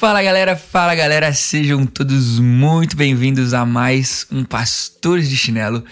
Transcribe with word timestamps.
Fala 0.00 0.22
galera, 0.22 0.56
fala 0.56 0.94
galera, 0.94 1.30
sejam 1.34 1.84
todos 1.84 2.38
muito 2.38 2.96
bem-vindos 2.96 3.52
a 3.52 3.66
mais 3.66 4.26
um 4.32 4.42
Pastores 4.42 5.28
de 5.28 5.36
Chinelo. 5.36 5.84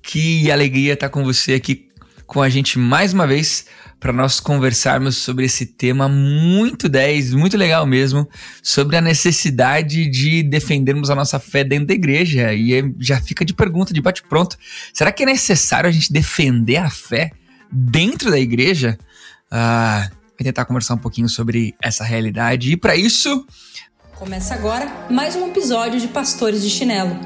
Que 0.00 0.48
alegria 0.48 0.92
estar 0.92 1.08
com 1.08 1.24
você 1.24 1.54
aqui 1.54 1.88
com 2.24 2.40
a 2.40 2.48
gente 2.48 2.78
mais 2.78 3.12
uma 3.12 3.26
vez 3.26 3.66
para 3.98 4.12
nós 4.12 4.38
conversarmos 4.38 5.16
sobre 5.16 5.44
esse 5.44 5.66
tema 5.66 6.08
muito 6.08 6.88
10, 6.88 7.34
muito 7.34 7.56
legal 7.56 7.84
mesmo, 7.84 8.28
sobre 8.62 8.96
a 8.96 9.00
necessidade 9.00 10.06
de 10.06 10.44
defendermos 10.44 11.10
a 11.10 11.16
nossa 11.16 11.40
fé 11.40 11.64
dentro 11.64 11.88
da 11.88 11.94
igreja. 11.94 12.54
E 12.54 12.94
já 13.00 13.20
fica 13.20 13.44
de 13.44 13.52
pergunta, 13.52 13.92
de 13.92 14.00
bate-pronto: 14.00 14.56
será 14.92 15.10
que 15.10 15.24
é 15.24 15.26
necessário 15.26 15.88
a 15.88 15.92
gente 15.92 16.12
defender 16.12 16.76
a 16.76 16.90
fé 16.90 17.32
dentro 17.72 18.30
da 18.30 18.38
igreja? 18.38 18.96
Ah, 19.50 20.08
vai 20.38 20.44
tentar 20.44 20.64
conversar 20.64 20.94
um 20.94 20.98
pouquinho 20.98 21.28
sobre 21.28 21.74
essa 21.82 22.04
realidade. 22.04 22.72
E 22.72 22.76
para 22.76 22.94
isso. 22.94 23.44
Começa 24.14 24.54
agora 24.54 24.86
mais 25.10 25.34
um 25.34 25.48
episódio 25.48 26.00
de 26.00 26.06
Pastores 26.06 26.62
de 26.62 26.70
Chinelo. 26.70 27.18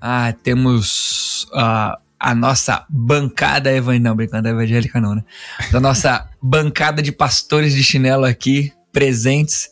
Ah, 0.00 0.32
temos 0.44 1.44
uh, 1.52 1.98
a 2.20 2.34
nossa 2.34 2.86
bancada 2.88 3.72
evangélica. 3.72 4.08
Não, 4.08 4.16
bancada 4.16 4.48
evangélica 4.50 5.00
não, 5.00 5.16
né? 5.16 5.24
A 5.72 5.80
nossa 5.80 6.30
bancada 6.40 7.02
de 7.02 7.10
pastores 7.10 7.74
de 7.74 7.82
chinelo 7.82 8.24
aqui 8.24 8.72
presentes. 8.92 9.70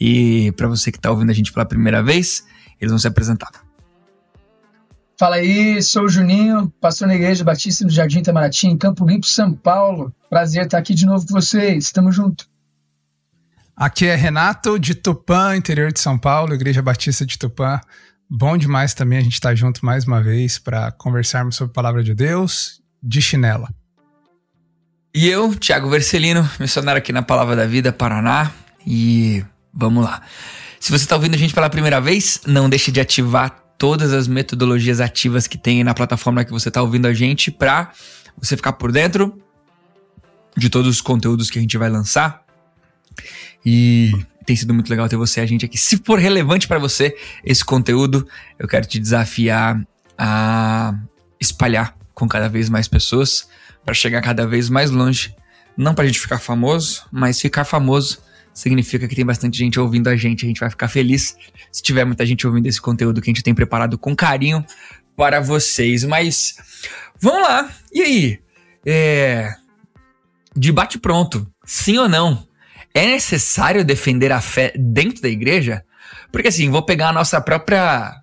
E 0.00 0.52
para 0.52 0.66
você 0.66 0.90
que 0.90 0.96
está 0.96 1.10
ouvindo 1.10 1.30
a 1.30 1.34
gente 1.34 1.52
pela 1.52 1.66
primeira 1.66 2.02
vez, 2.02 2.44
eles 2.80 2.90
vão 2.90 2.98
se 2.98 3.06
apresentar. 3.06 3.63
Fala 5.16 5.36
aí, 5.36 5.80
sou 5.80 6.04
o 6.04 6.08
Juninho, 6.08 6.72
pastor 6.80 7.06
na 7.06 7.14
Igreja 7.14 7.44
Batista 7.44 7.84
do 7.84 7.92
Jardim 7.92 8.18
Itamaraty, 8.18 8.66
em 8.66 8.76
Campo 8.76 9.06
Limpo, 9.06 9.26
São 9.26 9.52
Paulo. 9.52 10.12
Prazer 10.28 10.64
estar 10.64 10.78
aqui 10.78 10.92
de 10.92 11.06
novo 11.06 11.24
com 11.24 11.34
vocês. 11.34 11.92
Tamo 11.92 12.10
junto. 12.10 12.48
Aqui 13.76 14.06
é 14.06 14.16
Renato, 14.16 14.78
de 14.78 14.94
Tupã, 14.94 15.56
interior 15.56 15.92
de 15.92 16.00
São 16.00 16.18
Paulo, 16.18 16.52
Igreja 16.52 16.82
Batista 16.82 17.24
de 17.24 17.38
Tupã. 17.38 17.80
Bom 18.28 18.56
demais 18.56 18.92
também 18.92 19.18
a 19.18 19.22
gente 19.22 19.34
estar 19.34 19.54
junto 19.54 19.84
mais 19.86 20.04
uma 20.04 20.20
vez 20.20 20.58
para 20.58 20.90
conversarmos 20.92 21.54
sobre 21.54 21.70
a 21.70 21.74
palavra 21.74 22.02
de 22.02 22.12
Deus 22.12 22.82
de 23.00 23.22
chinela. 23.22 23.68
E 25.14 25.28
eu, 25.28 25.54
Thiago 25.54 25.88
Vercelino, 25.88 26.48
missionário 26.58 26.98
aqui 26.98 27.12
na 27.12 27.22
Palavra 27.22 27.54
da 27.54 27.66
Vida, 27.66 27.92
Paraná. 27.92 28.50
E 28.84 29.44
vamos 29.72 30.04
lá. 30.04 30.22
Se 30.80 30.90
você 30.90 31.04
está 31.04 31.14
ouvindo 31.14 31.34
a 31.34 31.38
gente 31.38 31.54
pela 31.54 31.70
primeira 31.70 32.00
vez, 32.00 32.40
não 32.46 32.68
deixe 32.68 32.90
de 32.90 33.00
ativar 33.00 33.63
todas 33.78 34.12
as 34.12 34.28
metodologias 34.28 35.00
ativas 35.00 35.46
que 35.46 35.58
tem 35.58 35.82
na 35.84 35.94
plataforma 35.94 36.44
que 36.44 36.52
você 36.52 36.68
está 36.68 36.80
ouvindo 36.82 37.06
a 37.06 37.12
gente 37.12 37.50
para 37.50 37.92
você 38.36 38.56
ficar 38.56 38.74
por 38.74 38.92
dentro 38.92 39.40
de 40.56 40.68
todos 40.68 40.88
os 40.88 41.00
conteúdos 41.00 41.50
que 41.50 41.58
a 41.58 41.62
gente 41.62 41.76
vai 41.76 41.90
lançar. 41.90 42.42
E 43.64 44.12
tem 44.44 44.54
sido 44.54 44.74
muito 44.74 44.88
legal 44.90 45.08
ter 45.08 45.16
você, 45.16 45.40
a 45.40 45.46
gente 45.46 45.64
aqui. 45.64 45.78
Se 45.78 45.96
for 45.98 46.18
relevante 46.18 46.68
para 46.68 46.78
você 46.78 47.16
esse 47.42 47.64
conteúdo, 47.64 48.26
eu 48.58 48.68
quero 48.68 48.86
te 48.86 48.98
desafiar 48.98 49.84
a 50.16 50.94
espalhar 51.40 51.96
com 52.14 52.28
cada 52.28 52.48
vez 52.48 52.68
mais 52.68 52.86
pessoas 52.86 53.48
para 53.84 53.94
chegar 53.94 54.22
cada 54.22 54.46
vez 54.46 54.68
mais 54.68 54.90
longe. 54.90 55.34
Não 55.76 55.94
para 55.94 56.04
a 56.04 56.06
gente 56.06 56.20
ficar 56.20 56.38
famoso, 56.38 57.04
mas 57.10 57.40
ficar 57.40 57.64
famoso 57.64 58.20
significa 58.54 59.08
que 59.08 59.16
tem 59.16 59.26
bastante 59.26 59.58
gente 59.58 59.78
ouvindo 59.80 60.08
a 60.08 60.16
gente. 60.16 60.44
A 60.44 60.48
gente 60.48 60.60
vai 60.60 60.70
ficar 60.70 60.88
feliz 60.88 61.36
se 61.72 61.82
tiver 61.82 62.04
muita 62.04 62.24
gente 62.24 62.46
ouvindo 62.46 62.66
esse 62.66 62.80
conteúdo 62.80 63.20
que 63.20 63.28
a 63.28 63.32
gente 63.32 63.42
tem 63.42 63.54
preparado 63.54 63.98
com 63.98 64.14
carinho 64.14 64.64
para 65.16 65.40
vocês. 65.40 66.04
Mas 66.04 66.54
vamos 67.20 67.42
lá. 67.42 67.68
E 67.92 68.00
aí? 68.00 68.40
É... 68.86 69.52
Debate 70.54 70.98
pronto. 70.98 71.46
Sim 71.66 71.98
ou 71.98 72.08
não? 72.08 72.46
É 72.94 73.04
necessário 73.06 73.84
defender 73.84 74.30
a 74.30 74.40
fé 74.40 74.72
dentro 74.78 75.20
da 75.20 75.28
igreja? 75.28 75.84
Porque 76.30 76.48
assim, 76.48 76.70
vou 76.70 76.82
pegar 76.82 77.08
a 77.08 77.12
nossa 77.12 77.40
própria. 77.40 78.14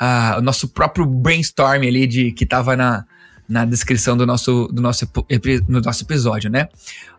Uh, 0.00 0.38
o 0.38 0.42
nosso 0.42 0.68
próprio 0.68 1.06
brainstorm 1.06 1.82
ali 1.86 2.08
de 2.08 2.32
que 2.32 2.42
estava 2.42 2.74
na, 2.74 3.04
na 3.48 3.64
descrição 3.64 4.16
do 4.16 4.26
nosso, 4.26 4.66
do 4.72 4.82
nosso, 4.82 5.06
do 5.06 5.80
nosso 5.80 6.02
episódio, 6.02 6.50
né? 6.50 6.68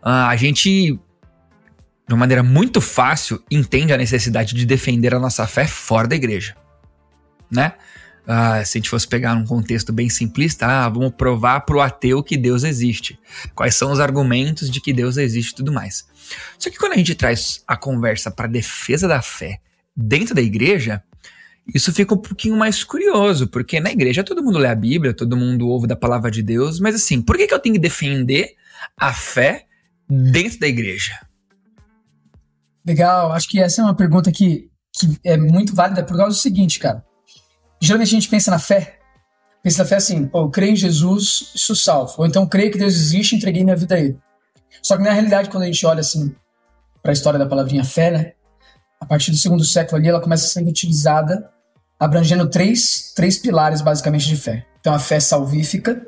Uh, 0.04 0.28
a 0.28 0.36
gente 0.36 1.00
de 2.08 2.14
uma 2.14 2.20
maneira 2.20 2.44
muito 2.44 2.82
fácil, 2.82 3.42
entende 3.50 3.94
a 3.94 3.98
necessidade 3.98 4.54
de 4.54 4.66
defender 4.66 5.14
a 5.14 5.20
nossa 5.20 5.48
fé 5.48 5.66
fora 5.66 6.08
da 6.08 6.16
igreja, 6.16 6.56
né? 7.50 7.74
Ah, 8.26 8.64
se 8.64 8.78
a 8.78 8.80
gente 8.80 8.90
fosse 8.90 9.08
pegar 9.08 9.34
um 9.36 9.46
contexto 9.46 9.92
bem 9.92 10.10
simplista, 10.10 10.66
ah, 10.66 10.88
vamos 10.88 11.12
provar 11.12 11.62
para 11.62 11.76
o 11.76 11.82
ateu 11.82 12.24
que 12.24 12.38
Deus 12.38 12.64
existe. 12.64 13.20
Quais 13.54 13.76
são 13.76 13.92
os 13.92 14.00
argumentos 14.00 14.70
de 14.70 14.80
que 14.80 14.94
Deus 14.94 15.18
existe 15.18 15.52
e 15.52 15.56
tudo 15.56 15.74
mais. 15.74 16.08
Só 16.58 16.70
que 16.70 16.78
quando 16.78 16.94
a 16.94 16.98
gente 16.98 17.16
traz 17.16 17.62
a 17.68 17.76
conversa 17.76 18.32
para 18.32 18.48
defesa 18.48 19.10
da 19.10 19.22
fé 19.22 19.60
dentro 19.96 20.34
da 20.34 20.42
igreja, 20.42 21.04
isso 21.74 21.92
fica 21.94 22.14
um 22.14 22.18
pouquinho 22.18 22.56
mais 22.56 22.84
curioso, 22.84 23.48
porque 23.48 23.80
na 23.80 23.92
igreja 23.92 24.24
todo 24.24 24.44
mundo 24.44 24.58
lê 24.58 24.68
a 24.68 24.76
Bíblia, 24.76 25.14
todo 25.14 25.36
mundo 25.36 25.68
ouve 25.68 25.86
da 25.86 25.96
palavra 25.96 26.32
de 26.32 26.42
Deus, 26.42 26.80
mas 26.80 26.96
assim, 26.96 27.22
por 27.22 27.38
que, 27.38 27.48
que 27.48 27.54
eu 27.54 27.60
tenho 27.60 27.76
que 27.76 27.82
defender 27.82 28.56
a 28.98 29.14
fé 29.14 29.66
dentro 30.10 30.60
da 30.60 30.68
igreja? 30.68 31.14
Legal, 32.86 33.32
acho 33.32 33.50
que 33.50 33.60
essa 33.60 33.82
é 33.82 33.84
uma 33.84 33.96
pergunta 33.96 34.32
que, 34.32 34.70
que 34.92 35.18
é 35.24 35.38
muito 35.38 35.74
válida 35.74 36.04
por 36.04 36.18
causa 36.18 36.36
do 36.36 36.42
seguinte, 36.42 36.80
cara. 36.80 37.04
Geralmente 37.82 38.10
a 38.10 38.20
gente 38.20 38.30
pensa 38.30 38.52
na 38.52 38.60
fé, 38.60 39.00
pensa 39.62 39.84
na 39.84 39.90
fé 39.90 39.96
assim, 39.96 40.26
pô, 40.26 40.42
eu 40.42 40.50
creio 40.50 40.74
em 40.74 40.78
Jesus, 40.78 41.52
isso 41.56 41.76
salvo. 41.76 42.14
Ou 42.18 42.26
então 42.26 42.48
creio 42.48 42.72
que 42.72 42.78
Deus 42.78 42.94
existe 42.94 43.36
entreguei 43.36 43.64
minha 43.64 43.76
vida 43.76 43.96
a 43.96 44.00
Ele. 44.00 44.18
Só 44.82 44.98
que 44.98 45.04
na 45.04 45.12
realidade, 45.12 45.50
quando 45.50 45.64
a 45.64 45.66
gente 45.66 45.86
olha 45.86 46.02
assim 46.02 46.36
para 47.02 47.12
a 47.12 47.14
história 47.14 47.40
da 47.40 47.46
palavrinha 47.46 47.84
fé, 47.84 48.12
né? 48.12 48.34
A 49.00 49.06
partir 49.06 49.32
do 49.32 49.38
segundo 49.38 49.64
século 49.64 49.98
ali, 49.98 50.08
ela 50.08 50.22
começa 50.22 50.46
a 50.46 50.50
ser 50.50 50.68
utilizada 50.68 51.50
abrangendo 52.00 52.50
três, 52.50 53.14
três 53.16 53.38
pilares 53.38 53.82
basicamente 53.82 54.28
de 54.28 54.36
fé. 54.36 54.66
Então 54.80 54.94
a 54.94 55.00
fé 55.00 55.20
salvífica, 55.20 56.06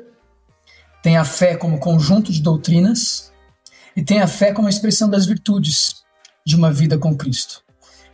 tem 1.02 1.16
a 1.16 1.24
fé 1.24 1.56
como 1.56 1.78
conjunto 1.78 2.32
de 2.32 2.42
doutrinas 2.42 3.32
e 3.94 4.02
tem 4.02 4.20
a 4.20 4.26
fé 4.26 4.52
como 4.52 4.68
expressão 4.68 5.08
das 5.08 5.24
virtudes 5.24 6.05
de 6.46 6.54
uma 6.54 6.72
vida 6.72 6.96
com 6.96 7.16
Cristo. 7.16 7.60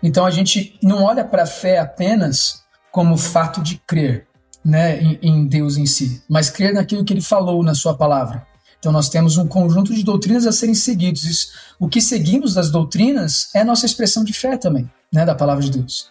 Então 0.02 0.24
a 0.24 0.30
gente 0.30 0.78
não 0.82 1.04
olha 1.04 1.22
para 1.22 1.42
a 1.42 1.46
fé 1.46 1.78
apenas 1.78 2.62
como 2.90 3.14
o 3.14 3.18
fato 3.18 3.62
de 3.62 3.76
crer 3.86 4.26
né, 4.64 5.00
em, 5.00 5.18
em 5.22 5.46
Deus 5.46 5.76
em 5.76 5.84
si, 5.84 6.22
mas 6.28 6.48
crer 6.48 6.72
naquilo 6.72 7.04
que 7.04 7.12
ele 7.12 7.20
falou 7.20 7.62
na 7.62 7.74
sua 7.74 7.94
palavra. 7.94 8.46
Então 8.78 8.90
nós 8.90 9.08
temos 9.08 9.36
um 9.36 9.46
conjunto 9.46 9.94
de 9.94 10.02
doutrinas 10.02 10.46
a 10.46 10.52
serem 10.52 10.74
seguidos. 10.74 11.52
O 11.78 11.88
que 11.88 12.00
seguimos 12.00 12.54
das 12.54 12.70
doutrinas 12.70 13.50
é 13.54 13.62
nossa 13.62 13.86
expressão 13.86 14.24
de 14.24 14.32
fé 14.32 14.56
também, 14.56 14.90
né, 15.12 15.26
da 15.26 15.34
palavra 15.34 15.62
de 15.62 15.70
Deus. 15.70 16.10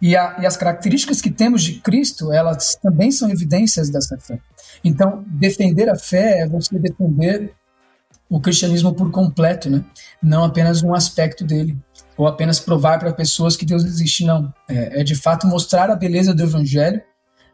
E, 0.00 0.16
a, 0.16 0.36
e, 0.40 0.46
as 0.46 0.56
características 0.56 1.20
que 1.20 1.30
temos 1.30 1.62
de 1.62 1.80
Cristo, 1.80 2.32
elas 2.32 2.76
também 2.80 3.10
são 3.10 3.28
evidências 3.28 3.90
dessa 3.90 4.16
fé. 4.16 4.38
Então, 4.82 5.24
defender 5.26 5.88
a 5.90 5.96
fé 5.96 6.40
é 6.40 6.48
você 6.48 6.78
defender 6.78 7.52
o 8.28 8.40
cristianismo 8.40 8.94
por 8.94 9.10
completo, 9.10 9.70
né? 9.70 9.84
Não 10.22 10.44
apenas 10.44 10.82
um 10.82 10.94
aspecto 10.94 11.44
dele, 11.44 11.78
ou 12.16 12.26
apenas 12.26 12.60
provar 12.60 12.98
para 12.98 13.12
pessoas 13.12 13.56
que 13.56 13.64
Deus 13.64 13.84
existe, 13.84 14.24
não. 14.24 14.52
É, 14.68 15.00
é, 15.00 15.04
de 15.04 15.14
fato 15.14 15.46
mostrar 15.46 15.90
a 15.90 15.96
beleza 15.96 16.34
do 16.34 16.42
evangelho 16.42 17.00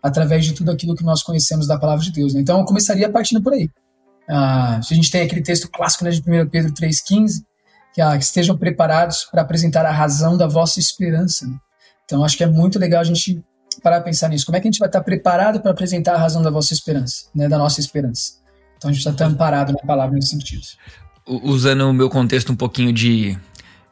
através 0.02 0.44
de 0.44 0.52
tudo 0.52 0.70
aquilo 0.70 0.94
que 0.94 1.04
nós 1.04 1.22
conhecemos 1.22 1.66
da 1.66 1.78
palavra 1.78 2.04
de 2.04 2.10
Deus. 2.10 2.34
Né? 2.34 2.40
Então 2.40 2.58
eu 2.58 2.64
começaria 2.64 3.08
partindo 3.08 3.42
por 3.42 3.52
aí. 3.52 3.70
Ah, 4.28 4.78
a 4.78 4.94
gente 4.94 5.10
tem 5.10 5.22
aquele 5.22 5.42
texto 5.42 5.70
clássico 5.70 6.04
né, 6.04 6.10
de 6.10 6.20
1 6.20 6.48
Pedro 6.48 6.72
3,15, 6.72 7.42
que, 7.94 8.00
ah, 8.00 8.16
estejam 8.16 8.56
preparados 8.56 9.24
para 9.30 9.42
apresentar 9.42 9.86
a 9.86 9.92
razão 9.92 10.36
da 10.36 10.46
vossa 10.46 10.80
esperança. 10.80 11.46
Né? 11.46 11.56
Então 12.04 12.24
acho 12.24 12.36
que 12.36 12.44
é 12.44 12.46
muito 12.46 12.78
legal 12.78 13.00
a 13.00 13.04
gente 13.04 13.42
parar 13.82 13.98
a 13.98 14.02
pensar 14.02 14.28
nisso. 14.28 14.46
Como 14.46 14.56
é 14.56 14.60
que 14.60 14.68
a 14.68 14.70
gente 14.70 14.78
vai 14.78 14.88
estar 14.88 15.02
preparado 15.02 15.60
para 15.60 15.70
apresentar 15.70 16.14
a 16.14 16.18
razão 16.18 16.42
da 16.42 16.50
vossa 16.50 16.72
esperança, 16.72 17.26
né, 17.34 17.48
da 17.48 17.58
nossa 17.58 17.80
esperança? 17.80 18.43
Então 18.84 18.90
a 18.90 18.92
gente 18.92 19.08
está 19.08 19.24
amparado 19.24 19.72
na 19.72 19.78
palavra 19.78 20.14
nesse 20.14 20.28
sentido. 20.28 20.62
Usando 21.26 21.88
o 21.88 21.92
meu 21.94 22.10
contexto 22.10 22.52
um 22.52 22.56
pouquinho 22.56 22.92
de, 22.92 23.34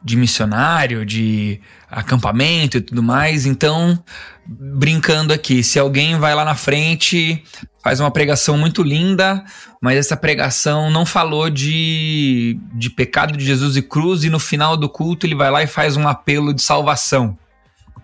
de 0.03 0.15
missionário, 0.15 1.03
de 1.03 1.59
acampamento 1.89 2.77
e 2.77 2.81
tudo 2.81 3.01
mais, 3.01 3.47
então, 3.47 3.97
brincando 4.45 5.33
aqui, 5.33 5.63
se 5.63 5.79
alguém 5.79 6.19
vai 6.19 6.35
lá 6.35 6.45
na 6.45 6.53
frente, 6.53 7.43
faz 7.83 7.99
uma 7.99 8.11
pregação 8.11 8.55
muito 8.55 8.83
linda, 8.83 9.43
mas 9.81 9.97
essa 9.97 10.15
pregação 10.15 10.91
não 10.91 11.07
falou 11.07 11.49
de, 11.49 12.59
de 12.75 12.91
pecado 12.91 13.35
de 13.35 13.43
Jesus 13.43 13.75
e 13.75 13.81
cruz, 13.81 14.23
e 14.23 14.29
no 14.29 14.37
final 14.37 14.77
do 14.77 14.87
culto 14.87 15.25
ele 15.25 15.33
vai 15.33 15.49
lá 15.49 15.63
e 15.63 15.67
faz 15.67 15.97
um 15.97 16.07
apelo 16.07 16.53
de 16.53 16.61
salvação. 16.61 17.35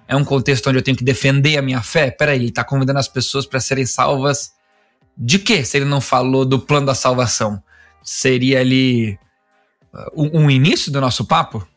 É 0.07 0.15
um 0.15 0.25
contexto 0.25 0.68
onde 0.68 0.80
eu 0.80 0.83
tenho 0.83 0.97
que 0.97 1.03
defender 1.03 1.56
a 1.56 1.62
minha 1.62 1.83
fé? 1.83 2.09
Peraí, 2.09 2.39
ele 2.39 2.50
está 2.50 2.63
convidando 2.63 2.97
as 2.97 3.07
pessoas 3.07 3.45
para 3.45 3.59
serem 3.59 3.86
salvas 3.86 4.57
de 5.19 5.38
que 5.38 5.66
se 5.66 5.77
ele 5.77 5.86
não 5.86 6.00
falou 6.00 6.45
do 6.45 6.57
plano 6.57 6.86
da 6.86 6.95
salvação? 6.95 7.62
Seria 8.01 8.62
ali 8.62 9.19
uh, 9.94 10.12
um, 10.16 10.45
um 10.45 10.50
início 10.50 10.89
do 10.89 11.01
nosso 11.01 11.25
papo? 11.25 11.68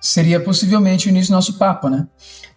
Seria 0.00 0.40
possivelmente 0.40 1.08
o 1.08 1.10
início 1.10 1.30
do 1.30 1.34
nosso 1.34 1.58
papo, 1.58 1.90
né? 1.90 2.06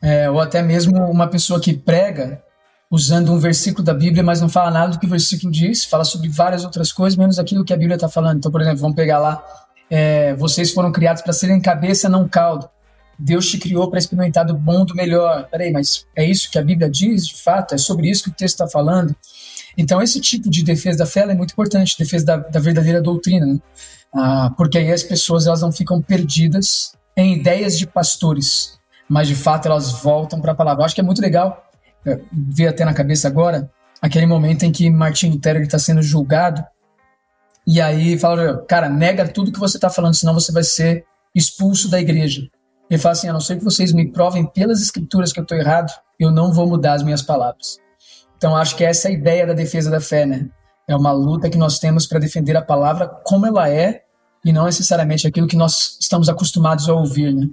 É, 0.01 0.29
ou 0.29 0.39
até 0.39 0.61
mesmo 0.61 0.97
uma 1.09 1.27
pessoa 1.27 1.59
que 1.59 1.73
prega 1.73 2.41
usando 2.89 3.31
um 3.33 3.39
versículo 3.39 3.83
da 3.83 3.93
Bíblia, 3.93 4.23
mas 4.23 4.39
não 4.39 4.49
fala 4.49 4.71
nada 4.71 4.93
do 4.93 4.99
que 4.99 5.05
o 5.05 5.09
versículo 5.09 5.51
diz, 5.51 5.85
fala 5.85 6.03
sobre 6.03 6.29
várias 6.29 6.63
outras 6.63 6.91
coisas, 6.91 7.17
menos 7.17 7.39
aquilo 7.39 7.63
que 7.63 7.73
a 7.73 7.77
Bíblia 7.77 7.95
está 7.95 8.07
falando. 8.07 8.37
Então, 8.37 8.51
por 8.51 8.61
exemplo, 8.61 8.79
vamos 8.79 8.95
pegar 8.95 9.19
lá, 9.19 9.44
é, 9.89 10.33
vocês 10.35 10.71
foram 10.71 10.91
criados 10.91 11.21
para 11.21 11.33
serem 11.33 11.61
cabeça, 11.61 12.07
não 12.07 12.27
caldo. 12.27 12.69
Deus 13.17 13.49
te 13.49 13.57
criou 13.57 13.89
para 13.89 13.99
experimentar 13.99 14.45
do 14.45 14.53
bom, 14.53 14.83
do 14.83 14.95
melhor. 14.95 15.47
Peraí, 15.49 15.71
mas 15.71 16.07
é 16.15 16.25
isso 16.25 16.49
que 16.49 16.57
a 16.57 16.61
Bíblia 16.61 16.89
diz, 16.89 17.27
de 17.27 17.41
fato? 17.41 17.75
É 17.75 17.77
sobre 17.77 18.09
isso 18.09 18.23
que 18.23 18.29
o 18.29 18.33
texto 18.33 18.55
está 18.55 18.67
falando? 18.67 19.15
Então, 19.77 20.01
esse 20.01 20.19
tipo 20.19 20.50
de 20.50 20.63
defesa 20.63 21.00
da 21.00 21.06
fé 21.06 21.21
é 21.21 21.33
muito 21.33 21.51
importante, 21.51 21.97
defesa 21.97 22.25
da, 22.25 22.38
da 22.38 22.59
verdadeira 22.59 23.01
doutrina, 23.01 23.45
né? 23.45 23.59
ah, 24.13 24.53
porque 24.57 24.77
aí 24.77 24.91
as 24.91 25.03
pessoas 25.03 25.47
elas 25.47 25.62
não 25.62 25.71
ficam 25.71 26.01
perdidas 26.01 26.94
em 27.15 27.35
ideias 27.35 27.77
de 27.77 27.88
pastores, 27.88 28.79
mas 29.09 29.27
de 29.27 29.35
fato 29.35 29.68
elas 29.68 29.91
voltam 29.91 30.41
para 30.41 30.51
a 30.51 30.56
palavra. 30.56 30.81
Eu 30.81 30.85
acho 30.85 30.95
que 30.95 31.01
é 31.01 31.03
muito 31.03 31.21
legal 31.21 31.65
é, 32.06 32.19
ver 32.31 32.68
até 32.68 32.83
na 32.83 32.94
cabeça 32.94 33.27
agora 33.27 33.69
aquele 34.01 34.25
momento 34.25 34.63
em 34.63 34.71
que 34.71 34.89
Martin 34.89 35.29
Lutero 35.29 35.62
está 35.62 35.77
sendo 35.77 36.01
julgado 36.01 36.63
e 37.65 37.79
aí 37.79 38.18
fala, 38.18 38.65
cara, 38.68 38.89
nega 38.89 39.27
tudo 39.27 39.51
que 39.51 39.59
você 39.59 39.77
está 39.77 39.89
falando, 39.89 40.15
senão 40.15 40.33
você 40.33 40.51
vai 40.51 40.63
ser 40.63 41.06
expulso 41.35 41.89
da 41.89 42.01
igreja. 42.01 42.41
Ele 42.89 43.00
fala 43.00 43.13
assim, 43.13 43.29
a 43.29 43.33
não 43.33 43.39
ser 43.39 43.57
que 43.57 43.63
vocês 43.63 43.94
me 43.94 44.12
provem 44.12 44.45
pelas 44.45 44.81
escrituras 44.81 45.31
que 45.31 45.39
eu 45.39 45.44
estou 45.44 45.57
errado, 45.57 45.91
eu 46.19 46.31
não 46.31 46.51
vou 46.51 46.68
mudar 46.68 46.94
as 46.94 47.03
minhas 47.03 47.21
palavras. 47.21 47.77
Então 48.41 48.57
acho 48.57 48.75
que 48.75 48.83
essa 48.83 49.07
é 49.07 49.11
a 49.11 49.13
ideia 49.13 49.45
da 49.45 49.53
defesa 49.53 49.91
da 49.91 50.01
fé, 50.01 50.25
né? 50.25 50.49
É 50.88 50.95
uma 50.95 51.11
luta 51.11 51.47
que 51.47 51.59
nós 51.59 51.77
temos 51.77 52.07
para 52.07 52.17
defender 52.17 52.57
a 52.57 52.61
palavra 52.63 53.07
como 53.23 53.45
ela 53.45 53.69
é 53.69 54.01
e 54.43 54.51
não 54.51 54.65
necessariamente 54.65 55.27
aquilo 55.27 55.47
que 55.47 55.55
nós 55.55 55.95
estamos 56.01 56.27
acostumados 56.27 56.89
a 56.89 56.93
ouvir, 56.93 57.31
né? 57.31 57.47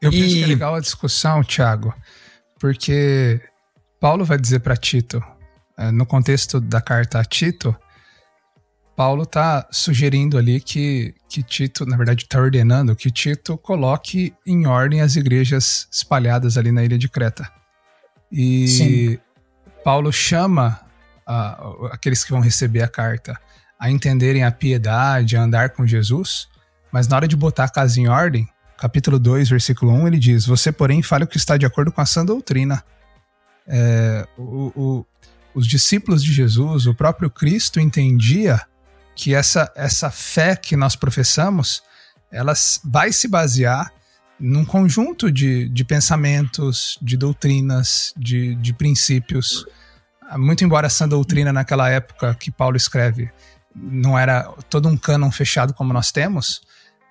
Eu 0.00 0.12
penso 0.12 0.36
que 0.36 0.44
é 0.44 0.46
legal 0.46 0.76
a 0.76 0.80
discussão, 0.80 1.42
Tiago, 1.42 1.92
porque 2.56 3.40
Paulo 3.98 4.24
vai 4.24 4.38
dizer 4.38 4.60
para 4.60 4.76
Tito, 4.76 5.20
eh, 5.76 5.90
no 5.90 6.06
contexto 6.06 6.60
da 6.60 6.80
carta 6.80 7.18
a 7.18 7.24
Tito, 7.24 7.74
Paulo 8.94 9.24
está 9.24 9.66
sugerindo 9.72 10.38
ali 10.38 10.60
que, 10.60 11.16
que 11.28 11.42
Tito, 11.42 11.84
na 11.84 11.96
verdade, 11.96 12.22
está 12.22 12.38
ordenando 12.38 12.94
que 12.94 13.10
Tito 13.10 13.58
coloque 13.58 14.32
em 14.46 14.68
ordem 14.68 15.00
as 15.00 15.16
igrejas 15.16 15.88
espalhadas 15.90 16.56
ali 16.56 16.70
na 16.70 16.84
ilha 16.84 16.96
de 16.96 17.08
Creta. 17.08 17.50
E 18.30 18.68
Sim. 18.68 19.18
Paulo 19.84 20.12
chama 20.12 20.80
uh, 21.28 21.86
aqueles 21.86 22.24
que 22.24 22.30
vão 22.30 22.40
receber 22.40 22.82
a 22.82 22.88
carta 22.88 23.38
a 23.78 23.90
entenderem 23.90 24.44
a 24.44 24.52
piedade, 24.52 25.36
a 25.36 25.42
andar 25.42 25.70
com 25.70 25.84
Jesus, 25.84 26.48
mas 26.92 27.08
na 27.08 27.16
hora 27.16 27.26
de 27.26 27.34
botar 27.34 27.64
a 27.64 27.68
casa 27.68 27.98
em 27.98 28.06
ordem, 28.06 28.48
capítulo 28.78 29.18
2, 29.18 29.48
versículo 29.48 29.92
1, 29.92 30.06
ele 30.06 30.18
diz: 30.18 30.46
Você, 30.46 30.70
porém, 30.70 31.02
fale 31.02 31.24
o 31.24 31.26
que 31.26 31.36
está 31.36 31.56
de 31.56 31.66
acordo 31.66 31.90
com 31.90 32.00
a 32.00 32.06
sã 32.06 32.24
doutrina. 32.24 32.84
É, 33.66 34.26
o, 34.36 34.72
o, 34.74 35.06
os 35.54 35.66
discípulos 35.66 36.22
de 36.22 36.32
Jesus, 36.32 36.86
o 36.86 36.94
próprio 36.94 37.28
Cristo 37.28 37.80
entendia 37.80 38.60
que 39.16 39.34
essa, 39.34 39.70
essa 39.74 40.10
fé 40.10 40.54
que 40.54 40.76
nós 40.76 40.94
professamos, 40.94 41.82
ela 42.30 42.54
vai 42.84 43.12
se 43.12 43.26
basear 43.28 43.92
num 44.42 44.64
conjunto 44.64 45.30
de, 45.30 45.68
de 45.68 45.84
pensamentos, 45.84 46.98
de 47.00 47.16
doutrinas, 47.16 48.12
de, 48.16 48.56
de 48.56 48.74
princípios. 48.74 49.64
Muito 50.36 50.64
embora 50.64 50.88
essa 50.88 51.06
doutrina 51.06 51.52
naquela 51.52 51.88
época 51.88 52.34
que 52.34 52.50
Paulo 52.50 52.76
escreve 52.76 53.30
não 53.74 54.18
era 54.18 54.42
todo 54.68 54.88
um 54.88 54.96
cânon 54.96 55.30
fechado 55.30 55.72
como 55.72 55.92
nós 55.92 56.10
temos, 56.10 56.60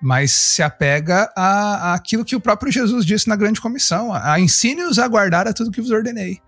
mas 0.00 0.30
se 0.32 0.62
apega 0.62 1.32
a, 1.34 1.90
a 1.90 1.94
aquilo 1.94 2.24
que 2.24 2.36
o 2.36 2.40
próprio 2.40 2.70
Jesus 2.70 3.04
disse 3.04 3.28
na 3.28 3.34
grande 3.34 3.60
comissão, 3.60 4.12
a, 4.12 4.34
a 4.34 4.40
ensine-os 4.40 4.98
a 4.98 5.08
guardar 5.08 5.48
a 5.48 5.54
tudo 5.54 5.70
que 5.70 5.80
vos 5.80 5.90
ordenei. 5.90 6.38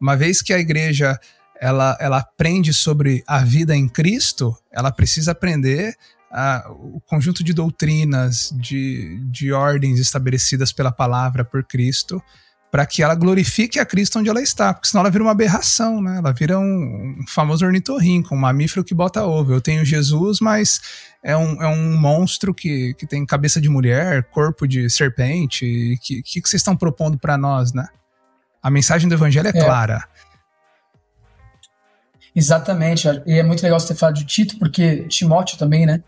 Uma 0.00 0.16
vez 0.16 0.40
que 0.40 0.54
a 0.54 0.58
igreja 0.58 1.20
ela, 1.60 1.96
ela 2.00 2.18
aprende 2.18 2.72
sobre 2.72 3.22
a 3.26 3.44
vida 3.44 3.76
em 3.76 3.86
Cristo, 3.86 4.56
ela 4.72 4.90
precisa 4.90 5.32
aprender 5.32 5.94
uh, 6.30 6.96
o 6.96 7.00
conjunto 7.00 7.42
de 7.42 7.52
doutrinas, 7.52 8.54
de, 8.54 9.20
de 9.30 9.52
ordens 9.52 9.98
estabelecidas 9.98 10.72
pela 10.72 10.92
palavra 10.92 11.44
por 11.44 11.64
Cristo, 11.64 12.22
para 12.70 12.86
que 12.86 13.02
ela 13.02 13.16
glorifique 13.16 13.80
a 13.80 13.84
Cristo 13.84 14.18
onde 14.18 14.28
ela 14.28 14.40
está, 14.40 14.72
porque 14.72 14.88
senão 14.88 15.00
ela 15.00 15.10
vira 15.10 15.24
uma 15.24 15.32
aberração, 15.32 16.00
né? 16.00 16.18
Ela 16.18 16.32
vira 16.32 16.56
um, 16.58 17.16
um 17.20 17.26
famoso 17.26 17.66
ornitorrinco, 17.66 18.32
um 18.32 18.38
mamífero 18.38 18.84
que 18.84 18.94
bota 18.94 19.24
ovo. 19.24 19.52
Eu 19.52 19.60
tenho 19.60 19.84
Jesus, 19.84 20.38
mas 20.40 20.80
é 21.22 21.36
um, 21.36 21.60
é 21.60 21.66
um 21.66 21.96
monstro 21.98 22.54
que, 22.54 22.94
que 22.94 23.06
tem 23.06 23.26
cabeça 23.26 23.60
de 23.60 23.68
mulher, 23.68 24.22
corpo 24.30 24.68
de 24.68 24.88
serpente. 24.88 25.64
O 25.64 26.00
que, 26.00 26.22
que, 26.22 26.40
que 26.40 26.48
vocês 26.48 26.60
estão 26.60 26.76
propondo 26.76 27.18
para 27.18 27.36
nós, 27.36 27.72
né? 27.72 27.88
A 28.62 28.70
mensagem 28.70 29.08
do 29.08 29.14
evangelho 29.16 29.48
é, 29.48 29.50
é. 29.50 29.64
clara. 29.64 30.04
Exatamente, 32.34 33.08
e 33.26 33.38
é 33.38 33.42
muito 33.42 33.62
legal 33.62 33.80
você 33.80 33.88
ter 33.88 33.98
falado 33.98 34.14
de 34.14 34.24
Tito, 34.24 34.56
porque 34.56 35.08
Timóteo 35.08 35.58
também, 35.58 35.84
né? 35.84 36.00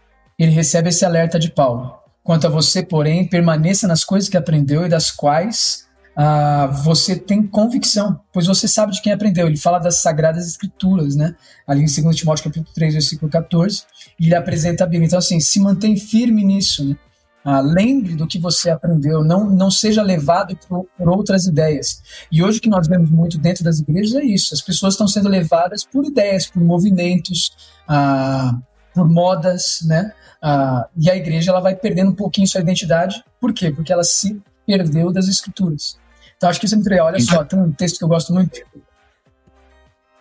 Ele 0.43 0.51
recebe 0.51 0.89
esse 0.89 1.05
alerta 1.05 1.39
de 1.39 1.53
Paulo. 1.53 1.95
Quanto 2.25 2.49
a 2.49 2.51
você, 2.51 2.83
porém, 2.83 3.29
permaneça 3.29 3.87
nas 3.87 4.05
coisas 4.05 4.29
que 4.29 4.37
aprendeu 4.37 4.85
e 4.85 4.89
das 4.89 5.09
quais 5.09 5.87
ah, 6.17 6.67
você 6.67 7.15
tem 7.15 7.47
convicção, 7.47 8.19
pois 8.33 8.49
você 8.49 8.67
sabe 8.67 8.91
de 8.91 9.01
quem 9.01 9.13
aprendeu. 9.13 9.47
Ele 9.47 9.57
fala 9.57 9.79
das 9.79 10.03
sagradas 10.03 10.49
escrituras, 10.49 11.15
né? 11.15 11.37
Ali 11.65 11.83
em 11.83 12.03
2 12.03 12.17
Timóteo 12.17 12.43
capítulo 12.43 12.75
3, 12.75 12.95
versículo 12.95 13.31
14, 13.31 13.85
e 14.19 14.27
ele 14.27 14.35
apresenta 14.35 14.83
a 14.83 14.87
Bíblia. 14.89 15.07
Então, 15.07 15.21
assim, 15.21 15.39
se 15.39 15.61
mantém 15.61 15.97
firme 15.97 16.43
nisso, 16.43 16.89
né? 16.89 16.97
Ah, 17.45 17.61
lembre 17.61 18.17
do 18.17 18.27
que 18.27 18.41
você 18.41 18.69
aprendeu, 18.69 19.23
não, 19.23 19.49
não 19.49 19.71
seja 19.71 20.03
levado 20.03 20.59
por, 20.69 20.87
por, 20.99 21.09
outras 21.09 21.47
ideias. 21.47 22.03
E 22.33 22.43
hoje 22.43 22.59
o 22.59 22.61
que 22.61 22.69
nós 22.69 22.89
vemos 22.89 23.11
muito 23.11 23.39
dentro 23.39 23.63
das 23.63 23.79
igrejas 23.79 24.17
é 24.17 24.25
isso: 24.25 24.53
as 24.53 24.61
pessoas 24.61 24.95
estão 24.95 25.07
sendo 25.07 25.29
levadas 25.29 25.85
por 25.85 26.05
ideias, 26.05 26.47
por 26.49 26.61
movimentos, 26.61 27.53
ah, 27.87 28.59
por 28.95 29.09
modas, 29.09 29.81
né? 29.87 30.13
Ah, 30.41 30.89
e 30.97 31.11
a 31.11 31.17
igreja 31.17 31.51
ela 31.51 31.61
vai 31.61 31.75
perdendo 31.75 32.11
um 32.11 32.15
pouquinho 32.15 32.47
sua 32.47 32.61
identidade. 32.61 33.25
Por 33.41 33.53
quê? 33.53 33.71
Porque 33.71 33.93
ela 33.93 34.05
se 34.05 34.41
perdeu 34.67 35.13
das 35.13 35.29
escrituras. 35.29 35.99
Então 36.37 36.51
acho 36.51 36.59
que 36.59 36.67
isso 36.67 36.75
é 36.75 36.79
legal. 36.79 37.07
Olha 37.07 37.21
só, 37.21 37.45
tem 37.45 37.59
um 37.59 37.73
texto 37.73 37.99
que 37.99 38.05
eu 38.05 38.09
gosto 38.09 38.33
muito 38.33 38.61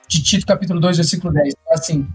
de 0.08 0.22
Tito, 0.22 0.46
capítulo 0.46 0.80
2, 0.80 0.98
versículo 0.98 1.34
10. 1.34 1.54
Assim, 1.72 2.08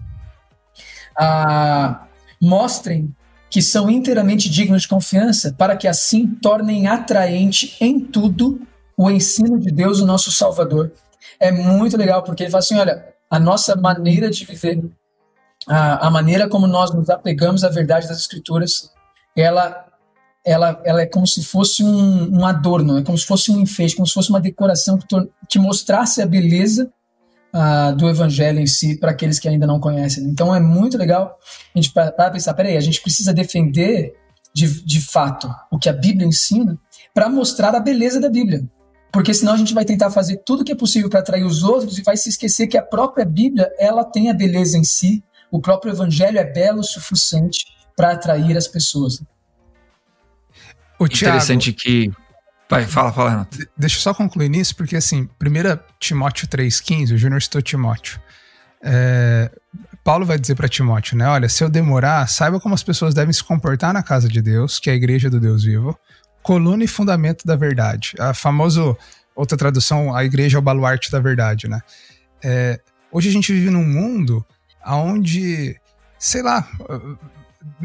ah, 1.17 2.05
mostrem 2.39 3.13
que 3.49 3.61
são 3.61 3.89
inteiramente 3.89 4.49
dignos 4.49 4.83
de 4.83 4.87
confiança, 4.87 5.53
para 5.57 5.75
que 5.75 5.87
assim 5.87 6.27
tornem 6.27 6.87
atraente 6.87 7.75
em 7.81 7.99
tudo 7.99 8.61
o 8.95 9.09
ensino 9.09 9.59
de 9.59 9.71
Deus, 9.71 9.99
o 9.99 10.05
nosso 10.05 10.31
Salvador. 10.31 10.91
É 11.39 11.51
muito 11.51 11.97
legal, 11.97 12.23
porque 12.23 12.43
ele 12.43 12.51
fala 12.51 12.59
assim: 12.59 12.77
olha, 12.77 13.05
a 13.29 13.39
nossa 13.39 13.75
maneira 13.75 14.29
de 14.29 14.45
viver, 14.45 14.83
a, 15.67 16.07
a 16.07 16.09
maneira 16.09 16.47
como 16.47 16.67
nós 16.67 16.93
nos 16.93 17.09
apegamos 17.09 17.63
à 17.63 17.69
verdade 17.69 18.07
das 18.07 18.19
Escrituras, 18.19 18.91
ela, 19.35 19.85
ela, 20.45 20.81
ela 20.85 21.01
é 21.01 21.05
como 21.05 21.27
se 21.27 21.43
fosse 21.43 21.83
um, 21.83 22.39
um 22.39 22.45
adorno, 22.45 22.97
é 22.97 23.03
como 23.03 23.17
se 23.17 23.25
fosse 23.25 23.51
um 23.51 23.59
enfeite, 23.59 23.95
como 23.95 24.07
se 24.07 24.13
fosse 24.13 24.29
uma 24.29 24.39
decoração 24.39 24.97
que, 25.49 25.59
mostrasse 25.59 26.21
a 26.21 26.25
beleza 26.25 26.91
uh, 27.53 27.95
do 27.95 28.09
evangelho 28.09 28.59
em 28.59 28.67
si 28.67 28.97
para 28.97 29.11
aqueles 29.11 29.39
que 29.39 29.47
ainda 29.47 29.67
não 29.67 29.79
conhecem. 29.79 30.23
Então 30.23 30.55
é 30.55 30.59
muito 30.59 30.97
legal 30.97 31.37
a 31.75 31.79
gente 31.79 31.93
parar 31.93 32.31
pensar, 32.31 32.53
peraí, 32.53 32.77
a 32.77 32.81
gente 32.81 33.01
precisa 33.01 33.33
defender 33.33 34.13
de, 34.53 34.83
de 34.85 35.01
fato 35.01 35.49
o 35.69 35.77
que 35.77 35.89
a 35.89 35.93
Bíblia 35.93 36.27
ensina 36.27 36.77
para 37.13 37.29
mostrar 37.29 37.75
a 37.75 37.79
beleza 37.79 38.19
da 38.19 38.29
Bíblia. 38.29 38.67
Porque 39.11 39.33
senão 39.33 39.53
a 39.53 39.57
gente 39.57 39.73
vai 39.73 39.85
tentar 39.85 40.11
fazer 40.11 40.37
tudo 40.45 40.61
o 40.61 40.63
que 40.63 40.71
é 40.71 40.75
possível 40.75 41.09
para 41.09 41.19
atrair 41.19 41.43
os 41.43 41.63
outros 41.63 41.97
e 41.97 42.03
vai 42.03 42.17
se 42.17 42.29
esquecer 42.29 42.67
que 42.67 42.77
a 42.77 42.81
própria 42.81 43.25
Bíblia, 43.25 43.71
ela 43.79 44.03
tem 44.03 44.29
a 44.29 44.33
beleza 44.33 44.77
em 44.77 44.83
si, 44.83 45.23
o 45.51 45.61
próprio 45.61 45.93
evangelho 45.93 46.37
é 46.37 46.43
belo 46.43 46.79
o 46.79 46.83
suficiente 46.83 47.65
para 47.95 48.13
atrair 48.13 48.55
as 48.57 48.67
pessoas. 48.67 49.21
O 50.99 51.05
Interessante 51.05 51.73
Thiago, 51.73 52.15
que 52.15 52.27
Vai, 52.69 52.85
fala, 52.85 53.13
fala, 53.13 53.29
Renato. 53.29 53.57
Deixa 53.77 53.97
eu 53.97 54.01
só 54.01 54.13
concluir 54.13 54.49
nisso, 54.49 54.75
porque 54.75 54.97
assim, 54.97 55.29
1 55.41 55.79
Timóteo 55.99 56.47
3,15, 56.47 57.13
o 57.13 57.17
Júnior 57.17 57.41
citou 57.41 57.61
Timóteo. 57.61 58.19
É, 58.83 59.49
Paulo 60.03 60.25
vai 60.25 60.37
dizer 60.37 60.55
para 60.55 60.67
Timóteo, 60.67 61.17
né? 61.17 61.27
Olha, 61.27 61.47
se 61.47 61.63
eu 61.63 61.69
demorar, 61.69 62.27
saiba 62.27 62.59
como 62.59 62.75
as 62.75 62.83
pessoas 62.83 63.13
devem 63.13 63.31
se 63.31 63.43
comportar 63.43 63.93
na 63.93 64.03
casa 64.03 64.27
de 64.27 64.41
Deus, 64.41 64.79
que 64.79 64.89
é 64.89 64.93
a 64.93 64.95
igreja 64.95 65.29
do 65.29 65.39
Deus 65.39 65.63
vivo, 65.63 65.97
coluna 66.43 66.83
e 66.83 66.87
fundamento 66.87 67.45
da 67.45 67.55
verdade. 67.55 68.13
A 68.19 68.33
famosa, 68.33 68.95
outra 69.33 69.57
tradução, 69.57 70.13
a 70.13 70.25
igreja 70.25 70.57
é 70.57 70.59
o 70.59 70.61
baluarte 70.61 71.09
da 71.09 71.19
verdade, 71.19 71.69
né? 71.69 71.79
É, 72.43 72.79
hoje 73.11 73.29
a 73.29 73.31
gente 73.31 73.53
vive 73.53 73.69
num 73.69 73.85
mundo 73.85 74.45
onde, 74.95 75.79
sei 76.17 76.41
lá, 76.41 76.67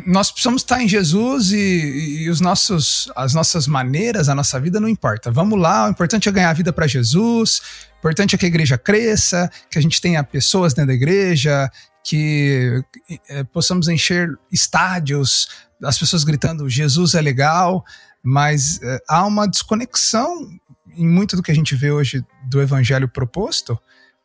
nós 0.06 0.30
precisamos 0.30 0.62
estar 0.62 0.82
em 0.82 0.88
Jesus 0.88 1.52
e, 1.52 2.22
e, 2.24 2.30
os 2.30 2.40
nossos, 2.40 3.10
as 3.16 3.34
nossas 3.34 3.66
maneiras, 3.66 4.28
a 4.28 4.34
nossa 4.34 4.58
vida 4.60 4.80
não 4.80 4.88
importa. 4.88 5.30
Vamos 5.30 5.58
lá, 5.60 5.86
o 5.86 5.90
importante 5.90 6.28
é 6.28 6.32
ganhar 6.32 6.50
a 6.50 6.54
vida 6.54 6.72
para 6.72 6.86
Jesus, 6.86 7.60
o 7.94 7.98
importante 7.98 8.34
é 8.34 8.38
que 8.38 8.44
a 8.44 8.48
igreja 8.48 8.78
cresça, 8.78 9.50
que 9.70 9.78
a 9.78 9.82
gente 9.82 10.00
tenha 10.00 10.22
pessoas 10.22 10.74
dentro 10.74 10.88
da 10.88 10.94
igreja, 10.94 11.70
que 12.04 12.82
é, 13.28 13.44
possamos 13.44 13.88
encher 13.88 14.28
estádios, 14.50 15.48
as 15.82 15.98
pessoas 15.98 16.24
gritando 16.24 16.68
Jesus 16.68 17.14
é 17.14 17.20
legal, 17.20 17.84
mas 18.22 18.80
é, 18.82 19.00
há 19.08 19.26
uma 19.26 19.46
desconexão 19.46 20.48
em 20.94 21.06
muito 21.06 21.36
do 21.36 21.42
que 21.42 21.50
a 21.50 21.54
gente 21.54 21.74
vê 21.74 21.90
hoje 21.90 22.24
do 22.48 22.60
evangelho 22.60 23.08
proposto, 23.08 23.78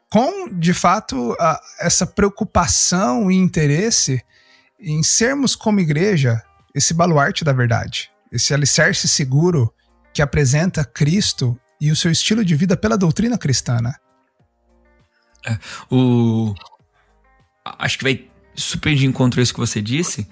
com, 0.09 0.49
de 0.49 0.73
fato, 0.73 1.35
a, 1.39 1.59
essa 1.79 2.05
preocupação 2.05 3.29
e 3.31 3.35
interesse 3.35 4.23
em 4.79 5.03
sermos, 5.03 5.55
como 5.55 5.79
igreja, 5.79 6.41
esse 6.73 6.93
baluarte 6.93 7.43
da 7.43 7.51
verdade, 7.51 8.11
esse 8.31 8.53
alicerce 8.53 9.07
seguro 9.07 9.73
que 10.13 10.21
apresenta 10.21 10.85
Cristo 10.85 11.59
e 11.79 11.91
o 11.91 11.95
seu 11.95 12.11
estilo 12.11 12.43
de 12.43 12.55
vida 12.55 12.77
pela 12.77 12.97
doutrina 12.97 13.37
cristã, 13.37 13.79
né? 13.81 13.93
É, 15.45 15.57
o... 15.91 16.53
Acho 17.63 17.97
que 17.97 18.03
vai 18.03 18.29
super 18.55 18.95
de 18.95 19.05
encontro 19.05 19.41
isso 19.41 19.53
que 19.53 19.59
você 19.59 19.81
disse, 19.81 20.27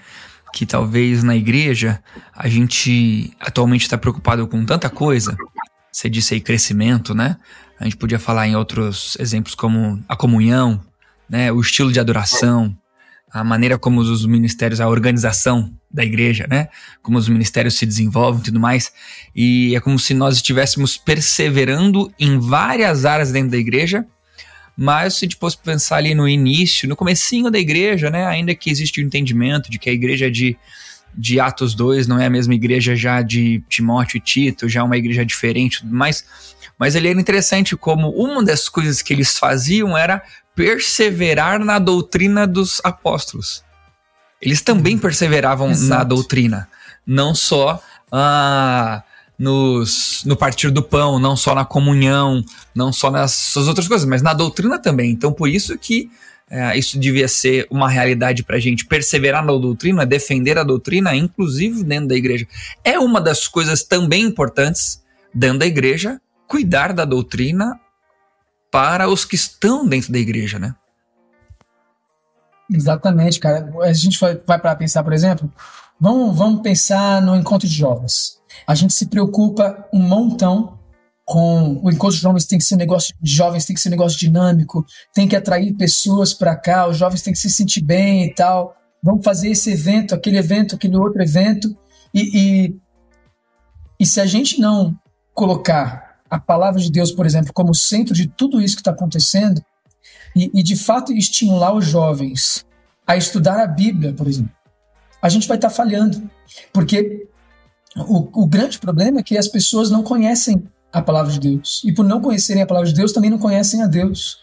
que 0.53 0.65
talvez 0.65 1.21
na 1.21 1.35
igreja 1.35 2.01
a 2.33 2.47
gente 2.47 3.35
atualmente 3.39 3.83
está 3.83 3.97
preocupado 3.97 4.47
com 4.47 4.65
tanta 4.65 4.89
coisa. 4.89 5.37
Você 5.91 6.09
disse 6.09 6.33
aí 6.33 6.41
crescimento, 6.41 7.13
né? 7.13 7.37
A 7.79 7.83
gente 7.83 7.97
podia 7.97 8.19
falar 8.19 8.47
em 8.47 8.55
outros 8.55 9.17
exemplos 9.19 9.53
como 9.55 10.03
a 10.07 10.15
comunhão, 10.15 10.81
né? 11.29 11.51
O 11.51 11.59
estilo 11.59 11.91
de 11.91 11.99
adoração, 11.99 12.75
a 13.31 13.43
maneira 13.43 13.77
como 13.77 13.99
os 13.99 14.25
ministérios, 14.25 14.79
a 14.79 14.87
organização 14.87 15.73
da 15.91 16.03
igreja, 16.03 16.47
né? 16.49 16.69
Como 17.01 17.17
os 17.17 17.27
ministérios 17.27 17.77
se 17.77 17.85
desenvolvem 17.85 18.41
e 18.41 18.45
tudo 18.45 18.59
mais. 18.59 18.93
E 19.35 19.75
é 19.75 19.79
como 19.79 19.99
se 19.99 20.13
nós 20.13 20.35
estivéssemos 20.35 20.97
perseverando 20.97 22.11
em 22.19 22.39
várias 22.39 23.03
áreas 23.03 23.31
dentro 23.31 23.51
da 23.51 23.57
igreja, 23.57 24.05
mas 24.77 25.15
se 25.15 25.25
a 25.25 25.27
gente 25.27 25.37
fosse 25.37 25.57
pensar 25.57 25.97
ali 25.97 26.13
no 26.13 26.27
início, 26.27 26.87
no 26.87 26.95
comecinho 26.95 27.49
da 27.49 27.59
igreja, 27.59 28.09
né? 28.09 28.25
Ainda 28.25 28.55
que 28.55 28.69
existe 28.69 29.01
o 29.01 29.03
entendimento 29.03 29.69
de 29.69 29.79
que 29.79 29.89
a 29.89 29.93
igreja 29.93 30.29
de, 30.29 30.57
de 31.13 31.39
Atos 31.39 31.73
2 31.73 32.07
não 32.07 32.19
é 32.19 32.25
a 32.25 32.29
mesma 32.29 32.53
igreja 32.53 32.95
já 32.95 33.21
de 33.21 33.63
Timóteo 33.69 34.17
e 34.17 34.21
Tito, 34.21 34.67
já 34.67 34.81
é 34.81 34.83
uma 34.83 34.97
igreja 34.97 35.25
diferente 35.25 35.85
mais. 35.85 36.25
Mas 36.77 36.95
ele 36.95 37.09
era 37.09 37.19
interessante 37.19 37.75
como 37.75 38.09
uma 38.09 38.43
das 38.43 38.67
coisas 38.67 39.01
que 39.01 39.13
eles 39.13 39.37
faziam 39.37 39.97
era 39.97 40.21
perseverar 40.55 41.59
na 41.63 41.79
doutrina 41.79 42.45
dos 42.45 42.81
apóstolos. 42.83 43.63
Eles 44.41 44.61
também 44.61 44.97
perseveravam 44.97 45.71
Exato. 45.71 45.89
na 45.89 46.03
doutrina, 46.03 46.67
não 47.05 47.33
só 47.33 47.81
ah, 48.11 49.03
nos, 49.37 50.23
no 50.25 50.35
partir 50.35 50.69
do 50.71 50.83
pão, 50.83 51.19
não 51.19 51.35
só 51.35 51.55
na 51.55 51.65
comunhão, 51.65 52.43
não 52.73 52.91
só 52.91 53.09
nessas 53.09 53.67
outras 53.67 53.87
coisas, 53.87 54.07
mas 54.07 54.21
na 54.21 54.33
doutrina 54.33 54.79
também. 54.79 55.11
Então, 55.11 55.31
por 55.31 55.49
isso 55.49 55.77
que 55.77 56.09
é, 56.49 56.77
isso 56.77 56.99
devia 56.99 57.27
ser 57.27 57.65
uma 57.71 57.89
realidade 57.89 58.43
para 58.43 58.57
a 58.57 58.59
gente 58.59 58.85
perseverar 58.85 59.43
na 59.43 59.51
doutrina, 59.51 60.05
defender 60.05 60.57
a 60.57 60.63
doutrina, 60.63 61.15
inclusive 61.15 61.83
dentro 61.83 62.09
da 62.09 62.15
igreja. 62.15 62.47
É 62.83 62.99
uma 62.99 63.19
das 63.19 63.47
coisas 63.47 63.83
também 63.83 64.23
importantes 64.23 65.01
dentro 65.33 65.59
da 65.59 65.65
igreja, 65.65 66.21
cuidar 66.47 66.93
da 66.93 67.05
doutrina 67.05 67.79
para 68.71 69.07
os 69.07 69.25
que 69.25 69.35
estão 69.35 69.87
dentro 69.87 70.11
da 70.11 70.19
igreja, 70.19 70.59
né? 70.59 70.75
Exatamente, 72.69 73.39
cara. 73.39 73.71
A 73.81 73.93
gente 73.93 74.19
vai, 74.19 74.35
para 74.35 74.75
pensar, 74.75 75.03
por 75.03 75.13
exemplo, 75.13 75.51
vamos, 75.99 76.35
vamos 76.35 76.61
pensar 76.61 77.21
no 77.21 77.35
encontro 77.35 77.67
de 77.67 77.73
jovens. 77.73 78.39
A 78.67 78.75
gente 78.75 78.93
se 78.93 79.07
preocupa 79.07 79.87
um 79.93 79.99
montão 79.99 80.79
com 81.23 81.81
o 81.83 81.89
encontro 81.89 82.15
de 82.15 82.21
jovens 82.21 82.45
tem 82.45 82.59
que 82.59 82.63
ser 82.63 82.75
negócio 82.75 83.15
de 83.19 83.31
jovens 83.31 83.65
tem 83.65 83.75
que 83.75 83.81
ser 83.81 83.89
negócio 83.89 84.17
dinâmico, 84.17 84.85
tem 85.11 85.27
que 85.27 85.35
atrair 85.35 85.73
pessoas 85.73 86.35
para 86.35 86.55
cá, 86.55 86.87
os 86.87 86.97
jovens 86.97 87.23
têm 87.23 87.33
que 87.33 87.39
se 87.39 87.49
sentir 87.49 87.81
bem 87.81 88.25
e 88.25 88.33
tal. 88.33 88.75
Vamos 89.01 89.23
fazer 89.23 89.49
esse 89.49 89.71
evento, 89.71 90.13
aquele 90.13 90.37
evento, 90.37 90.75
aquele 90.75 90.95
outro 90.95 91.21
evento. 91.21 91.75
E, 92.13 92.21
e, 92.65 92.75
e 93.99 94.05
se 94.05 94.21
a 94.21 94.25
gente 94.25 94.59
não 94.59 94.95
colocar 95.33 96.04
a 96.35 96.39
palavra 96.39 96.81
de 96.81 96.91
Deus, 96.91 97.11
por 97.13 97.25
exemplo, 97.25 97.53
como 97.53 97.73
centro 97.73 98.13
de 98.13 98.27
tudo 98.27 98.61
isso 98.61 98.75
que 98.75 98.81
está 98.81 98.91
acontecendo, 98.91 99.63
e, 100.35 100.51
e, 100.53 100.61
de 100.61 100.75
fato 100.75 101.13
estimular 101.13 101.73
os 101.73 101.85
jovens 101.85 102.65
a 103.07 103.15
estudar 103.15 103.57
a 103.63 103.65
Bíblia, 103.65 104.11
por 104.11 104.27
exemplo, 104.27 104.51
a 105.21 105.29
gente 105.29 105.47
vai 105.47 105.55
estar 105.55 105.69
tá 105.69 105.73
falhando. 105.73 106.29
Porque 106.73 107.25
o, 107.95 108.43
o 108.43 108.45
grande 108.45 108.79
problema 108.79 109.21
é 109.21 109.23
que 109.23 109.37
as 109.37 109.47
pessoas 109.47 109.89
não 109.89 110.03
conhecem 110.03 110.61
a 110.91 111.01
palavra 111.01 111.31
de 111.31 111.39
Deus. 111.39 111.81
E 111.85 111.93
por 111.93 112.03
não 112.03 112.19
conhecerem 112.19 112.63
a 112.63 112.65
palavra 112.65 112.89
de 112.89 112.95
Deus, 112.95 113.13
também 113.13 113.29
não 113.29 113.37
conhecem 113.37 113.81
a 113.81 113.87
Deus. 113.87 114.39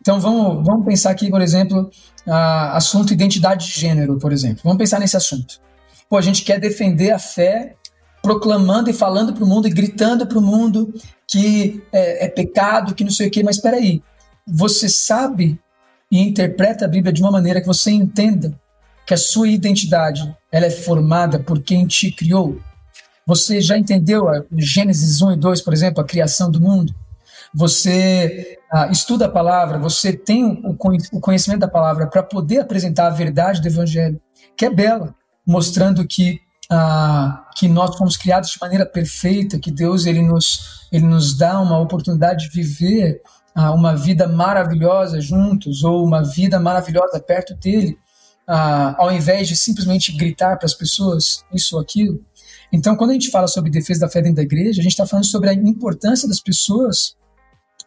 Então 0.00 0.20
vamos, 0.20 0.64
vamos 0.64 0.86
pensar 0.86 1.10
aqui, 1.10 1.28
por 1.28 1.40
exemplo, 1.40 1.90
a, 2.24 2.76
assunto 2.76 3.12
identidade 3.12 3.66
de 3.66 3.80
gênero, 3.80 4.16
por 4.16 4.32
exemplo. 4.32 4.60
Vamos 4.62 4.78
pensar 4.78 5.00
nesse 5.00 5.16
assunto. 5.16 5.60
Pô, 6.08 6.16
a 6.16 6.22
gente 6.22 6.44
quer 6.44 6.60
defender 6.60 7.10
a 7.10 7.18
fé 7.18 7.74
proclamando 8.22 8.88
e 8.88 8.92
falando 8.92 9.32
para 9.32 9.42
o 9.42 9.46
mundo 9.46 9.66
e 9.66 9.70
gritando 9.70 10.26
para 10.26 10.38
o 10.38 10.42
mundo 10.42 10.94
que 11.26 11.82
é, 11.92 12.26
é, 12.26 12.28
pecado, 12.28 12.94
que 12.94 13.02
não 13.02 13.10
sei 13.10 13.26
o 13.26 13.30
quê, 13.30 13.42
mas 13.42 13.56
espera 13.56 13.76
aí, 13.76 14.00
você 14.46 14.88
sabe 14.88 15.58
e 16.10 16.20
interpreta 16.20 16.84
a 16.84 16.88
Bíblia 16.88 17.12
de 17.12 17.20
uma 17.20 17.30
maneira 17.30 17.60
que 17.60 17.66
você 17.66 17.90
entenda 17.90 18.58
que 19.04 19.14
a 19.14 19.16
sua 19.16 19.48
identidade 19.48 20.34
ela 20.52 20.66
é 20.66 20.70
formada 20.70 21.38
por 21.40 21.60
quem 21.60 21.86
te 21.86 22.12
criou? 22.12 22.60
Você 23.26 23.60
já 23.60 23.78
entendeu 23.78 24.28
a 24.28 24.44
Gênesis 24.56 25.22
1 25.22 25.32
e 25.32 25.36
2, 25.36 25.60
por 25.62 25.72
exemplo, 25.72 26.02
a 26.02 26.06
criação 26.06 26.50
do 26.50 26.60
mundo? 26.60 26.94
Você 27.54 28.58
ah, 28.70 28.88
estuda 28.90 29.26
a 29.26 29.30
palavra, 29.30 29.78
você 29.78 30.12
tem 30.12 30.62
o 30.64 31.20
conhecimento 31.20 31.60
da 31.60 31.68
palavra 31.68 32.06
para 32.06 32.22
poder 32.22 32.60
apresentar 32.60 33.06
a 33.06 33.10
verdade 33.10 33.60
do 33.60 33.68
Evangelho, 33.68 34.20
que 34.56 34.64
é 34.64 34.70
bela, 34.70 35.14
mostrando 35.46 36.06
que 36.06 36.40
ah, 36.74 37.50
que 37.54 37.68
nós 37.68 37.94
fomos 37.96 38.16
criados 38.16 38.48
de 38.50 38.58
maneira 38.58 38.86
perfeita, 38.86 39.58
que 39.58 39.70
Deus 39.70 40.06
ele 40.06 40.22
nos, 40.22 40.86
ele 40.90 41.04
nos 41.04 41.36
dá 41.36 41.60
uma 41.60 41.78
oportunidade 41.78 42.48
de 42.48 42.62
viver 42.62 43.20
ah, 43.54 43.72
uma 43.72 43.94
vida 43.94 44.26
maravilhosa 44.26 45.20
juntos, 45.20 45.84
ou 45.84 46.02
uma 46.02 46.24
vida 46.24 46.58
maravilhosa 46.58 47.20
perto 47.20 47.54
dele, 47.54 47.98
ah, 48.48 48.94
ao 48.98 49.12
invés 49.12 49.48
de 49.48 49.54
simplesmente 49.54 50.16
gritar 50.16 50.56
para 50.56 50.64
as 50.64 50.72
pessoas 50.72 51.44
isso 51.52 51.76
ou 51.76 51.82
aquilo. 51.82 52.24
Então, 52.72 52.96
quando 52.96 53.10
a 53.10 53.14
gente 53.14 53.30
fala 53.30 53.46
sobre 53.46 53.70
defesa 53.70 54.00
da 54.00 54.08
fé 54.08 54.22
dentro 54.22 54.36
da 54.36 54.42
igreja, 54.42 54.80
a 54.80 54.82
gente 54.82 54.92
está 54.92 55.06
falando 55.06 55.26
sobre 55.26 55.50
a 55.50 55.52
importância 55.52 56.26
das 56.26 56.40
pessoas 56.40 57.14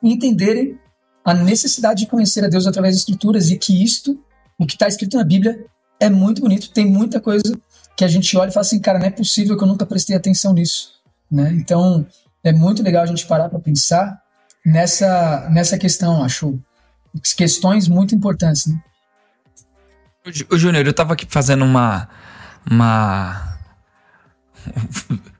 entenderem 0.03 0.79
a 1.23 1.33
necessidade 1.33 2.01
de 2.01 2.07
conhecer 2.07 2.45
a 2.45 2.47
Deus 2.47 2.67
através 2.67 2.93
das 2.93 3.01
Escrituras 3.01 3.49
e 3.49 3.57
que 3.57 3.83
isto, 3.83 4.23
o 4.59 4.65
que 4.67 4.73
está 4.73 4.87
escrito 4.87 5.17
na 5.17 5.23
Bíblia, 5.23 5.65
é 5.99 6.07
muito 6.07 6.41
bonito, 6.41 6.69
tem 6.69 6.85
muita 6.85 7.19
coisa 7.19 7.59
que 7.95 8.03
a 8.03 8.07
gente 8.07 8.35
olha 8.37 8.49
e 8.49 8.53
fala 8.53 8.65
assim, 8.65 8.79
cara, 8.79 8.99
não 8.99 9.05
é 9.05 9.11
possível 9.11 9.57
que 9.57 9.63
eu 9.63 9.67
nunca 9.67 9.85
prestei 9.85 10.15
atenção 10.15 10.53
nisso, 10.53 10.93
né? 11.31 11.51
Então, 11.53 12.05
é 12.43 12.51
muito 12.51 12.83
legal 12.83 13.03
a 13.03 13.07
gente 13.07 13.25
parar 13.25 13.49
para 13.49 13.59
pensar 13.59 14.21
nessa, 14.65 15.49
nessa 15.49 15.77
questão, 15.77 16.23
acho 16.23 16.59
questões 17.35 17.87
muito 17.87 18.13
importantes, 18.13 18.67
né? 18.67 18.81
O 20.51 20.57
Júnior, 20.57 20.85
eu 20.85 20.93
tava 20.93 21.13
aqui 21.13 21.25
fazendo 21.29 21.63
uma 21.63 22.09
uma 22.69 23.57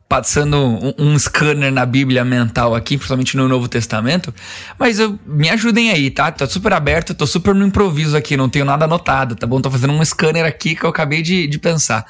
passando 0.08 0.58
um, 0.58 0.94
um, 1.00 1.20
scanner 1.20 1.72
na 1.72 1.86
Bíblia 1.86 2.24
mental 2.24 2.76
aqui, 2.76 2.96
principalmente 2.96 3.36
no 3.36 3.48
Novo 3.48 3.68
Testamento. 3.68 4.34
Mas 4.78 5.00
eu, 5.00 5.20
me 5.26 5.50
ajudem 5.50 5.90
aí, 5.90 6.12
tá? 6.12 6.32
Tô 6.32 6.46
super 6.48 6.74
aberto, 6.74 7.16
tô 7.16 7.26
super 7.26 7.56
no 7.56 7.66
improviso 7.66 8.16
aqui, 8.16 8.38
não 8.38 8.50
tenho 8.50 8.66
nada 8.66 8.86
anotado, 8.86 9.36
tá 9.36 9.48
bom? 9.48 9.60
Tô 9.60 9.72
fazendo 9.72 9.94
um 9.94 10.06
scanner 10.06 10.46
aqui 10.46 10.76
que 10.76 10.84
eu 10.84 10.90
acabei 10.90 11.22
de, 11.22 11.48
de 11.48 11.58
pensar. 11.58 12.06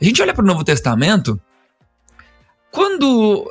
A 0.00 0.04
gente 0.04 0.20
olha 0.20 0.34
para 0.34 0.44
o 0.44 0.46
Novo 0.46 0.62
Testamento, 0.62 1.40
quando 2.70 3.50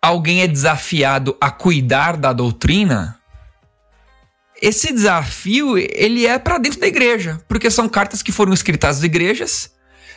alguém 0.00 0.42
é 0.42 0.48
desafiado 0.48 1.36
a 1.40 1.50
cuidar 1.50 2.16
da 2.16 2.32
doutrina, 2.32 3.16
esse 4.60 4.92
desafio 4.92 5.78
ele 5.78 6.26
é 6.26 6.38
para 6.38 6.58
dentro 6.58 6.80
da 6.80 6.86
igreja, 6.88 7.40
porque 7.46 7.70
são 7.70 7.88
cartas 7.88 8.22
que 8.22 8.32
foram 8.32 8.52
escritas 8.52 8.98
às 8.98 9.02
igrejas 9.04 9.71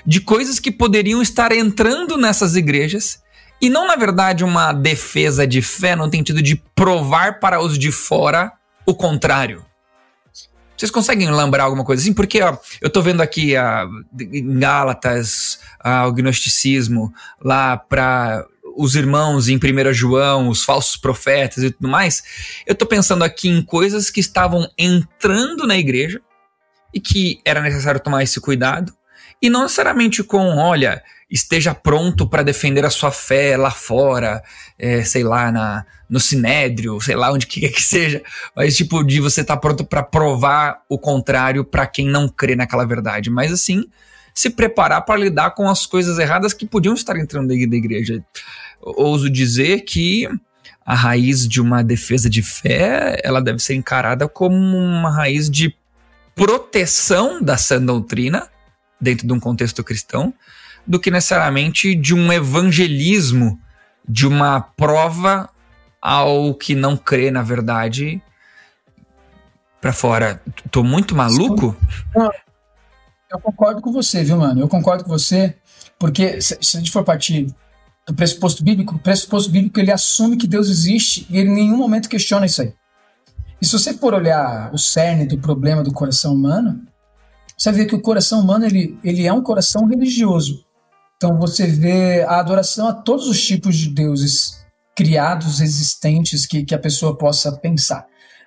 de 0.06 0.22
coisas 0.22 0.60
que 0.60 0.72
poderiam 0.72 1.22
estar 1.22 1.52
entrando 1.52 2.18
nessas 2.18 2.56
igrejas 2.56 3.24
e 3.62 3.70
não, 3.70 3.88
na 3.88 3.96
verdade, 3.96 4.44
uma 4.44 4.74
defesa 4.74 5.48
de 5.48 5.62
fé 5.62 5.96
no 5.96 6.10
sentido 6.10 6.42
de 6.42 6.56
provar 6.76 7.40
para 7.40 7.62
os 7.62 7.80
de 7.80 7.92
fora 7.92 8.52
o 8.86 8.94
contrário. 8.94 9.66
Vocês 10.78 10.92
conseguem 10.92 11.32
lembrar 11.32 11.64
alguma 11.64 11.86
coisa 11.86 12.02
assim? 12.02 12.14
Porque 12.14 12.42
ó, 12.42 12.58
eu 12.82 12.90
tô 12.90 13.02
vendo 13.02 13.22
aqui 13.22 13.56
a, 13.56 13.88
em 14.20 14.60
Gálatas 14.60 15.60
a, 15.80 16.06
o 16.06 16.12
gnosticismo, 16.12 17.14
lá 17.42 17.78
para 17.78 18.46
os 18.78 18.94
irmãos 18.94 19.48
em 19.48 19.56
1 19.56 19.94
João, 19.94 20.50
os 20.50 20.66
falsos 20.66 20.98
profetas 20.98 21.64
e 21.64 21.72
tudo 21.72 21.88
mais. 21.88 22.24
Eu 22.68 22.76
tô 22.76 22.86
pensando 22.86 23.24
aqui 23.24 23.48
em 23.48 23.62
coisas 23.62 24.10
que 24.10 24.20
estavam 24.20 24.70
entrando 24.78 25.66
na 25.66 25.78
igreja 25.78 26.22
e 26.94 27.00
que 27.00 27.40
era 27.46 27.62
necessário 27.62 28.02
tomar 28.02 28.24
esse 28.24 28.42
cuidado 28.42 28.94
e 29.42 29.50
não 29.50 29.64
necessariamente 29.64 30.24
com, 30.24 30.58
olha, 30.58 31.04
esteja 31.30 31.74
pronto 31.74 32.28
para 32.28 32.44
defender 32.44 32.86
a 32.86 32.90
sua 32.90 33.12
fé 33.12 33.58
lá 33.58 33.72
fora, 33.72 34.44
é, 34.78 35.04
sei 35.04 35.24
lá, 35.24 35.52
na, 35.52 35.86
no 36.10 36.20
sinédrio, 36.20 37.00
sei 37.02 37.16
lá 37.16 37.32
onde 37.32 37.48
quer 37.48 37.70
que 37.70 37.82
seja, 37.82 38.22
mas 38.56 38.76
tipo 38.76 39.04
de 39.04 39.20
você 39.20 39.42
estar 39.42 39.56
tá 39.56 39.60
pronto 39.60 39.86
para 39.86 40.04
provar 40.04 40.82
o 40.90 40.98
contrário 40.98 41.64
para 41.64 41.88
quem 41.88 42.08
não 42.08 42.28
crê 42.28 42.56
naquela 42.56 42.86
verdade. 42.86 43.30
Mas 43.30 43.52
assim, 43.52 43.86
se 44.34 44.50
preparar 44.50 45.02
para 45.02 45.20
lidar 45.20 45.52
com 45.52 45.70
as 45.70 45.86
coisas 45.86 46.20
erradas 46.20 46.54
que 46.54 46.66
podiam 46.66 46.94
estar 46.94 47.18
entrando 47.18 47.48
dentro 47.48 47.70
da 47.70 47.78
igreja. 47.78 48.24
Ouso 48.82 49.30
dizer 49.30 49.82
que 49.82 50.28
a 50.86 50.94
raiz 50.94 51.48
de 51.48 51.60
uma 51.60 51.84
defesa 51.84 52.30
de 52.30 52.44
fé, 52.44 53.20
ela 53.24 53.42
deve 53.42 53.60
ser 53.60 53.74
encarada 53.74 54.28
como 54.28 54.78
uma 54.78 55.10
raiz 55.10 55.50
de 55.50 55.76
proteção 56.36 57.42
da 57.42 57.58
sã 57.58 57.82
doutrina 57.82 58.50
dentro 59.00 59.28
de 59.28 59.34
um 59.34 59.40
contexto 59.40 59.84
cristão, 59.84 60.34
do 60.86 61.00
que 61.00 61.12
necessariamente 61.12 61.96
de 61.96 62.14
um 62.14 62.32
evangelismo, 62.32 63.60
de 64.08 64.28
uma 64.28 64.62
prova 64.62 65.50
ao 66.02 66.54
que 66.54 66.76
não 66.76 66.96
crê 66.96 67.32
na 67.32 67.42
verdade 67.42 68.22
para 69.82 69.92
fora. 69.92 70.42
Tô 70.72 70.84
muito 70.84 71.16
maluco? 71.16 71.76
Eu 73.32 73.40
concordo 73.40 73.82
com 73.82 73.92
você, 73.92 74.24
viu, 74.24 74.38
mano? 74.38 74.62
Eu 74.62 74.68
concordo 74.68 75.04
com 75.04 75.10
você, 75.10 75.56
porque 76.00 76.40
se, 76.42 76.58
se 76.62 76.78
a 76.78 76.80
gente 76.80 76.92
for 76.92 77.04
partir 77.04 77.48
do 78.08 78.14
pressuposto 78.14 78.64
bíblico, 78.64 78.96
o 78.96 79.00
pressuposto 79.00 79.52
bíblico 79.52 79.80
ele 79.80 79.92
assume 79.92 80.38
que 80.38 80.48
Deus 80.48 80.70
existe 80.70 81.26
e 81.30 81.38
ele 81.38 81.50
em 81.50 81.54
nenhum 81.54 81.78
momento 81.78 82.08
questiona 82.08 82.46
isso 82.46 82.62
aí. 82.62 82.74
E 83.60 83.66
se 83.66 83.72
você 83.72 83.94
for 83.94 84.14
olhar 84.14 84.72
o 84.74 84.78
cerne 84.78 85.26
do 85.26 85.38
problema 85.38 85.84
do 85.84 85.92
coração 85.92 86.34
humano, 86.34 86.86
você 87.58 87.72
vê 87.72 87.86
que 87.86 87.96
o 87.96 88.02
coração 88.02 88.42
humano 88.42 88.66
ele, 88.66 88.98
ele 89.04 89.26
é 89.26 89.34
um 89.34 89.42
coração 89.42 89.86
religioso. 89.86 90.66
Então 91.18 91.40
você 91.40 91.66
vê 91.66 92.24
a 92.24 92.40
adoração 92.40 92.88
a 92.88 92.94
todos 92.94 93.28
os 93.28 93.42
tipos 93.42 93.76
de 93.78 93.90
deuses 93.90 94.66
criados, 94.96 95.60
existentes, 95.62 96.46
que, 96.46 96.64
que 96.64 96.76
a 96.76 96.80
pessoa 96.80 97.18
possa 97.18 97.52
pensar. 97.52 98.06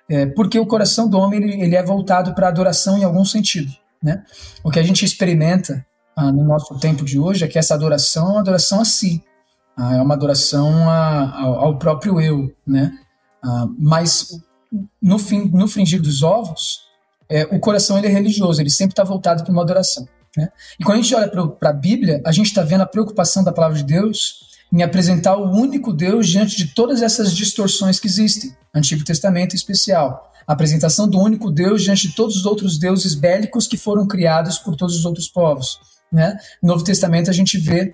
É, 0.09 0.25
porque 0.25 0.59
o 0.59 0.65
coração 0.65 1.07
do 1.07 1.17
homem 1.17 1.41
ele, 1.41 1.61
ele 1.61 1.75
é 1.75 1.83
voltado 1.83 2.33
para 2.33 2.47
a 2.47 2.49
adoração 2.49 2.97
em 2.97 3.03
algum 3.03 3.23
sentido. 3.23 3.71
Né? 4.01 4.23
O 4.63 4.71
que 4.71 4.79
a 4.79 4.83
gente 4.83 5.05
experimenta 5.05 5.85
ah, 6.15 6.31
no 6.31 6.43
nosso 6.43 6.77
tempo 6.79 7.05
de 7.05 7.19
hoje 7.19 7.45
é 7.45 7.47
que 7.47 7.59
essa 7.59 7.75
adoração 7.75 8.27
é 8.27 8.31
uma 8.31 8.39
adoração 8.39 8.81
a 8.81 8.85
si, 8.85 9.23
ah, 9.77 9.95
é 9.95 10.01
uma 10.01 10.15
adoração 10.15 10.89
a, 10.89 11.39
ao, 11.39 11.77
próprio 11.77 12.19
eu. 12.19 12.51
Né? 12.65 12.91
Ah, 13.43 13.67
mas 13.77 14.29
no, 15.01 15.19
fim, 15.19 15.49
no 15.53 15.67
fringir 15.67 16.01
dos 16.01 16.23
ovos, 16.23 16.88
é, 17.29 17.43
o 17.51 17.59
coração 17.59 17.97
ele 17.97 18.07
é 18.07 18.09
religioso, 18.09 18.61
ele 18.61 18.69
sempre 18.69 18.93
está 18.93 19.03
voltado 19.03 19.43
para 19.43 19.51
uma 19.51 19.61
adoração. 19.61 20.07
Né? 20.35 20.49
E 20.79 20.83
quando 20.83 20.99
a 20.99 21.01
gente 21.01 21.15
olha 21.15 21.27
para 21.27 21.69
a 21.69 21.73
Bíblia, 21.73 22.21
a 22.25 22.31
gente 22.31 22.47
está 22.47 22.63
vendo 22.63 22.81
a 22.81 22.85
preocupação 22.85 23.43
da 23.43 23.51
palavra 23.51 23.77
de 23.77 23.83
Deus 23.83 24.49
em 24.71 24.83
apresentar 24.83 25.35
o 25.35 25.51
único 25.51 25.91
Deus 25.91 26.27
diante 26.27 26.55
de 26.55 26.73
todas 26.73 27.01
essas 27.01 27.35
distorções 27.35 27.99
que 27.99 28.07
existem, 28.07 28.55
Antigo 28.73 29.03
Testamento 29.03 29.53
em 29.53 29.55
especial. 29.55 30.31
A 30.47 30.53
apresentação 30.53 31.07
do 31.07 31.19
único 31.19 31.51
Deus 31.51 31.83
diante 31.83 32.07
de 32.07 32.15
todos 32.15 32.35
os 32.35 32.45
outros 32.45 32.77
deuses 32.77 33.13
bélicos 33.13 33.67
que 33.67 33.77
foram 33.77 34.07
criados 34.07 34.57
por 34.57 34.75
todos 34.75 34.95
os 34.95 35.05
outros 35.05 35.27
povos. 35.27 35.79
Né? 36.11 36.37
No 36.61 36.69
Novo 36.69 36.83
Testamento 36.83 37.29
a 37.29 37.33
gente 37.33 37.57
vê 37.57 37.93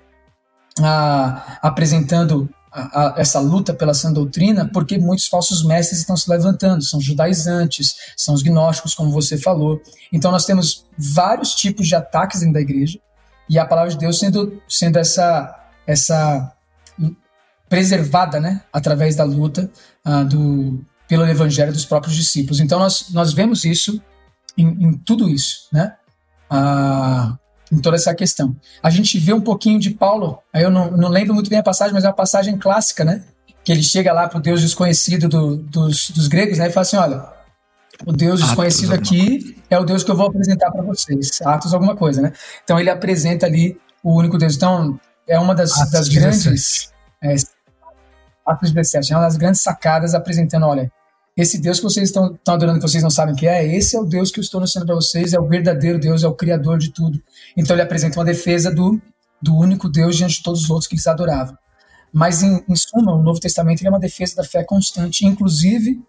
ah, 0.81 1.59
apresentando 1.61 2.49
a, 2.75 3.13
essa 3.17 3.39
luta 3.39 3.73
pela 3.73 3.93
sã 3.93 4.11
doutrina, 4.11 4.69
porque 4.71 4.97
muitos 4.97 5.27
falsos 5.27 5.63
mestres 5.63 5.99
estão 5.99 6.17
se 6.17 6.29
levantando, 6.29 6.83
são 6.83 6.99
judaizantes, 6.99 7.95
são 8.17 8.33
os 8.33 8.43
gnósticos, 8.43 8.93
como 8.93 9.11
você 9.11 9.37
falou. 9.37 9.81
Então 10.11 10.31
nós 10.31 10.45
temos 10.45 10.85
vários 10.97 11.55
tipos 11.55 11.87
de 11.87 11.95
ataques 11.95 12.41
dentro 12.41 12.55
da 12.55 12.61
igreja, 12.61 12.99
e 13.49 13.57
a 13.57 13.65
palavra 13.65 13.91
de 13.91 13.97
Deus 13.97 14.19
sendo, 14.19 14.61
sendo 14.67 14.97
essa, 14.97 15.55
essa 15.87 16.51
preservada, 17.69 18.39
né, 18.39 18.61
através 18.73 19.15
da 19.15 19.23
luta 19.23 19.71
uh, 20.05 20.25
do, 20.25 20.83
pelo 21.07 21.25
evangelho 21.25 21.71
dos 21.71 21.85
próprios 21.85 22.15
discípulos. 22.15 22.59
Então 22.59 22.79
nós, 22.79 23.11
nós 23.11 23.33
vemos 23.33 23.63
isso 23.63 24.01
em, 24.57 24.67
em 24.67 24.93
tudo 24.93 25.29
isso, 25.29 25.67
né? 25.71 25.95
Uh, 26.51 27.37
em 27.71 27.79
toda 27.79 27.95
essa 27.95 28.13
questão. 28.13 28.55
A 28.81 28.89
gente 28.89 29.17
vê 29.17 29.33
um 29.33 29.41
pouquinho 29.41 29.79
de 29.79 29.91
Paulo, 29.91 30.39
aí 30.53 30.63
eu 30.63 30.69
não, 30.69 30.91
não 30.91 31.09
lembro 31.09 31.33
muito 31.33 31.49
bem 31.49 31.59
a 31.59 31.63
passagem, 31.63 31.93
mas 31.93 32.03
é 32.03 32.07
uma 32.07 32.13
passagem 32.13 32.57
clássica, 32.57 33.03
né? 33.03 33.23
Que 33.63 33.71
ele 33.71 33.83
chega 33.83 34.13
lá 34.13 34.27
para 34.27 34.37
o 34.37 34.41
Deus 34.41 34.61
desconhecido 34.61 35.27
do, 35.27 35.57
dos, 35.57 36.09
dos 36.11 36.27
gregos, 36.27 36.57
né? 36.57 36.67
E 36.67 36.71
fala 36.71 36.81
assim: 36.83 36.97
olha, 36.97 37.25
o 38.05 38.11
Deus 38.11 38.41
desconhecido 38.41 38.93
Atos, 38.93 39.09
aqui 39.09 39.57
é 39.69 39.79
o 39.79 39.83
Deus 39.83 40.03
que 40.03 40.11
eu 40.11 40.15
vou 40.15 40.27
apresentar 40.27 40.71
para 40.71 40.83
vocês. 40.83 41.41
Atos, 41.41 41.73
alguma 41.73 41.95
coisa, 41.95 42.21
né? 42.21 42.33
Então 42.63 42.79
ele 42.79 42.89
apresenta 42.89 43.45
ali 43.45 43.77
o 44.03 44.15
único 44.15 44.37
Deus. 44.37 44.55
Então 44.55 44.99
é 45.27 45.39
uma 45.39 45.55
das, 45.55 45.71
das 45.91 46.09
grandes. 46.09 46.91
É, 47.23 47.35
Atos 48.45 48.71
17, 48.71 49.11
é 49.11 49.15
uma 49.15 49.23
das 49.23 49.37
grandes 49.37 49.61
sacadas 49.61 50.13
apresentando: 50.13 50.65
olha, 50.65 50.91
esse 51.37 51.57
Deus 51.59 51.79
que 51.79 51.83
vocês 51.83 52.09
estão, 52.09 52.39
adorando, 52.47 52.79
que 52.79 52.87
vocês 52.87 53.03
não 53.03 53.09
sabem 53.09 53.35
que 53.35 53.45
é, 53.45 53.75
esse 53.75 53.95
é 53.95 53.99
o 53.99 54.05
Deus 54.05 54.31
que 54.31 54.39
eu 54.39 54.41
estou 54.41 54.59
anunciando 54.59 54.85
para 54.85 54.95
vocês, 54.95 55.33
é 55.33 55.39
o 55.39 55.47
verdadeiro 55.47 55.99
Deus, 55.99 56.23
é 56.23 56.27
o 56.27 56.33
Criador 56.33 56.77
de 56.77 56.91
tudo. 56.91 57.21
Então 57.57 57.75
ele 57.75 57.81
apresenta 57.81 58.17
uma 58.17 58.25
defesa 58.25 58.73
do, 58.73 59.01
do 59.41 59.55
único 59.55 59.89
Deus 59.89 60.15
diante 60.15 60.37
de 60.37 60.43
todos 60.43 60.63
os 60.63 60.69
outros 60.69 60.87
que 60.87 60.95
eles 60.95 61.07
adoravam. 61.07 61.57
Mas, 62.13 62.41
em, 62.41 62.63
em 62.69 62.75
suma, 62.75 63.13
o 63.13 63.21
Novo 63.21 63.41
Testamento 63.41 63.85
é 63.85 63.89
uma 63.89 63.99
defesa 63.99 64.37
da 64.37 64.43
fé 64.45 64.63
constante, 64.63 65.25
inclusive 65.25 66.01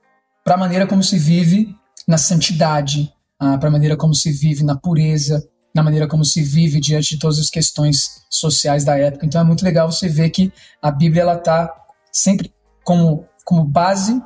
para 0.44 0.54
a 0.54 0.58
maneira 0.58 0.86
como 0.86 1.02
se 1.02 1.18
vive 1.18 1.74
na 2.06 2.16
santidade, 2.16 3.12
ah, 3.40 3.58
para 3.58 3.68
a 3.68 3.72
maneira 3.72 3.96
como 3.96 4.14
se 4.14 4.30
vive 4.30 4.62
na 4.62 4.76
pureza, 4.76 5.44
na 5.74 5.82
maneira 5.82 6.06
como 6.06 6.24
se 6.24 6.40
vive 6.40 6.78
diante 6.78 7.16
de 7.16 7.18
todas 7.18 7.40
as 7.40 7.50
questões 7.50 8.22
sociais 8.30 8.84
da 8.84 8.96
época. 8.96 9.26
Então 9.26 9.40
é 9.40 9.44
muito 9.44 9.64
legal 9.64 9.90
você 9.90 10.08
ver 10.08 10.30
que 10.30 10.52
a 10.80 10.92
Bíblia 10.92 11.22
ela 11.22 11.34
está 11.34 11.74
sempre 12.12 12.54
como, 12.84 13.26
como 13.44 13.64
base 13.64 14.22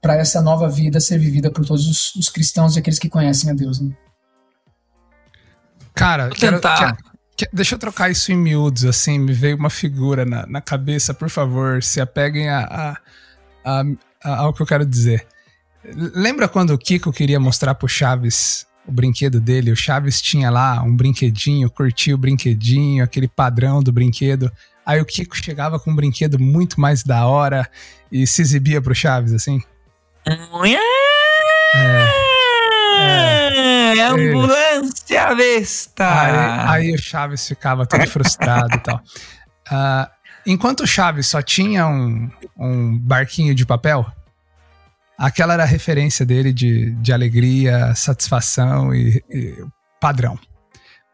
para 0.00 0.16
essa 0.16 0.40
nova 0.40 0.68
vida 0.68 1.00
ser 1.00 1.18
vivida 1.18 1.50
por 1.50 1.64
todos 1.64 1.86
os, 1.86 2.14
os, 2.14 2.28
cristãos 2.28 2.76
e 2.76 2.78
aqueles 2.78 2.98
que 2.98 3.08
conhecem 3.08 3.50
a 3.50 3.54
Deus. 3.54 3.80
Né? 3.80 3.92
Cara, 5.94 6.28
quero, 6.30 6.60
quero, 6.60 6.96
quero, 7.36 7.50
deixa 7.52 7.74
eu 7.74 7.78
trocar 7.78 8.10
isso 8.10 8.30
em 8.30 8.36
miúdos, 8.36 8.84
assim, 8.84 9.18
me 9.18 9.32
veio 9.32 9.56
uma 9.56 9.70
figura 9.70 10.24
na, 10.24 10.46
na 10.46 10.60
cabeça, 10.60 11.12
por 11.12 11.30
favor, 11.30 11.82
se 11.82 12.00
apeguem 12.00 12.48
a, 12.48 12.60
a, 12.64 12.96
a, 13.64 13.82
a, 14.22 14.36
ao 14.38 14.52
que 14.52 14.62
eu 14.62 14.66
quero 14.66 14.86
dizer. 14.86 15.26
Lembra 15.94 16.48
quando 16.48 16.70
o 16.70 16.78
Kiko 16.78 17.12
queria 17.12 17.38
mostrar 17.38 17.74
pro 17.74 17.88
Chaves 17.88 18.66
o 18.86 18.92
brinquedo 18.92 19.40
dele? 19.40 19.70
O 19.70 19.76
Chaves 19.76 20.20
tinha 20.20 20.50
lá 20.50 20.82
um 20.82 20.94
brinquedinho, 20.94 21.70
curtia 21.70 22.14
o 22.14 22.18
brinquedinho, 22.18 23.04
aquele 23.04 23.28
padrão 23.28 23.82
do 23.82 23.92
brinquedo. 23.92 24.50
Aí 24.84 25.00
o 25.00 25.04
Kiko 25.04 25.36
chegava 25.36 25.78
com 25.78 25.90
um 25.90 25.96
brinquedo 25.96 26.38
muito 26.38 26.80
mais 26.80 27.02
da 27.02 27.26
hora 27.26 27.68
e 28.10 28.26
se 28.26 28.42
exibia 28.42 28.80
pro 28.80 28.94
Chaves, 28.94 29.32
assim. 29.32 29.62
É, 30.28 30.76
é, 33.96 34.02
ambulância 34.08 35.34
besta! 35.36 36.68
Aí, 36.68 36.88
aí, 36.88 36.94
o 36.94 36.98
Chaves 36.98 37.46
ficava 37.46 37.86
todo 37.86 38.04
frustrado 38.08 38.74
e 38.74 38.78
tal. 38.80 38.96
Uh, 38.96 40.10
enquanto 40.44 40.80
o 40.80 40.86
Chaves 40.86 41.28
só 41.28 41.40
tinha 41.40 41.86
um, 41.86 42.28
um 42.58 42.98
barquinho 42.98 43.54
de 43.54 43.64
papel, 43.64 44.04
aquela 45.16 45.54
era 45.54 45.62
a 45.62 45.66
referência 45.66 46.26
dele 46.26 46.52
de, 46.52 46.90
de 46.96 47.12
alegria, 47.12 47.94
satisfação 47.94 48.92
e, 48.92 49.22
e 49.30 49.64
padrão. 50.00 50.36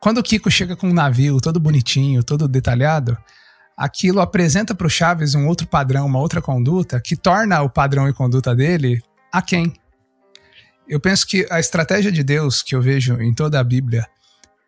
Quando 0.00 0.18
o 0.18 0.22
Kiko 0.22 0.50
chega 0.50 0.74
com 0.74 0.88
um 0.88 0.94
navio 0.94 1.38
todo 1.38 1.60
bonitinho, 1.60 2.24
todo 2.24 2.48
detalhado, 2.48 3.18
aquilo 3.82 4.20
apresenta 4.20 4.76
para 4.76 4.86
o 4.86 4.90
Chaves 4.90 5.34
um 5.34 5.48
outro 5.48 5.66
padrão, 5.66 6.06
uma 6.06 6.20
outra 6.20 6.40
conduta, 6.40 7.00
que 7.00 7.16
torna 7.16 7.60
o 7.62 7.68
padrão 7.68 8.08
e 8.08 8.12
conduta 8.12 8.54
dele 8.54 9.02
a 9.32 9.42
quem? 9.42 9.72
Eu 10.88 11.00
penso 11.00 11.26
que 11.26 11.48
a 11.50 11.58
estratégia 11.58 12.12
de 12.12 12.22
Deus 12.22 12.62
que 12.62 12.76
eu 12.76 12.80
vejo 12.80 13.20
em 13.20 13.34
toda 13.34 13.58
a 13.58 13.64
Bíblia 13.64 14.06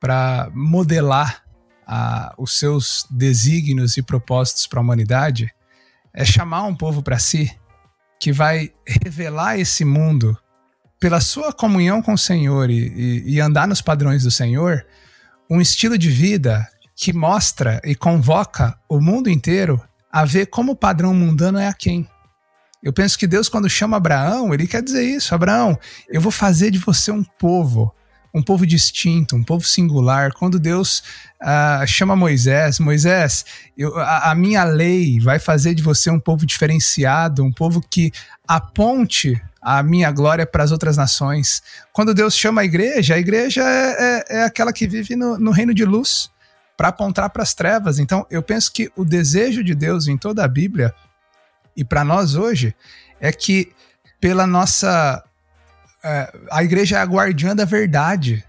para 0.00 0.50
modelar 0.52 1.44
a, 1.86 2.34
os 2.36 2.58
seus 2.58 3.06
desígnios 3.08 3.96
e 3.96 4.02
propósitos 4.02 4.66
para 4.66 4.80
a 4.80 4.82
humanidade 4.82 5.48
é 6.12 6.24
chamar 6.24 6.64
um 6.64 6.74
povo 6.74 7.00
para 7.00 7.20
si 7.20 7.56
que 8.18 8.32
vai 8.32 8.72
revelar 8.84 9.60
esse 9.60 9.84
mundo 9.84 10.36
pela 10.98 11.20
sua 11.20 11.52
comunhão 11.52 12.02
com 12.02 12.14
o 12.14 12.18
Senhor 12.18 12.68
e, 12.68 12.88
e, 12.88 13.34
e 13.34 13.40
andar 13.40 13.68
nos 13.68 13.80
padrões 13.80 14.24
do 14.24 14.30
Senhor, 14.32 14.84
um 15.48 15.60
estilo 15.60 15.96
de 15.96 16.10
vida 16.10 16.66
que 16.96 17.12
mostra 17.12 17.80
e 17.84 17.94
convoca 17.94 18.78
o 18.88 19.00
mundo 19.00 19.28
inteiro 19.28 19.80
a 20.12 20.24
ver 20.24 20.46
como 20.46 20.72
o 20.72 20.76
padrão 20.76 21.12
mundano 21.12 21.58
é 21.58 21.66
a 21.66 21.74
quem. 21.74 22.08
Eu 22.82 22.92
penso 22.92 23.18
que 23.18 23.26
Deus, 23.26 23.48
quando 23.48 23.68
chama 23.68 23.96
Abraão, 23.96 24.52
ele 24.52 24.66
quer 24.66 24.82
dizer 24.82 25.02
isso: 25.02 25.34
Abraão, 25.34 25.78
eu 26.08 26.20
vou 26.20 26.30
fazer 26.30 26.70
de 26.70 26.78
você 26.78 27.10
um 27.10 27.24
povo, 27.24 27.92
um 28.32 28.42
povo 28.42 28.66
distinto, 28.66 29.34
um 29.34 29.42
povo 29.42 29.64
singular. 29.64 30.32
Quando 30.34 30.60
Deus 30.60 31.02
uh, 31.42 31.86
chama 31.86 32.14
Moisés, 32.14 32.78
Moisés, 32.78 33.44
eu, 33.76 33.98
a, 33.98 34.30
a, 34.30 34.34
minha 34.34 34.64
lei 34.64 35.18
vai 35.18 35.38
fazer 35.38 35.74
de 35.74 35.82
você 35.82 36.10
um 36.10 36.20
povo 36.20 36.44
diferenciado, 36.44 37.42
um 37.42 37.52
povo 37.52 37.80
que 37.80 38.12
aponte 38.46 39.40
a 39.62 39.82
minha 39.82 40.12
glória 40.12 40.46
para 40.46 40.62
as 40.62 40.70
outras 40.70 40.98
nações. 40.98 41.62
Quando 41.90 42.12
Deus 42.12 42.36
chama 42.36 42.60
a 42.60 42.64
igreja, 42.66 43.14
a 43.14 43.18
igreja 43.18 43.62
é, 43.62 43.96
é, 43.98 44.36
é 44.40 44.44
aquela 44.44 44.74
que 44.74 44.86
vive 44.86 45.16
no, 45.16 45.38
no 45.38 45.50
reino 45.50 45.72
de 45.72 45.86
luz 45.86 46.30
para 46.76 46.88
apontar 46.88 47.30
para 47.30 47.42
as 47.42 47.54
trevas. 47.54 47.98
Então, 47.98 48.26
eu 48.30 48.42
penso 48.42 48.72
que 48.72 48.90
o 48.96 49.04
desejo 49.04 49.62
de 49.62 49.74
Deus 49.74 50.06
em 50.08 50.16
toda 50.16 50.44
a 50.44 50.48
Bíblia 50.48 50.94
e 51.76 51.84
para 51.84 52.04
nós 52.04 52.34
hoje 52.34 52.74
é 53.20 53.32
que 53.32 53.72
pela 54.20 54.46
nossa 54.46 55.22
é, 56.02 56.32
a 56.50 56.62
igreja 56.62 56.96
é 56.96 57.00
a 57.00 57.04
guardiã 57.04 57.54
da 57.54 57.64
verdade. 57.64 58.44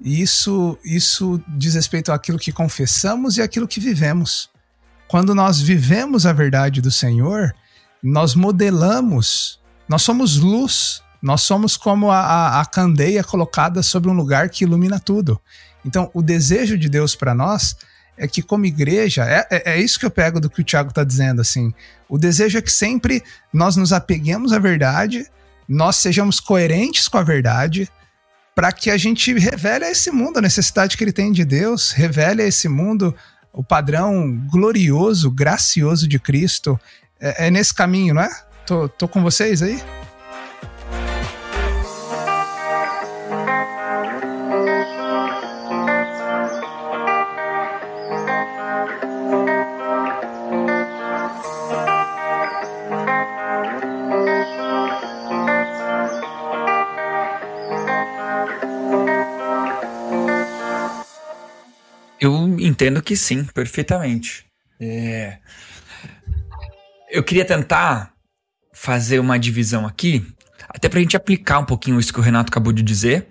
E 0.00 0.20
isso, 0.20 0.78
isso 0.84 1.42
diz 1.48 1.74
respeito 1.74 2.12
àquilo 2.12 2.38
que 2.38 2.52
confessamos 2.52 3.36
e 3.36 3.42
àquilo 3.42 3.68
que 3.68 3.80
vivemos. 3.80 4.50
Quando 5.08 5.34
nós 5.34 5.60
vivemos 5.60 6.26
a 6.26 6.32
verdade 6.32 6.80
do 6.80 6.90
Senhor, 6.90 7.54
nós 8.02 8.34
modelamos, 8.34 9.60
nós 9.88 10.02
somos 10.02 10.36
luz, 10.36 11.02
nós 11.22 11.42
somos 11.42 11.76
como 11.76 12.10
a, 12.10 12.20
a, 12.20 12.60
a 12.60 12.66
candeia 12.66 13.24
colocada 13.24 13.82
sobre 13.82 14.10
um 14.10 14.14
lugar 14.14 14.50
que 14.50 14.64
ilumina 14.64 15.00
tudo. 15.00 15.40
Então, 15.84 16.10
o 16.14 16.22
desejo 16.22 16.78
de 16.78 16.88
Deus 16.88 17.14
para 17.14 17.34
nós 17.34 17.76
é 18.16 18.28
que, 18.28 18.42
como 18.42 18.64
igreja, 18.64 19.24
é, 19.24 19.46
é, 19.50 19.72
é, 19.72 19.80
isso 19.80 19.98
que 19.98 20.06
eu 20.06 20.10
pego 20.10 20.40
do 20.40 20.48
que 20.48 20.60
o 20.60 20.64
Tiago 20.64 20.90
está 20.90 21.04
dizendo. 21.04 21.40
assim. 21.40 21.74
O 22.08 22.16
desejo 22.16 22.58
é 22.58 22.62
que 22.62 22.72
sempre 22.72 23.22
nós 23.52 23.76
nos 23.76 23.92
apeguemos 23.92 24.52
à 24.52 24.58
verdade, 24.58 25.26
nós 25.68 25.96
sejamos 25.96 26.40
coerentes 26.40 27.08
com 27.08 27.18
a 27.18 27.22
verdade, 27.22 27.88
para 28.54 28.70
que 28.70 28.90
a 28.90 28.96
gente 28.96 29.36
revele 29.36 29.84
a 29.84 29.90
esse 29.90 30.10
mundo 30.10 30.38
a 30.38 30.42
necessidade 30.42 30.96
que 30.96 31.02
ele 31.02 31.12
tem 31.12 31.32
de 31.32 31.44
Deus, 31.44 31.90
revele 31.90 32.42
a 32.42 32.46
esse 32.46 32.68
mundo 32.68 33.14
o 33.52 33.64
padrão 33.64 34.36
glorioso, 34.50 35.30
gracioso 35.30 36.06
de 36.08 36.18
Cristo. 36.18 36.78
É, 37.20 37.46
é 37.46 37.50
nesse 37.50 37.74
caminho, 37.74 38.14
não 38.14 38.22
é? 38.22 38.30
Tô, 38.66 38.88
tô 38.88 39.08
com 39.08 39.22
vocês 39.22 39.62
aí? 39.62 39.82
Entendo 62.74 63.00
que 63.00 63.16
sim, 63.16 63.44
perfeitamente. 63.44 64.46
É... 64.80 65.38
Eu 67.08 67.22
queria 67.22 67.44
tentar 67.44 68.12
fazer 68.72 69.20
uma 69.20 69.38
divisão 69.38 69.86
aqui, 69.86 70.26
até 70.68 70.88
para 70.88 70.98
a 70.98 71.02
gente 71.02 71.16
aplicar 71.16 71.60
um 71.60 71.64
pouquinho 71.64 72.00
isso 72.00 72.12
que 72.12 72.18
o 72.18 72.22
Renato 72.22 72.50
acabou 72.50 72.72
de 72.72 72.82
dizer 72.82 73.28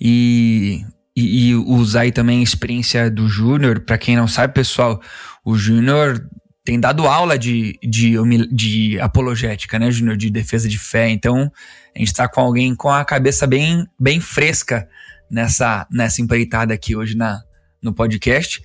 e, 0.00 0.86
e, 1.16 1.48
e 1.48 1.54
usar 1.56 2.02
aí 2.02 2.12
também 2.12 2.38
a 2.38 2.44
experiência 2.44 3.10
do 3.10 3.28
Júnior. 3.28 3.80
Para 3.80 3.98
quem 3.98 4.14
não 4.14 4.28
sabe, 4.28 4.54
pessoal, 4.54 5.02
o 5.44 5.58
Júnior 5.58 6.24
tem 6.64 6.78
dado 6.78 7.08
aula 7.08 7.36
de, 7.36 7.76
de, 7.82 8.14
de 8.52 9.00
apologética, 9.00 9.76
né, 9.76 9.90
Júnior? 9.90 10.16
De 10.16 10.30
defesa 10.30 10.68
de 10.68 10.78
fé. 10.78 11.10
Então, 11.10 11.50
a 11.96 11.98
gente 11.98 12.08
está 12.08 12.28
com 12.28 12.40
alguém 12.40 12.76
com 12.76 12.90
a 12.90 13.04
cabeça 13.04 13.44
bem, 13.44 13.88
bem 13.98 14.20
fresca 14.20 14.88
nessa, 15.28 15.84
nessa 15.90 16.22
empreitada 16.22 16.72
aqui 16.72 16.94
hoje 16.94 17.16
na, 17.16 17.42
no 17.82 17.92
podcast. 17.92 18.62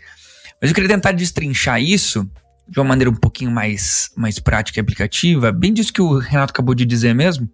Mas 0.62 0.72
eu 0.72 0.76
queria 0.76 0.90
tentar 0.90 1.14
destrinchar 1.14 1.82
isso 1.82 2.30
de 2.70 2.80
uma 2.80 2.86
maneira 2.86 3.10
um 3.10 3.16
pouquinho 3.16 3.50
mais, 3.50 4.12
mais 4.16 4.38
prática 4.40 4.80
e 4.80 4.82
aplicativa, 4.82 5.52
bem 5.52 5.74
disso 5.74 5.92
que 5.92 6.02
o 6.02 6.20
Renato 6.20 6.52
acabou 6.52 6.76
de 6.76 6.86
dizer 6.86 7.16
mesmo. 7.16 7.50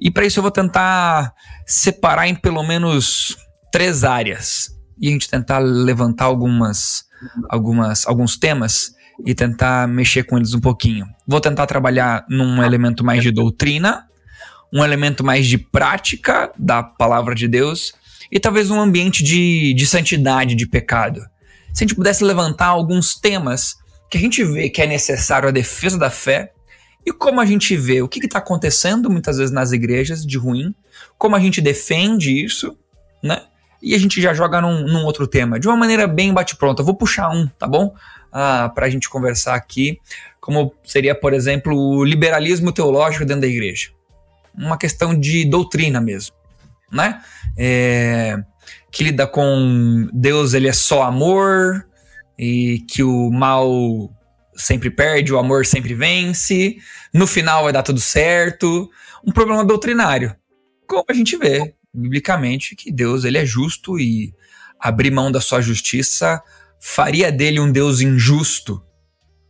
E 0.00 0.10
para 0.10 0.24
isso 0.24 0.38
eu 0.38 0.42
vou 0.42 0.50
tentar 0.50 1.32
separar 1.66 2.28
em 2.28 2.34
pelo 2.34 2.62
menos 2.62 3.36
três 3.72 4.04
áreas 4.04 4.70
e 5.00 5.08
a 5.08 5.10
gente 5.10 5.28
tentar 5.28 5.58
levantar 5.58 6.26
algumas, 6.26 7.04
algumas, 7.48 8.06
alguns 8.06 8.36
temas 8.36 8.92
e 9.26 9.34
tentar 9.34 9.88
mexer 9.88 10.22
com 10.22 10.36
eles 10.36 10.54
um 10.54 10.60
pouquinho. 10.60 11.06
Vou 11.26 11.40
tentar 11.40 11.66
trabalhar 11.66 12.24
num 12.28 12.62
elemento 12.62 13.04
mais 13.04 13.22
de 13.22 13.32
doutrina, 13.32 14.04
um 14.72 14.84
elemento 14.84 15.24
mais 15.24 15.46
de 15.46 15.58
prática 15.58 16.52
da 16.56 16.82
palavra 16.82 17.34
de 17.34 17.48
Deus 17.48 17.92
e 18.30 18.38
talvez 18.38 18.70
um 18.70 18.80
ambiente 18.80 19.24
de, 19.24 19.74
de 19.74 19.86
santidade, 19.86 20.54
de 20.54 20.66
pecado 20.66 21.20
se 21.74 21.82
a 21.82 21.86
gente 21.86 21.96
pudesse 21.96 22.22
levantar 22.22 22.68
alguns 22.68 23.16
temas 23.16 23.76
que 24.08 24.16
a 24.16 24.20
gente 24.20 24.44
vê 24.44 24.70
que 24.70 24.80
é 24.80 24.86
necessário 24.86 25.48
a 25.48 25.52
defesa 25.52 25.98
da 25.98 26.08
fé 26.08 26.52
e 27.04 27.12
como 27.12 27.40
a 27.40 27.44
gente 27.44 27.76
vê 27.76 28.00
o 28.00 28.08
que 28.08 28.24
está 28.24 28.38
acontecendo 28.38 29.10
muitas 29.10 29.36
vezes 29.36 29.52
nas 29.52 29.72
igrejas 29.72 30.24
de 30.24 30.38
ruim, 30.38 30.72
como 31.18 31.34
a 31.34 31.40
gente 31.40 31.60
defende 31.60 32.32
isso, 32.44 32.78
né? 33.22 33.42
E 33.82 33.94
a 33.94 33.98
gente 33.98 34.22
já 34.22 34.32
joga 34.32 34.60
num, 34.60 34.86
num 34.86 35.04
outro 35.04 35.26
tema, 35.26 35.60
de 35.60 35.68
uma 35.68 35.76
maneira 35.76 36.06
bem 36.06 36.32
bate-pronta. 36.32 36.82
Vou 36.82 36.94
puxar 36.94 37.28
um, 37.28 37.46
tá 37.46 37.66
bom? 37.66 37.94
Ah, 38.32 38.70
Para 38.74 38.86
a 38.86 38.88
gente 38.88 39.10
conversar 39.10 39.54
aqui, 39.54 40.00
como 40.40 40.72
seria, 40.84 41.14
por 41.14 41.34
exemplo, 41.34 41.76
o 41.76 42.04
liberalismo 42.04 42.72
teológico 42.72 43.26
dentro 43.26 43.42
da 43.42 43.46
igreja. 43.46 43.90
Uma 44.54 44.78
questão 44.78 45.18
de 45.18 45.44
doutrina 45.44 46.00
mesmo, 46.00 46.34
né? 46.90 47.20
É, 47.58 48.38
que 48.94 49.02
lida 49.02 49.26
com 49.26 50.08
Deus, 50.12 50.54
ele 50.54 50.68
é 50.68 50.72
só 50.72 51.02
amor 51.02 51.84
e 52.38 52.78
que 52.88 53.02
o 53.02 53.28
mal 53.28 54.08
sempre 54.56 54.88
perde, 54.88 55.32
o 55.32 55.38
amor 55.38 55.66
sempre 55.66 55.94
vence, 55.94 56.76
no 57.12 57.26
final 57.26 57.64
vai 57.64 57.72
dar 57.72 57.82
tudo 57.82 57.98
certo. 57.98 58.88
Um 59.26 59.32
problema 59.32 59.64
doutrinário. 59.64 60.36
Como 60.86 61.04
a 61.08 61.12
gente 61.12 61.36
vê 61.36 61.74
biblicamente 61.92 62.76
que 62.76 62.92
Deus 62.92 63.24
ele 63.24 63.36
é 63.36 63.44
justo 63.44 63.98
e 63.98 64.32
abrir 64.78 65.10
mão 65.10 65.32
da 65.32 65.40
sua 65.40 65.60
justiça 65.60 66.40
faria 66.80 67.32
dele 67.32 67.58
um 67.58 67.72
Deus 67.72 68.00
injusto, 68.00 68.80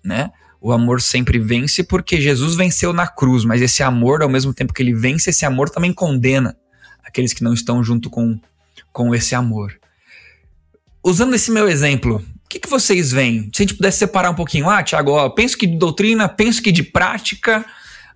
né? 0.02 0.30
O 0.58 0.72
amor 0.72 1.02
sempre 1.02 1.38
vence 1.38 1.84
porque 1.84 2.18
Jesus 2.18 2.54
venceu 2.54 2.94
na 2.94 3.06
cruz, 3.06 3.44
mas 3.44 3.60
esse 3.60 3.82
amor, 3.82 4.22
ao 4.22 4.28
mesmo 4.28 4.54
tempo 4.54 4.72
que 4.72 4.82
ele 4.82 4.94
vence, 4.94 5.28
esse 5.28 5.44
amor 5.44 5.68
também 5.68 5.92
condena 5.92 6.56
aqueles 7.04 7.34
que 7.34 7.44
não 7.44 7.52
estão 7.52 7.84
junto 7.84 8.08
com 8.08 8.40
com 8.94 9.12
esse 9.12 9.34
amor. 9.34 9.76
Usando 11.02 11.34
esse 11.34 11.50
meu 11.50 11.68
exemplo, 11.68 12.24
o 12.44 12.48
que, 12.48 12.60
que 12.60 12.70
vocês 12.70 13.10
veem? 13.10 13.50
Se 13.52 13.62
a 13.62 13.66
gente 13.66 13.74
pudesse 13.74 13.98
separar 13.98 14.30
um 14.30 14.34
pouquinho, 14.34 14.70
ah, 14.70 14.82
Tiago, 14.82 15.10
ó, 15.10 15.28
penso 15.28 15.58
que 15.58 15.66
de 15.66 15.76
doutrina, 15.76 16.28
penso 16.28 16.62
que 16.62 16.70
de 16.70 16.84
prática, 16.84 17.66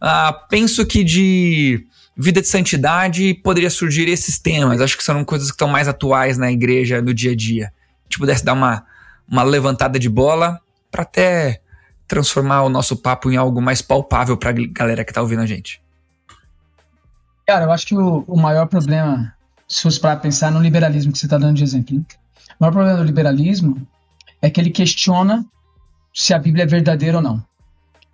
ah, 0.01 0.33
penso 0.49 0.87
que 0.87 1.03
de 1.03 1.85
vida 2.17 2.41
de 2.41 2.47
santidade 2.47 3.35
poderia 3.35 3.69
surgir 3.69 4.09
esses 4.09 4.39
temas. 4.39 4.81
Acho 4.81 4.97
que 4.97 5.03
são 5.03 5.25
coisas 5.25 5.49
que 5.49 5.55
estão 5.55 5.69
mais 5.69 5.89
atuais 5.89 6.39
na 6.39 6.51
igreja 6.51 7.03
no 7.03 7.13
dia 7.13 7.33
a 7.33 7.37
dia. 7.37 7.67
A 7.67 8.05
gente 8.05 8.19
pudesse 8.19 8.45
dar 8.45 8.53
uma, 8.53 8.87
uma 9.29 9.43
levantada 9.43 9.99
de 9.99 10.09
bola 10.09 10.61
para 10.93 11.03
até 11.03 11.61
transformar 12.07 12.63
o 12.63 12.69
nosso 12.69 12.97
papo 12.97 13.31
em 13.31 13.37
algo 13.37 13.61
mais 13.61 13.83
palpável 13.83 14.37
para 14.37 14.51
a 14.51 14.53
galera 14.53 15.05
que 15.05 15.11
está 15.11 15.21
ouvindo 15.21 15.43
a 15.43 15.47
gente. 15.47 15.83
Cara, 17.45 17.65
eu 17.65 17.73
acho 17.73 17.87
que 17.87 17.97
o, 17.97 18.25
o 18.29 18.37
maior 18.37 18.67
problema 18.67 19.35
se 19.69 19.83
fosse 19.83 20.01
para 20.01 20.17
pensar 20.17 20.51
no 20.51 20.61
liberalismo 20.61 21.13
que 21.13 21.19
você 21.19 21.27
está 21.27 21.37
dando 21.37 21.57
de 21.57 21.63
exemplo. 21.63 21.97
Né? 21.97 22.03
O 22.59 22.65
maior 22.65 22.73
problema 22.73 22.97
do 22.97 23.05
liberalismo 23.05 23.87
é 24.41 24.49
que 24.49 24.61
ele 24.61 24.71
questiona 24.71 25.45
se 26.15 26.33
a 26.33 26.39
Bíblia 26.39 26.65
é 26.65 26.67
verdadeira 26.67 27.19
ou 27.19 27.23
não. 27.23 27.45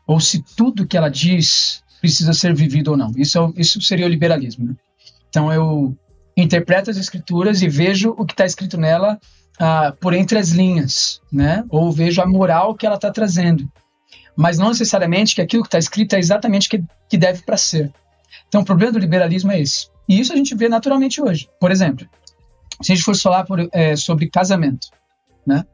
Ou 0.06 0.20
se 0.20 0.42
tudo 0.56 0.86
que 0.86 0.96
ela 0.96 1.08
diz 1.08 1.82
precisa 2.00 2.34
ser 2.34 2.54
vivido 2.54 2.88
ou 2.90 2.96
não. 2.96 3.12
Isso, 3.16 3.38
é, 3.38 3.60
isso 3.60 3.80
seria 3.80 4.04
o 4.04 4.08
liberalismo. 4.08 4.66
Né? 4.66 4.76
Então 5.30 5.52
eu 5.52 5.96
interpreto 6.36 6.90
as 6.90 6.96
escrituras 6.96 7.62
e 7.62 7.68
vejo 7.68 8.14
o 8.18 8.26
que 8.26 8.32
está 8.32 8.44
escrito 8.44 8.76
nela 8.76 9.18
uh, 9.60 9.96
por 10.00 10.12
entre 10.12 10.38
as 10.38 10.50
linhas, 10.50 11.20
né? 11.32 11.64
Ou 11.70 11.92
vejo 11.92 12.20
a 12.20 12.26
moral 12.26 12.74
que 12.74 12.86
ela 12.86 12.96
está 12.96 13.10
trazendo. 13.10 13.70
Mas 14.36 14.58
não 14.58 14.68
necessariamente 14.68 15.34
que 15.34 15.40
aquilo 15.40 15.62
que 15.62 15.68
está 15.68 15.78
escrito 15.78 16.14
é 16.14 16.18
exatamente 16.18 16.66
o 16.66 16.70
que, 16.70 16.84
que 17.08 17.16
deve 17.16 17.42
para 17.42 17.56
ser. 17.56 17.92
Então 18.48 18.62
o 18.62 18.64
problema 18.64 18.92
do 18.92 18.98
liberalismo 18.98 19.52
é 19.52 19.60
esse. 19.60 19.88
E 20.08 20.20
isso 20.20 20.32
a 20.32 20.36
gente 20.36 20.54
vê 20.54 20.68
naturalmente 20.68 21.22
hoje. 21.22 21.48
Por 21.60 21.70
exemplo, 21.70 22.06
se 22.82 22.92
a 22.92 22.94
gente 22.94 23.04
fosse 23.04 23.22
falar 23.22 23.44
por, 23.44 23.68
é, 23.72 23.96
sobre 23.96 24.28
casamento, 24.28 24.88
né? 25.46 25.64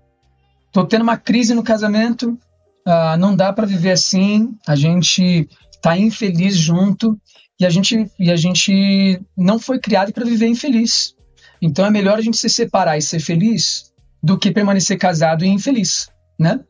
Tô 0.73 0.85
tendo 0.85 1.03
uma 1.03 1.17
crise 1.17 1.53
no 1.55 1.65
casamento, 1.65 2.39
uh, 2.87 3.17
não 3.19 3.35
dá 3.35 3.53
para 3.53 3.67
viver 3.67 3.91
assim, 3.91 4.57
a 4.67 4.77
gente 4.77 5.49
tá 5.83 5.99
infeliz 5.99 6.57
junto 6.57 7.19
e 7.59 7.67
a 7.67 7.71
gente, 7.71 8.11
e 8.19 8.31
a 8.31 8.37
gente 8.37 9.21
não 9.37 9.59
foi 9.59 9.81
criado 9.81 10.13
para 10.13 10.25
viver 10.25 10.47
infeliz. 10.47 11.15
Então 11.61 11.85
é 11.85 11.91
melhor 11.91 12.19
a 12.19 12.23
gente 12.23 12.37
se 12.37 12.49
separar 12.49 12.97
e 12.97 13.03
ser 13.03 13.21
feliz 13.21 13.93
do 14.23 14.39
que 14.39 14.51
permanecer 14.51 14.99
casado 14.99 15.45
e 15.45 15.49
infeliz, 15.49 16.09
né? 16.39 16.61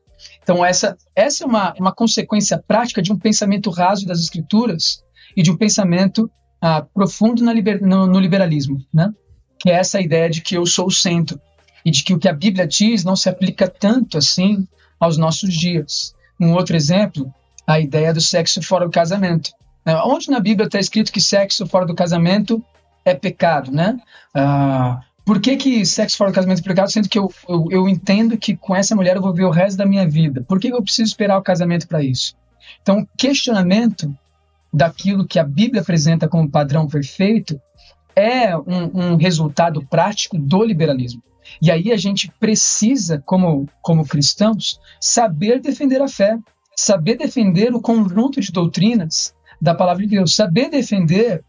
Então 0.42 0.64
essa, 0.64 0.96
essa 1.14 1.44
é 1.44 1.46
uma, 1.46 1.74
uma 1.78 1.92
consequência 1.92 2.58
prática 2.58 3.02
de 3.02 3.12
um 3.12 3.18
pensamento 3.18 3.70
raso 3.70 4.06
das 4.06 4.20
escrituras 4.20 5.02
e 5.36 5.42
de 5.42 5.50
um 5.50 5.56
pensamento 5.56 6.30
ah, 6.60 6.82
profundo 6.82 7.44
liber, 7.52 7.80
no, 7.82 8.06
no, 8.06 8.20
liberalismo, 8.20 8.84
né? 8.92 9.12
que 9.58 9.70
é 9.70 9.74
essa 9.74 10.00
ideia 10.00 10.28
de 10.28 10.40
que 10.40 10.56
eu 10.56 10.66
sou 10.66 10.86
o 10.86 10.90
centro 10.90 11.40
e 11.84 11.90
de 11.90 12.02
que 12.02 12.14
o 12.14 12.18
que 12.18 12.28
a 12.28 12.32
Bíblia 12.32 12.66
diz 12.66 13.04
não 13.04 13.16
se 13.16 13.28
aplica 13.28 13.68
tanto 13.68 14.18
assim 14.18 14.66
aos 14.98 15.16
nossos 15.16 15.54
dias. 15.54 16.14
Um 16.38 16.52
outro 16.52 16.76
exemplo, 16.76 17.32
a 17.66 17.80
ideia 17.80 18.12
do 18.12 18.20
sexo 18.20 18.62
fora 18.62 18.86
do 18.86 18.90
casamento. 18.90 19.50
É, 19.84 19.94
onde 19.96 20.30
na 20.30 20.40
Bíblia 20.40 20.66
está 20.66 20.78
escrito 20.78 21.12
que 21.12 21.20
sexo 21.20 21.66
fora 21.66 21.86
do 21.86 21.94
casamento 21.94 22.62
é 23.04 23.14
pecado, 23.14 23.70
né? 23.70 23.98
Ah, 24.34 25.00
por 25.24 25.40
que, 25.40 25.56
que 25.56 25.86
sexo 25.86 26.16
fora 26.16 26.30
do 26.30 26.34
casamento 26.34 26.60
é 26.60 26.62
pecado, 26.62 26.90
sendo 26.90 27.08
que 27.08 27.18
eu, 27.18 27.32
eu, 27.48 27.66
eu, 27.70 27.88
entendo 27.88 28.36
que 28.36 28.56
com 28.56 28.74
essa 28.74 28.96
mulher 28.96 29.16
eu 29.16 29.22
vou 29.22 29.32
viver 29.32 29.46
o 29.46 29.50
resto 29.50 29.76
da 29.76 29.86
minha 29.86 30.06
vida? 30.08 30.44
Por 30.46 30.58
que 30.58 30.68
eu 30.68 30.82
preciso 30.82 31.08
esperar 31.08 31.38
o 31.38 31.42
casamento 31.42 31.86
para 31.86 32.02
isso? 32.02 32.34
Então, 32.82 33.06
questionamento 33.16 34.14
daquilo 34.72 35.26
que 35.26 35.38
a 35.38 35.44
Bíblia 35.44 35.82
apresenta 35.82 36.28
como 36.28 36.50
padrão 36.50 36.86
perfeito 36.86 37.60
é 38.14 38.56
um, 38.56 38.90
um 38.94 39.16
resultado 39.16 39.84
prático 39.86 40.38
do 40.38 40.64
liberalismo. 40.64 41.22
E 41.60 41.70
aí 41.70 41.90
a 41.90 41.96
gente 41.96 42.30
precisa, 42.38 43.22
como, 43.24 43.68
como 43.82 44.06
cristãos, 44.06 44.78
saber 45.00 45.60
defender 45.60 46.00
a 46.00 46.08
fé, 46.08 46.38
saber 46.76 47.16
defender 47.16 47.74
o 47.74 47.80
conjunto 47.80 48.40
de 48.40 48.52
doutrinas 48.52 49.34
da 49.60 49.74
palavra 49.74 50.02
de 50.02 50.10
Deus, 50.10 50.34
saber 50.34 50.70
defender 50.70 51.44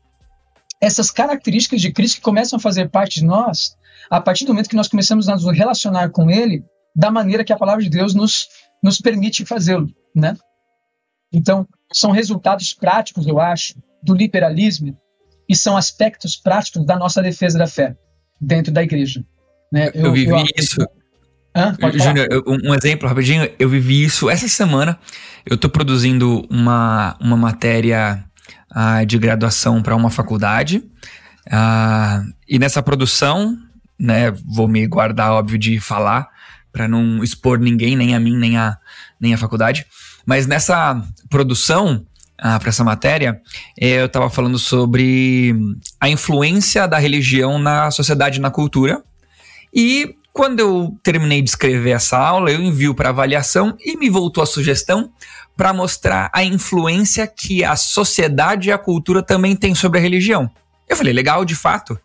essas 0.80 1.12
características 1.12 1.80
de 1.82 1.92
Cristo 1.92 2.16
que 2.16 2.22
começam 2.22 2.58
a 2.58 2.60
fazer 2.60 2.90
parte 2.90 3.20
de 3.20 3.26
nós 3.26 3.76
a 4.10 4.20
partir 4.20 4.46
do 4.46 4.54
momento 4.54 4.70
que 4.70 4.76
nós 4.76 4.88
começamos 4.88 5.30
a 5.30 5.34
nos 5.34 5.46
relacionar 5.46 6.10
com 6.10 6.30
Ele 6.30 6.64
da 6.96 7.12
maneira 7.12 7.44
que 7.44 7.54
a 7.54 7.58
palavra 7.58 7.84
de 7.84 7.90
Deus 7.90 8.14
nos, 8.14 8.50
nos 8.84 9.00
permite 9.00 9.46
fazê-lo, 9.46 9.88
né? 10.16 10.36
Então, 11.32 11.68
são 11.92 12.12
resultados 12.12 12.74
práticos, 12.74 13.28
eu 13.28 13.40
acho, 13.40 13.76
do 14.04 14.14
liberalismo 14.14 14.98
e 15.48 15.56
são 15.56 15.76
aspectos 15.78 16.36
práticos 16.36 16.86
da 16.86 16.98
nossa 16.98 17.22
defesa 17.22 17.58
da 17.58 17.68
fé 17.68 17.96
dentro 18.40 18.72
da 18.72 18.84
igreja. 18.84 19.24
Né? 19.72 19.90
Eu, 19.94 20.06
eu 20.06 20.14
vivi 20.14 20.32
eu, 20.32 20.46
isso. 20.58 20.78
Júnior, 21.96 22.28
um 22.48 22.74
exemplo 22.74 23.08
rapidinho. 23.08 23.50
Eu 23.60 23.70
vivi 23.70 24.04
isso 24.04 24.30
essa 24.30 24.48
semana. 24.48 24.98
Eu 25.46 25.56
estou 25.56 25.70
produzindo 25.70 26.48
uma, 26.50 27.18
uma 27.20 27.36
matéria 27.36 28.24
uh, 28.72 29.06
de 29.06 29.18
graduação 29.18 29.82
para 29.82 29.96
uma 29.96 30.10
faculdade. 30.10 30.78
Uh, 31.48 32.34
e 32.48 32.58
nessa 32.58 32.82
produção, 32.82 33.58
né, 34.00 34.32
vou 34.32 34.68
me 34.68 34.88
guardar, 34.88 35.32
óbvio, 35.34 35.58
de 35.58 35.80
falar, 35.80 36.30
para 36.72 36.88
não 36.88 37.24
expor 37.24 37.60
ninguém, 37.60 37.96
nem 37.96 38.16
a 38.16 38.20
mim, 38.20 38.38
nem 38.38 38.58
a, 38.58 38.78
nem 39.20 39.34
a 39.34 39.38
faculdade. 39.38 39.86
Mas 40.26 40.48
nessa 40.48 41.02
produção, 41.30 42.06
ah, 42.38 42.60
para 42.60 42.70
essa 42.70 42.84
matéria, 42.84 43.42
eu 43.78 44.06
estava 44.06 44.30
falando 44.30 44.58
sobre 44.58 45.56
a 46.00 46.10
influência 46.10 46.88
da 46.88 46.98
religião 46.98 47.60
na 47.60 47.92
sociedade 47.92 48.40
e 48.40 48.42
na 48.42 48.50
cultura. 48.50 49.04
E 49.74 50.16
quando 50.34 50.60
eu 50.60 50.98
terminei 51.04 51.42
de 51.42 51.50
escrever 51.50 51.92
essa 51.92 52.18
aula, 52.18 52.52
eu 52.52 52.62
envio 52.62 52.96
para 52.96 53.10
avaliação 53.10 53.76
e 53.80 53.98
me 53.98 54.10
voltou 54.10 54.42
a 54.42 54.48
sugestão 54.48 55.12
para 55.56 55.74
mostrar 55.74 56.32
a 56.34 56.44
influência 56.44 57.28
que 57.28 57.64
a 57.64 57.76
sociedade 57.76 58.70
e 58.70 58.72
a 58.72 58.78
cultura 58.78 59.22
também 59.22 59.56
têm 59.56 59.76
sobre 59.76 60.00
a 60.00 60.02
religião. 60.02 60.50
Eu 60.88 60.96
falei, 60.96 61.14
legal, 61.14 61.46
de 61.46 61.56
fato. 61.56 62.00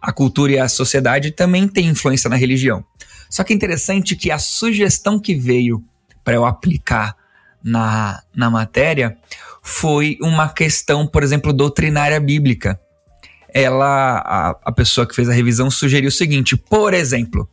A 0.00 0.12
cultura 0.12 0.52
e 0.52 0.58
a 0.58 0.68
sociedade 0.68 1.30
também 1.30 1.68
têm 1.68 1.88
influência 1.88 2.30
na 2.30 2.36
religião. 2.36 2.84
Só 3.28 3.44
que 3.44 3.52
é 3.52 3.56
interessante 3.56 4.16
que 4.16 4.30
a 4.30 4.38
sugestão 4.38 5.18
que 5.18 5.34
veio 5.34 5.82
para 6.24 6.34
eu 6.34 6.44
aplicar 6.44 7.16
na, 7.64 8.22
na 8.34 8.50
matéria 8.50 9.16
foi 9.62 10.18
uma 10.20 10.48
questão, 10.48 11.06
por 11.06 11.22
exemplo, 11.22 11.52
doutrinária 11.52 12.18
bíblica. 12.18 12.80
Ela, 13.54 14.18
a, 14.18 14.56
a 14.64 14.72
pessoa 14.72 15.06
que 15.06 15.14
fez 15.14 15.28
a 15.28 15.32
revisão 15.32 15.70
sugeriu 15.70 16.08
o 16.08 16.12
seguinte: 16.12 16.56
por 16.56 16.94
exemplo, 16.94 17.48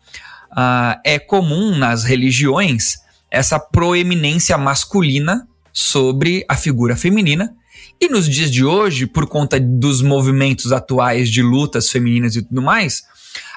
uh, 0.51 0.99
é 1.05 1.19
comum 1.19 1.77
nas 1.77 2.03
religiões 2.03 2.97
essa 3.29 3.59
proeminência 3.59 4.57
masculina 4.57 5.47
sobre 5.71 6.43
a 6.49 6.55
figura 6.55 6.95
feminina. 6.95 7.53
E 8.01 8.07
nos 8.07 8.27
dias 8.27 8.49
de 8.49 8.63
hoje, 8.63 9.05
por 9.05 9.27
conta 9.27 9.59
dos 9.59 10.01
movimentos 10.01 10.71
atuais 10.71 11.29
de 11.29 11.41
lutas 11.41 11.89
femininas 11.89 12.35
e 12.35 12.41
tudo 12.41 12.61
mais, 12.61 13.03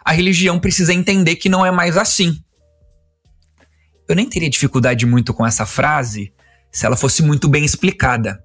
a 0.04 0.12
religião 0.12 0.58
precisa 0.58 0.92
entender 0.92 1.36
que 1.36 1.48
não 1.48 1.64
é 1.64 1.70
mais 1.70 1.96
assim. 1.96 2.42
Eu 4.08 4.16
nem 4.16 4.28
teria 4.28 4.50
dificuldade 4.50 5.06
muito 5.06 5.32
com 5.32 5.46
essa 5.46 5.64
frase, 5.64 6.32
se 6.72 6.86
ela 6.86 6.96
fosse 6.96 7.22
muito 7.22 7.48
bem 7.48 7.64
explicada. 7.64 8.42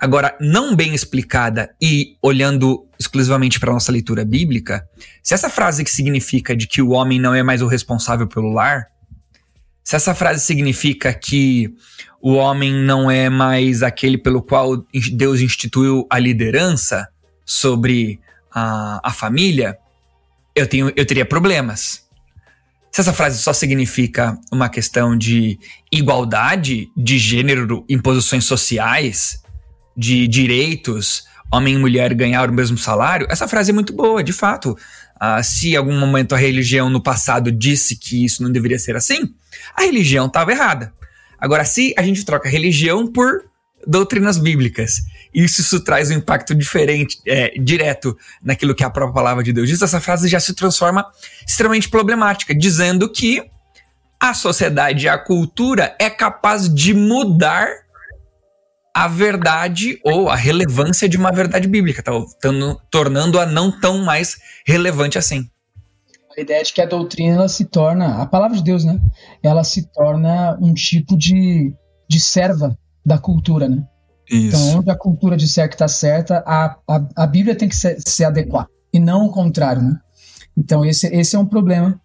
Agora, 0.00 0.36
não 0.40 0.74
bem 0.74 0.94
explicada 0.94 1.70
e 1.80 2.16
olhando 2.22 2.86
exclusivamente 2.98 3.60
para 3.60 3.72
nossa 3.72 3.92
leitura 3.92 4.24
bíblica, 4.24 4.88
se 5.22 5.34
essa 5.34 5.50
frase 5.50 5.84
que 5.84 5.90
significa 5.90 6.56
de 6.56 6.66
que 6.66 6.80
o 6.80 6.90
homem 6.90 7.20
não 7.20 7.34
é 7.34 7.42
mais 7.42 7.60
o 7.62 7.66
responsável 7.66 8.26
pelo 8.26 8.52
lar, 8.52 8.86
se 9.84 9.96
essa 9.96 10.14
frase 10.14 10.44
significa 10.44 11.12
que 11.12 11.74
o 12.20 12.34
homem 12.34 12.72
não 12.72 13.10
é 13.10 13.28
mais 13.28 13.82
aquele 13.82 14.18
pelo 14.18 14.42
qual 14.42 14.84
Deus 15.12 15.40
instituiu 15.40 16.06
a 16.10 16.18
liderança 16.18 17.08
sobre 17.44 18.20
a, 18.52 19.00
a 19.02 19.12
família, 19.12 19.78
eu, 20.54 20.66
tenho, 20.66 20.92
eu 20.94 21.06
teria 21.06 21.24
problemas. 21.24 22.07
Se 22.90 23.00
essa 23.00 23.12
frase 23.12 23.40
só 23.40 23.52
significa 23.52 24.38
uma 24.50 24.68
questão 24.68 25.16
de 25.16 25.58
igualdade 25.92 26.88
de 26.96 27.18
gênero 27.18 27.84
em 27.88 27.98
posições 27.98 28.44
sociais, 28.44 29.42
de 29.96 30.26
direitos, 30.26 31.24
homem 31.52 31.74
e 31.74 31.78
mulher 31.78 32.14
ganhar 32.14 32.48
o 32.48 32.52
mesmo 32.52 32.78
salário, 32.78 33.26
essa 33.30 33.48
frase 33.48 33.70
é 33.70 33.74
muito 33.74 33.92
boa, 33.92 34.22
de 34.22 34.32
fato. 34.32 34.76
Ah, 35.20 35.42
se 35.42 35.72
em 35.72 35.76
algum 35.76 35.98
momento 35.98 36.34
a 36.34 36.38
religião 36.38 36.88
no 36.88 37.02
passado 37.02 37.50
disse 37.50 37.96
que 37.96 38.24
isso 38.24 38.42
não 38.42 38.52
deveria 38.52 38.78
ser 38.78 38.96
assim, 38.96 39.34
a 39.74 39.82
religião 39.82 40.26
estava 40.26 40.52
errada. 40.52 40.92
Agora, 41.38 41.64
se 41.64 41.94
a 41.96 42.02
gente 42.02 42.24
troca 42.24 42.48
religião 42.48 43.06
por 43.06 43.44
doutrinas 43.86 44.38
bíblicas 44.38 45.00
isso, 45.32 45.60
isso 45.60 45.80
traz 45.80 46.10
um 46.10 46.14
impacto 46.14 46.54
diferente, 46.54 47.18
é, 47.26 47.50
direto 47.58 48.16
naquilo 48.42 48.74
que 48.74 48.84
a 48.84 48.90
própria 48.90 49.14
palavra 49.14 49.42
de 49.42 49.52
Deus 49.52 49.68
diz, 49.68 49.82
essa 49.82 50.00
frase 50.00 50.28
já 50.28 50.40
se 50.40 50.54
transforma 50.54 51.06
extremamente 51.46 51.88
problemática, 51.88 52.54
dizendo 52.54 53.10
que 53.10 53.42
a 54.20 54.34
sociedade 54.34 55.06
e 55.06 55.08
a 55.08 55.16
cultura 55.16 55.94
é 55.98 56.10
capaz 56.10 56.72
de 56.72 56.92
mudar 56.92 57.68
a 58.94 59.06
verdade 59.06 60.00
ou 60.02 60.28
a 60.28 60.34
relevância 60.34 61.08
de 61.08 61.16
uma 61.16 61.30
verdade 61.30 61.68
bíblica, 61.68 62.02
tá, 62.02 62.10
tornando-a 62.90 63.46
não 63.46 63.70
tão 63.70 63.98
mais 63.98 64.36
relevante 64.66 65.16
assim. 65.16 65.48
A 66.36 66.40
ideia 66.40 66.62
de 66.64 66.72
que 66.72 66.80
a 66.80 66.86
doutrina 66.86 67.48
se 67.48 67.64
torna, 67.64 68.20
a 68.20 68.26
palavra 68.26 68.56
de 68.56 68.62
Deus, 68.62 68.84
né? 68.84 69.00
Ela 69.42 69.62
se 69.62 69.88
torna 69.92 70.56
um 70.60 70.74
tipo 70.74 71.16
de, 71.16 71.72
de 72.08 72.20
serva 72.20 72.76
da 73.04 73.18
cultura, 73.18 73.68
né? 73.68 73.84
Isso. 74.30 74.56
Então, 74.56 74.78
onde 74.80 74.90
a 74.90 74.96
cultura 74.96 75.36
disser 75.36 75.68
que 75.68 75.74
está 75.74 75.88
certa, 75.88 76.42
a, 76.46 76.76
a, 76.86 77.08
a, 77.16 77.26
Bíblia 77.26 77.54
tem 77.54 77.68
que 77.68 77.76
se, 77.76 77.96
se, 78.06 78.24
adequar, 78.24 78.66
e 78.92 78.98
não 78.98 79.26
o 79.26 79.30
contrário, 79.30 79.82
né? 79.82 79.98
Então, 80.56 80.84
esse, 80.84 81.06
esse 81.06 81.34
é 81.34 81.38
um 81.38 81.46
problema 81.46 82.00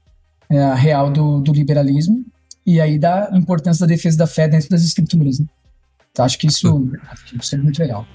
é, 0.50 0.74
real 0.74 1.12
do, 1.12 1.42
do 1.42 1.52
liberalismo, 1.52 2.26
e 2.66 2.80
aí 2.80 2.98
da 2.98 3.30
importância 3.34 3.86
da 3.86 3.94
defesa 3.94 4.18
da 4.18 4.28
fé 4.28 4.48
dentro 4.48 4.70
das 4.70 4.84
escrituras, 4.84 5.40
né? 5.40 5.46
Então, 6.12 6.24
acho 6.24 6.38
que 6.38 6.48
isso, 6.48 6.92
acho 7.10 7.26
que 7.26 7.38
isso 7.38 7.56
é 7.56 7.58
muito 7.58 7.80
legal. 7.80 8.06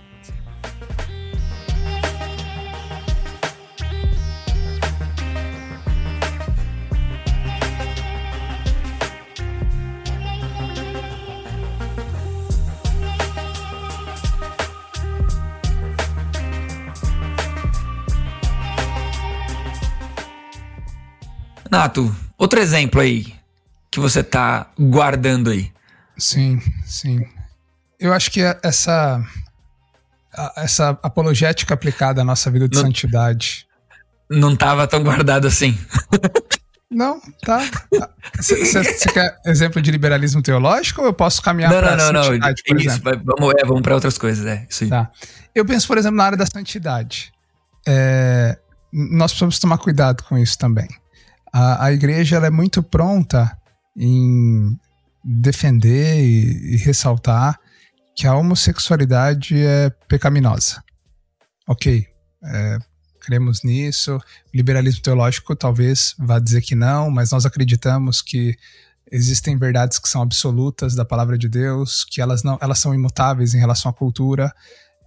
Nato, 21.71 22.15
outro 22.37 22.61
exemplo 22.61 23.01
aí 23.01 23.35
que 23.91 24.01
você 24.01 24.23
tá 24.23 24.71
guardando 24.79 25.51
aí. 25.51 25.71
Sim, 26.17 26.61
sim. 26.85 27.27
Eu 27.99 28.13
acho 28.13 28.31
que 28.31 28.41
essa 28.63 29.23
essa 30.57 30.91
apologética 31.03 31.75
aplicada 31.75 32.21
à 32.21 32.25
nossa 32.25 32.51
vida 32.51 32.69
de 32.69 32.77
não, 32.77 32.85
santidade 32.85 33.67
não 34.31 34.55
tava 34.55 34.87
tão 34.87 35.03
guardado 35.03 35.47
assim. 35.47 35.77
Não, 36.91 37.21
tá. 37.43 37.61
Você 38.41 39.13
quer 39.13 39.39
exemplo 39.45 39.83
de 39.83 39.91
liberalismo 39.91 40.41
teológico 40.41 41.03
ou 41.03 41.09
eu 41.09 41.13
posso 41.13 41.43
caminhar 41.43 41.71
para 41.71 41.95
não, 41.95 42.13
não, 42.15 42.25
santidade, 42.25 42.63
não, 42.67 42.75
por 42.75 42.81
isso, 42.81 42.89
exemplo? 42.89 43.23
Vamos, 43.39 43.55
é, 43.59 43.67
vamos 43.67 43.83
para 43.83 43.95
outras 43.95 44.17
coisas, 44.17 44.47
é, 44.47 44.67
isso 44.71 44.85
aí. 44.85 44.91
Tá. 44.91 45.11
Eu 45.55 45.67
penso, 45.67 45.87
por 45.87 45.99
exemplo, 45.99 46.17
na 46.17 46.25
área 46.25 46.39
da 46.39 46.47
santidade. 46.47 47.31
É, 47.87 48.59
nós 48.91 49.33
precisamos 49.33 49.59
tomar 49.59 49.77
cuidado 49.77 50.25
com 50.25 50.39
isso 50.39 50.57
também 50.57 50.89
a, 51.53 51.87
a 51.87 51.93
igreja 51.93 52.37
ela 52.37 52.47
é 52.47 52.51
muito 52.51 52.83
pronta 52.83 53.57
em 53.97 54.79
defender 55.25 56.19
e, 56.21 56.75
e 56.75 56.77
ressaltar 56.77 57.59
que 58.17 58.27
a 58.27 58.35
homossexualidade 58.35 59.57
é 59.57 59.91
pecaminosa. 60.09 60.83
Ok, 61.69 62.07
é, 62.43 62.79
cremos 63.21 63.63
nisso. 63.63 64.17
O 64.17 64.21
liberalismo 64.57 65.03
teológico 65.03 65.55
talvez 65.55 66.15
vá 66.19 66.39
dizer 66.39 66.63
que 66.63 66.75
não, 66.75 67.11
mas 67.11 67.31
nós 67.31 67.45
acreditamos 67.45 68.23
que 68.23 68.57
existem 69.11 69.57
verdades 69.57 69.99
que 69.99 70.09
são 70.09 70.23
absolutas 70.23 70.95
da 70.95 71.05
palavra 71.05 71.37
de 71.39 71.49
Deus, 71.49 72.05
que 72.05 72.21
elas 72.21 72.43
não, 72.43 72.59
elas 72.61 72.79
são 72.79 72.95
imutáveis 72.95 73.55
em 73.55 73.59
relação 73.59 73.91
à 73.91 73.95
cultura. 73.95 74.53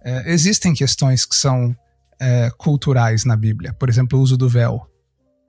É, 0.04 0.32
existem 0.32 0.74
questões 0.74 1.24
que 1.26 1.36
são 1.36 1.76
é, 2.20 2.50
culturais 2.56 3.24
na 3.24 3.36
Bíblia, 3.36 3.72
por 3.72 3.88
exemplo, 3.88 4.18
o 4.18 4.22
uso 4.22 4.36
do 4.36 4.48
véu. 4.48 4.88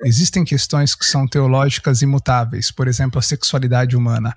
Existem 0.03 0.43
questões 0.43 0.95
que 0.95 1.05
são 1.05 1.27
teológicas 1.27 2.01
imutáveis, 2.01 2.71
por 2.71 2.87
exemplo, 2.87 3.19
a 3.19 3.21
sexualidade 3.21 3.95
humana. 3.95 4.35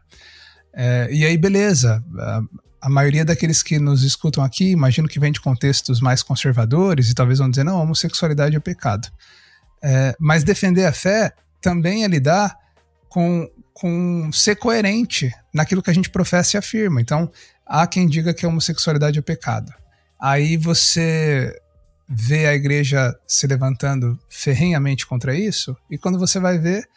É, 0.73 1.09
e 1.11 1.25
aí, 1.25 1.37
beleza, 1.37 2.05
a, 2.19 2.41
a 2.83 2.89
maioria 2.89 3.25
daqueles 3.25 3.63
que 3.63 3.79
nos 3.79 4.03
escutam 4.03 4.45
aqui, 4.45 4.71
imagino 4.71 5.09
que 5.09 5.19
vem 5.19 5.33
de 5.33 5.41
contextos 5.41 6.01
mais 6.01 6.23
conservadores 6.23 7.11
e 7.11 7.15
talvez 7.15 7.39
vão 7.39 7.51
dizer, 7.51 7.65
não, 7.65 7.81
homossexualidade 7.81 8.55
é 8.55 8.61
pecado. 8.61 9.09
É, 9.83 10.15
mas 10.21 10.45
defender 10.45 10.87
a 10.87 10.93
fé 10.93 11.33
também 11.61 12.05
é 12.05 12.09
lidar 12.09 12.57
com, 13.09 13.49
com 13.73 14.31
ser 14.33 14.57
coerente 14.57 15.33
naquilo 15.53 15.83
que 15.83 15.91
a 15.91 15.95
gente 15.95 16.11
professa 16.11 16.57
e 16.57 16.59
afirma. 16.59 17.01
Então, 17.01 17.31
há 17.67 17.87
quem 17.87 18.07
diga 18.07 18.33
que 18.33 18.47
a 18.47 18.49
homossexualidade 18.49 19.19
é 19.19 19.23
pecado. 19.23 19.73
Aí 20.21 20.57
você 20.57 21.59
vê 22.09 22.47
a 22.47 22.55
igreja 22.55 23.15
se 23.27 23.47
levantando 23.47 24.19
ferrenhamente 24.29 25.07
contra 25.07 25.35
isso, 25.35 25.77
e 25.91 25.99
quando 25.99 26.19
você 26.19 26.39
vai 26.39 26.59
ver, 26.59 26.89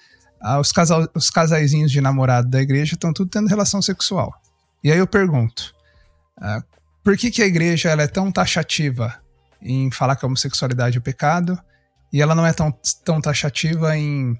ah, 0.42 0.60
os, 0.60 0.72
casal, 0.72 1.08
os 1.16 1.30
casaizinhos 1.30 1.92
de 1.92 2.00
namorado 2.00 2.48
da 2.48 2.62
igreja 2.62 2.94
estão 2.94 3.12
tudo 3.12 3.30
tendo 3.30 3.48
relação 3.48 3.82
sexual. 3.82 4.34
E 4.84 4.92
aí 4.92 4.98
eu 4.98 5.08
pergunto, 5.08 5.74
ah, 6.38 6.64
por 7.04 7.18
que, 7.18 7.32
que 7.32 7.42
a 7.42 7.48
igreja 7.48 7.90
ela 7.90 8.04
é 8.04 8.08
tão 8.08 8.32
taxativa 8.32 9.20
em 9.62 9.92
falar 9.92 10.16
que 10.16 10.24
a 10.24 10.28
homossexualidade 10.28 10.98
é 10.98 11.02
pecado, 11.02 11.60
e 12.12 12.22
ela 12.22 12.34
não 12.34 12.46
é 12.46 12.54
tão, 12.54 12.74
tão 13.04 13.22
taxativa 13.22 13.96
em 13.98 14.40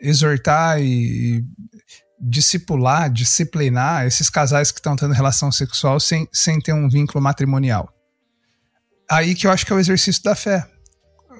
exortar 0.00 0.80
e, 0.80 1.38
e 1.38 1.44
discipular, 2.20 3.10
disciplinar 3.10 4.06
esses 4.06 4.28
casais 4.28 4.70
que 4.70 4.78
estão 4.78 4.96
tendo 4.96 5.14
relação 5.14 5.50
sexual 5.50 5.98
sem, 5.98 6.28
sem 6.32 6.60
ter 6.60 6.72
um 6.72 6.88
vínculo 6.88 7.22
matrimonial? 7.22 7.92
Aí 9.10 9.34
que 9.34 9.46
eu 9.46 9.50
acho 9.50 9.64
que 9.64 9.72
é 9.72 9.76
o 9.76 9.80
exercício 9.80 10.22
da 10.22 10.34
fé. 10.34 10.68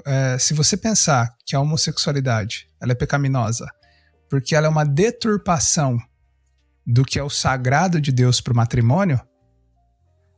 É, 0.07 0.39
se 0.39 0.55
você 0.55 0.77
pensar 0.77 1.35
que 1.45 1.57
a 1.57 1.61
homossexualidade 1.61 2.69
ela 2.81 2.93
é 2.93 2.95
pecaminosa 2.95 3.67
porque 4.29 4.55
ela 4.55 4.67
é 4.67 4.71
uma 4.71 4.85
deturpação 4.85 5.99
do 6.87 7.05
que 7.05 7.19
é 7.19 7.23
o 7.23 7.31
sagrado 7.31 8.01
de 8.01 8.13
Deus 8.13 8.41
para 8.41 8.53
o 8.53 8.57
matrimônio, 8.57 9.21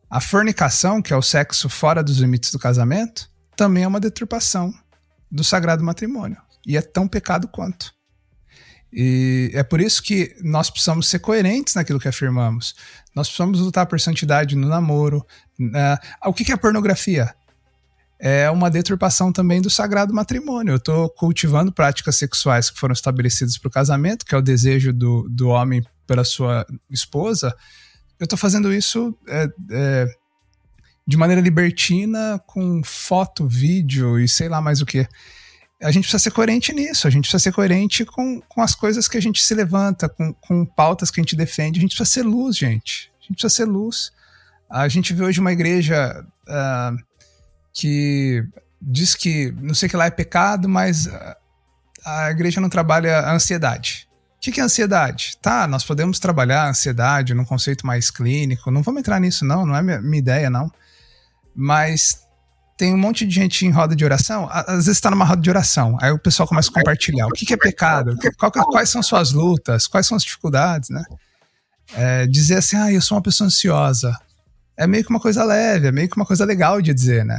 a 0.09 0.21
fornicação, 0.21 1.01
que 1.01 1.13
é 1.13 1.17
o 1.17 1.23
sexo 1.23 1.69
fora 1.69 2.03
dos 2.03 2.19
limites 2.19 2.51
do 2.51 2.59
casamento, 2.59 3.31
também 3.57 3.85
é 3.85 3.89
uma 3.89 4.01
deturpação 4.01 4.73
do 5.31 5.45
sagrado 5.45 5.85
matrimônio. 5.85 6.37
E 6.67 6.77
é 6.77 6.83
tão 6.83 7.07
pecado 7.07 7.47
quanto. 7.47 7.93
E 8.93 9.51
é 9.55 9.63
por 9.63 9.81
isso 9.81 10.03
que 10.03 10.35
nós 10.43 10.69
precisamos 10.69 11.09
ser 11.09 11.21
coerentes 11.21 11.75
naquilo 11.75 12.01
que 12.01 12.09
afirmamos. 12.09 12.75
Nós 13.15 13.29
precisamos 13.29 13.61
lutar 13.61 13.87
por 13.87 14.01
santidade 14.01 14.57
no 14.57 14.69
namoro. 14.69 15.25
Uh, 15.61 16.29
o 16.29 16.35
que, 16.35 16.45
que 16.45 16.53
é 16.53 16.57
pornografia? 16.57 17.33
É 18.19 18.51
uma 18.51 18.71
deturpação 18.71 19.33
também 19.33 19.63
do 19.63 19.71
sagrado 19.71 20.13
matrimônio. 20.13 20.73
Eu 20.73 20.77
estou 20.77 21.09
cultivando 21.09 21.73
práticas 21.73 22.17
sexuais 22.17 22.69
que 22.69 22.79
foram 22.79 22.93
estabelecidas 22.93 23.57
para 23.57 23.69
o 23.69 23.73
casamento, 23.73 24.27
que 24.27 24.35
é 24.35 24.39
o 24.39 24.43
desejo 24.43 24.93
do, 24.93 25.27
do 25.31 25.49
homem 25.49 25.83
pela 26.07 26.25
sua 26.25 26.67
esposa. 26.91 27.55
Eu 28.19 28.25
estou 28.25 28.39
fazendo 28.39 28.73
isso 28.73 29.17
é, 29.27 29.49
é, 29.71 30.07
de 31.07 31.17
maneira 31.17 31.41
libertina, 31.41 32.39
com 32.47 32.83
foto, 32.85 33.49
vídeo 33.49 34.19
e 34.19 34.29
sei 34.29 34.49
lá 34.49 34.61
mais 34.61 34.83
o 34.83 34.87
que 34.87 35.09
a 35.83 35.91
gente 35.91 36.03
precisa 36.05 36.19
ser 36.19 36.31
coerente 36.31 36.73
nisso, 36.73 37.07
a 37.07 37.11
gente 37.11 37.23
precisa 37.23 37.43
ser 37.43 37.53
coerente 37.53 38.05
com, 38.05 38.41
com 38.43 38.61
as 38.61 38.75
coisas 38.75 39.09
que 39.09 39.17
a 39.17 39.23
gente 39.23 39.43
se 39.43 39.55
levanta, 39.55 40.09
com, 40.09 40.33
com 40.35 40.67
pautas 40.67 41.11
que 41.11 41.21
a 41.21 41.23
gente 41.23 41.35
defende, 41.35 41.79
a 41.79 41.83
gente 41.83 41.97
precisa 41.97 42.21
ser 42.21 42.23
luz, 42.23 42.57
gente. 42.57 43.11
A 43.19 43.23
gente 43.23 43.33
precisa 43.33 43.55
ser 43.55 43.65
luz. 43.65 44.13
A 44.69 44.89
gente 44.89 45.15
vê 45.15 45.25
hoje 45.25 45.41
uma 45.41 45.53
igreja 45.53 46.25
uh, 46.47 46.97
que 47.73 48.45
diz 48.81 49.15
que 49.15 49.53
não 49.53 49.75
sei 49.75 49.89
que 49.89 49.97
lá 49.97 50.07
é 50.07 50.11
pecado, 50.11 50.69
mas 50.69 51.09
a 52.05 52.31
igreja 52.31 52.61
não 52.61 52.69
trabalha 52.69 53.19
a 53.19 53.35
ansiedade. 53.35 54.09
O 54.37 54.41
que, 54.41 54.53
que 54.53 54.61
é 54.61 54.63
ansiedade? 54.63 55.37
Tá, 55.41 55.67
nós 55.67 55.85
podemos 55.85 56.19
trabalhar 56.19 56.65
a 56.65 56.71
ansiedade 56.71 57.35
num 57.35 57.45
conceito 57.45 57.87
mais 57.87 58.11
clínico, 58.11 58.71
não 58.71 58.83
vamos 58.83 59.01
entrar 59.01 59.21
nisso, 59.21 59.45
não, 59.45 59.67
não 59.67 59.77
é 59.77 59.83
minha, 59.83 60.01
minha 60.01 60.19
ideia, 60.19 60.49
não. 60.49 60.71
Mas 61.55 62.23
tem 62.81 62.95
um 62.95 62.97
monte 62.97 63.27
de 63.27 63.35
gente 63.35 63.67
em 63.67 63.71
roda 63.71 63.95
de 63.95 64.03
oração, 64.03 64.49
às 64.51 64.87
vezes 64.87 64.97
está 64.97 65.11
numa 65.11 65.27
roda 65.27 65.43
de 65.43 65.51
oração, 65.51 65.99
aí 66.01 66.11
o 66.13 66.19
pessoal 66.19 66.49
começa 66.49 66.71
a 66.71 66.73
compartilhar 66.73 67.27
o 67.27 67.31
que, 67.31 67.45
que 67.45 67.53
é 67.53 67.57
pecado, 67.59 68.17
qual, 68.39 68.51
quais 68.51 68.89
são 68.89 69.03
suas 69.03 69.33
lutas, 69.33 69.87
quais 69.87 70.07
são 70.07 70.17
as 70.17 70.23
dificuldades, 70.23 70.89
né? 70.89 71.05
É, 71.93 72.27
dizer 72.27 72.57
assim, 72.57 72.79
ah, 72.79 72.91
eu 72.91 73.03
sou 73.03 73.19
uma 73.19 73.23
pessoa 73.23 73.49
ansiosa, 73.49 74.19
é 74.79 74.87
meio 74.87 75.05
que 75.05 75.11
uma 75.11 75.21
coisa 75.21 75.45
leve, 75.45 75.89
é 75.89 75.93
meio 75.93 76.09
que 76.09 76.17
uma 76.17 76.25
coisa 76.25 76.43
legal 76.47 76.81
de 76.81 76.95
dizer, 76.95 77.23
né? 77.23 77.39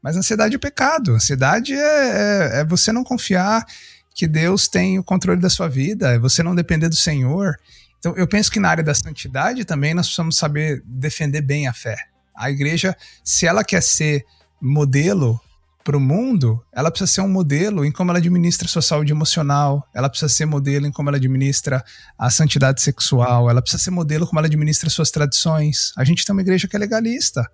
Mas 0.00 0.16
ansiedade 0.16 0.54
é 0.54 0.58
pecado, 0.58 1.16
ansiedade 1.16 1.74
é, 1.74 1.78
é, 1.78 2.60
é 2.60 2.64
você 2.64 2.92
não 2.92 3.02
confiar 3.02 3.66
que 4.14 4.28
Deus 4.28 4.68
tem 4.68 5.00
o 5.00 5.02
controle 5.02 5.40
da 5.40 5.50
sua 5.50 5.68
vida, 5.68 6.14
é 6.14 6.18
você 6.18 6.44
não 6.44 6.54
depender 6.54 6.88
do 6.88 6.94
Senhor. 6.94 7.56
Então, 7.98 8.14
eu 8.16 8.28
penso 8.28 8.52
que 8.52 8.60
na 8.60 8.68
área 8.68 8.84
da 8.84 8.94
santidade 8.94 9.64
também 9.64 9.94
nós 9.94 10.06
precisamos 10.06 10.38
saber 10.38 10.80
defender 10.86 11.40
bem 11.40 11.66
a 11.66 11.72
fé. 11.72 11.96
A 12.36 12.52
igreja, 12.52 12.96
se 13.24 13.48
ela 13.48 13.64
quer 13.64 13.82
ser 13.82 14.24
modelo 14.60 15.40
para 15.86 15.96
o 15.96 16.00
mundo, 16.00 16.60
ela 16.72 16.90
precisa 16.90 17.12
ser 17.12 17.20
um 17.20 17.28
modelo 17.28 17.84
em 17.84 17.92
como 17.92 18.10
ela 18.10 18.18
administra 18.18 18.66
sua 18.66 18.82
saúde 18.82 19.12
emocional, 19.12 19.88
ela 19.94 20.08
precisa 20.08 20.28
ser 20.28 20.44
modelo 20.44 20.84
em 20.84 20.90
como 20.90 21.08
ela 21.08 21.16
administra 21.16 21.84
a 22.18 22.28
santidade 22.28 22.82
sexual, 22.82 23.48
ela 23.48 23.62
precisa 23.62 23.84
ser 23.84 23.92
modelo 23.92 24.26
como 24.26 24.40
ela 24.40 24.48
administra 24.48 24.90
suas 24.90 25.12
tradições. 25.12 25.92
A 25.96 26.02
gente 26.02 26.26
tem 26.26 26.32
uma 26.32 26.42
igreja 26.42 26.66
que 26.66 26.74
é 26.74 26.78
legalista, 26.78 27.48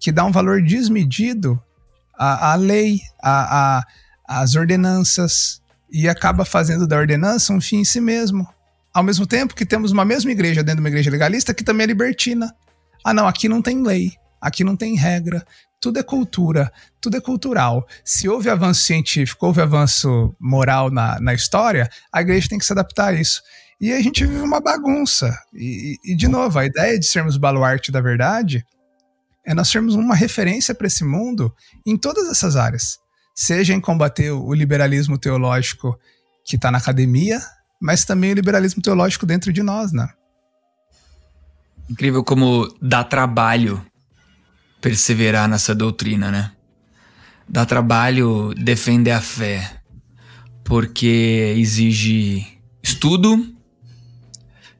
que 0.00 0.10
dá 0.10 0.24
um 0.24 0.32
valor 0.32 0.60
desmedido 0.60 1.62
à, 2.18 2.50
à 2.50 2.54
lei, 2.56 3.00
à, 3.22 3.78
à, 3.78 3.86
às 4.26 4.56
ordenanças, 4.56 5.62
e 5.88 6.08
acaba 6.08 6.44
fazendo 6.44 6.88
da 6.88 6.96
ordenança 6.96 7.52
um 7.52 7.60
fim 7.60 7.76
em 7.76 7.84
si 7.84 8.00
mesmo. 8.00 8.44
Ao 8.92 9.04
mesmo 9.04 9.24
tempo 9.24 9.54
que 9.54 9.64
temos 9.64 9.92
uma 9.92 10.04
mesma 10.04 10.32
igreja 10.32 10.64
dentro 10.64 10.78
de 10.78 10.82
uma 10.82 10.88
igreja 10.88 11.10
legalista 11.12 11.54
que 11.54 11.62
também 11.62 11.84
é 11.84 11.86
libertina. 11.86 12.52
Ah, 13.04 13.14
não, 13.14 13.28
aqui 13.28 13.48
não 13.48 13.62
tem 13.62 13.82
lei, 13.82 14.14
aqui 14.40 14.64
não 14.64 14.74
tem 14.74 14.96
regra, 14.96 15.46
tudo 15.82 15.98
é 15.98 16.02
cultura, 16.04 16.72
tudo 17.00 17.16
é 17.16 17.20
cultural. 17.20 17.84
Se 18.04 18.28
houve 18.28 18.48
avanço 18.48 18.82
científico, 18.82 19.44
houve 19.44 19.60
avanço 19.60 20.32
moral 20.38 20.92
na, 20.92 21.18
na 21.20 21.34
história, 21.34 21.90
a 22.12 22.20
igreja 22.20 22.48
tem 22.48 22.56
que 22.56 22.64
se 22.64 22.72
adaptar 22.72 23.08
a 23.08 23.12
isso. 23.14 23.42
E 23.80 23.92
a 23.92 24.00
gente 24.00 24.24
vive 24.24 24.40
uma 24.42 24.60
bagunça. 24.60 25.36
E, 25.52 25.98
e 26.04 26.14
de 26.14 26.28
novo, 26.28 26.56
a 26.56 26.64
ideia 26.64 26.96
de 26.96 27.04
sermos 27.04 27.36
baluarte 27.36 27.90
da 27.90 28.00
verdade 28.00 28.64
é 29.44 29.52
nós 29.52 29.68
sermos 29.68 29.96
uma 29.96 30.14
referência 30.14 30.72
para 30.72 30.86
esse 30.86 31.04
mundo 31.04 31.52
em 31.84 31.96
todas 31.96 32.30
essas 32.30 32.54
áreas. 32.54 32.98
Seja 33.34 33.74
em 33.74 33.80
combater 33.80 34.30
o 34.30 34.54
liberalismo 34.54 35.18
teológico 35.18 35.98
que 36.44 36.54
está 36.54 36.70
na 36.70 36.78
academia, 36.78 37.40
mas 37.80 38.04
também 38.04 38.30
o 38.30 38.34
liberalismo 38.34 38.80
teológico 38.80 39.26
dentro 39.26 39.52
de 39.52 39.64
nós, 39.64 39.90
né? 39.90 40.08
Incrível 41.90 42.22
como 42.22 42.72
dá 42.80 43.02
trabalho 43.02 43.84
perseverar 44.82 45.48
nessa 45.48 45.74
doutrina, 45.74 46.30
né? 46.30 46.50
Dá 47.48 47.64
trabalho 47.64 48.52
defender 48.54 49.12
a 49.12 49.20
fé, 49.20 49.80
porque 50.64 51.54
exige 51.56 52.46
estudo, 52.82 53.54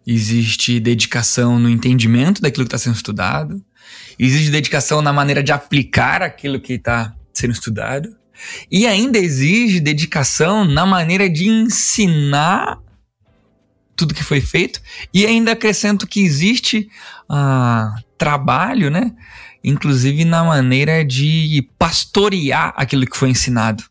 existe 0.07 0.81
dedicação 0.81 1.59
no 1.59 1.71
entendimento 1.71 2.43
daquilo 2.43 2.65
que 2.65 2.75
está 2.75 2.79
sendo 2.79 2.97
estudado, 2.97 3.65
exige 4.19 4.51
dedicação 4.51 5.01
na 5.01 5.13
maneira 5.13 5.43
de 5.43 5.53
aplicar 5.53 6.21
aquilo 6.21 6.61
que 6.61 6.75
está 6.75 7.15
sendo 7.33 7.53
estudado, 7.53 8.15
e 8.71 8.87
ainda 8.87 9.19
exige 9.19 9.79
dedicação 9.79 10.65
na 10.65 10.85
maneira 10.85 11.31
de 11.31 11.47
ensinar 11.47 12.81
tudo 13.95 14.15
que 14.15 14.25
foi 14.25 14.41
feito, 14.41 14.81
e 15.15 15.25
ainda 15.25 15.53
acrescento 15.53 16.09
que 16.09 16.21
existe 16.21 16.89
uh, 17.31 18.03
trabalho, 18.19 18.91
né? 18.91 19.13
Inclusive 19.63 20.25
na 20.25 20.45
maneira 20.45 21.05
de 21.05 21.69
pastorear 21.79 22.73
aquilo 22.77 23.07
que 23.07 23.17
foi 23.17 23.31
ensinado. 23.31 23.85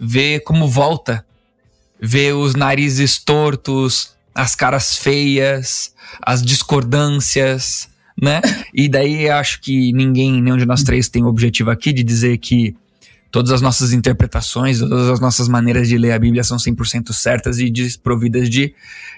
Ver 0.00 0.40
como 0.40 0.68
volta, 0.68 1.24
ver 2.00 2.34
os 2.34 2.54
narizes 2.54 3.18
tortos, 3.18 4.16
as 4.34 4.54
caras 4.54 4.96
feias, 4.96 5.92
as 6.22 6.42
discordâncias, 6.42 7.88
né? 8.20 8.40
E 8.72 8.88
daí 8.88 9.28
acho 9.28 9.60
que 9.60 9.92
ninguém, 9.92 10.40
nenhum 10.40 10.56
de 10.56 10.66
nós 10.66 10.82
três 10.82 11.08
tem 11.08 11.24
o 11.24 11.28
objetivo 11.28 11.70
aqui 11.70 11.92
de 11.92 12.04
dizer 12.04 12.38
que 12.38 12.76
todas 13.30 13.52
as 13.52 13.60
nossas 13.60 13.92
interpretações, 13.92 14.78
todas 14.78 15.08
as 15.08 15.20
nossas 15.20 15.48
maneiras 15.48 15.88
de 15.88 15.98
ler 15.98 16.12
a 16.12 16.18
Bíblia 16.18 16.44
são 16.44 16.56
100% 16.56 17.12
certas 17.12 17.58
e 17.58 17.70
desprovidas 17.70 18.48
de, 18.48 18.74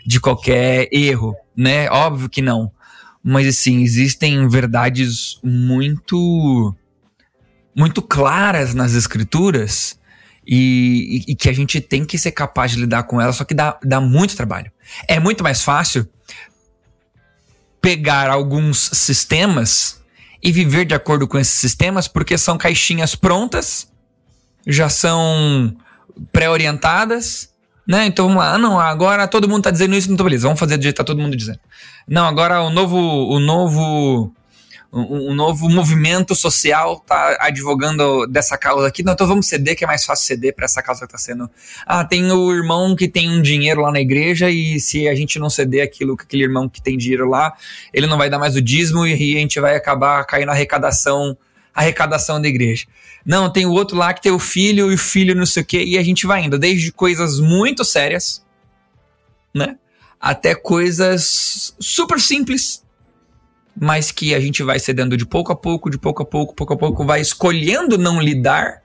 de 0.06 0.20
qualquer 0.20 0.88
erro, 0.90 1.34
né? 1.56 1.90
Óbvio 1.90 2.28
que 2.28 2.42
não. 2.42 2.70
Mas 3.22 3.46
assim, 3.46 3.82
existem 3.82 4.48
verdades 4.48 5.38
muito 5.42 6.74
muito 7.74 8.02
claras 8.02 8.74
nas 8.74 8.94
escrituras 8.94 9.98
e, 10.46 11.24
e, 11.28 11.32
e, 11.32 11.36
que 11.36 11.48
a 11.48 11.52
gente 11.52 11.80
tem 11.80 12.04
que 12.04 12.18
ser 12.18 12.32
capaz 12.32 12.72
de 12.72 12.80
lidar 12.80 13.04
com 13.04 13.20
elas, 13.20 13.36
só 13.36 13.44
que 13.44 13.54
dá, 13.54 13.78
dá 13.84 14.00
muito 14.00 14.36
trabalho. 14.36 14.70
É 15.06 15.20
muito 15.20 15.44
mais 15.44 15.62
fácil 15.62 16.08
pegar 17.80 18.28
alguns 18.28 18.90
sistemas 18.92 20.00
e 20.42 20.50
viver 20.50 20.84
de 20.84 20.94
acordo 20.94 21.28
com 21.28 21.38
esses 21.38 21.54
sistemas, 21.54 22.08
porque 22.08 22.36
são 22.36 22.58
caixinhas 22.58 23.14
prontas, 23.14 23.88
já 24.66 24.88
são 24.88 25.76
pré-orientadas, 26.32 27.50
né? 27.86 28.06
Então 28.06 28.26
vamos 28.26 28.42
lá, 28.42 28.54
ah, 28.54 28.58
não, 28.58 28.78
agora 28.78 29.26
todo 29.28 29.48
mundo 29.48 29.64
tá 29.64 29.70
dizendo 29.70 29.94
isso, 29.94 30.10
então 30.10 30.24
beleza, 30.24 30.46
vamos 30.46 30.60
fazer 30.60 30.76
do 30.76 30.82
jeito 30.82 30.94
que 30.94 31.02
tá 31.02 31.04
todo 31.04 31.20
mundo 31.20 31.36
dizendo. 31.36 31.60
Não, 32.10 32.26
agora 32.26 32.60
o 32.60 32.70
novo, 32.70 32.98
o 32.98 33.38
novo 33.38 34.34
um, 34.92 35.32
novo 35.32 35.68
movimento 35.68 36.34
social 36.34 36.98
tá 37.06 37.36
advogando 37.38 38.26
dessa 38.26 38.58
causa 38.58 38.88
aqui. 38.88 39.04
Não, 39.04 39.12
então 39.12 39.28
vamos 39.28 39.46
ceder, 39.46 39.76
que 39.76 39.84
é 39.84 39.86
mais 39.86 40.04
fácil 40.04 40.26
ceder 40.26 40.52
para 40.52 40.64
essa 40.64 40.82
causa 40.82 41.02
que 41.02 41.06
está 41.06 41.18
sendo. 41.18 41.48
Ah, 41.86 42.04
tem 42.04 42.32
o 42.32 42.52
irmão 42.52 42.96
que 42.96 43.06
tem 43.06 43.30
um 43.30 43.40
dinheiro 43.40 43.82
lá 43.82 43.92
na 43.92 44.00
igreja 44.00 44.50
e 44.50 44.80
se 44.80 45.08
a 45.08 45.14
gente 45.14 45.38
não 45.38 45.48
ceder 45.48 45.84
aquilo 45.84 46.16
que 46.16 46.24
aquele 46.24 46.42
irmão 46.42 46.68
que 46.68 46.82
tem 46.82 46.98
dinheiro 46.98 47.28
lá, 47.28 47.52
ele 47.94 48.08
não 48.08 48.18
vai 48.18 48.28
dar 48.28 48.40
mais 48.40 48.56
o 48.56 48.60
dízimo 48.60 49.06
e 49.06 49.12
a 49.12 49.38
gente 49.38 49.60
vai 49.60 49.76
acabar 49.76 50.24
caindo 50.24 50.46
na 50.46 50.52
arrecadação, 50.52 51.38
arrecadação 51.72 52.42
da 52.42 52.48
igreja. 52.48 52.86
Não, 53.24 53.52
tem 53.52 53.66
o 53.66 53.70
outro 53.70 53.96
lá 53.96 54.12
que 54.12 54.20
tem 54.20 54.32
o 54.32 54.38
filho 54.40 54.90
e 54.90 54.94
o 54.94 54.98
filho 54.98 55.36
não 55.36 55.46
sei 55.46 55.62
o 55.62 55.66
quê, 55.66 55.84
e 55.84 55.96
a 55.96 56.02
gente 56.02 56.26
vai 56.26 56.42
indo, 56.42 56.58
desde 56.58 56.90
coisas 56.90 57.38
muito 57.38 57.84
sérias, 57.84 58.44
né? 59.54 59.76
Até 60.20 60.54
coisas 60.54 61.74
super 61.80 62.20
simples 62.20 62.84
mas 63.80 64.10
que 64.10 64.34
a 64.34 64.40
gente 64.40 64.62
vai 64.62 64.78
cedendo 64.78 65.16
de 65.16 65.24
pouco 65.24 65.52
a 65.52 65.56
pouco, 65.56 65.88
de 65.88 65.96
pouco 65.96 66.22
a 66.22 66.26
pouco, 66.26 66.54
pouco 66.54 66.74
a 66.74 66.76
pouco, 66.76 67.06
vai 67.06 67.20
escolhendo 67.20 67.96
não 67.96 68.20
lidar 68.20 68.82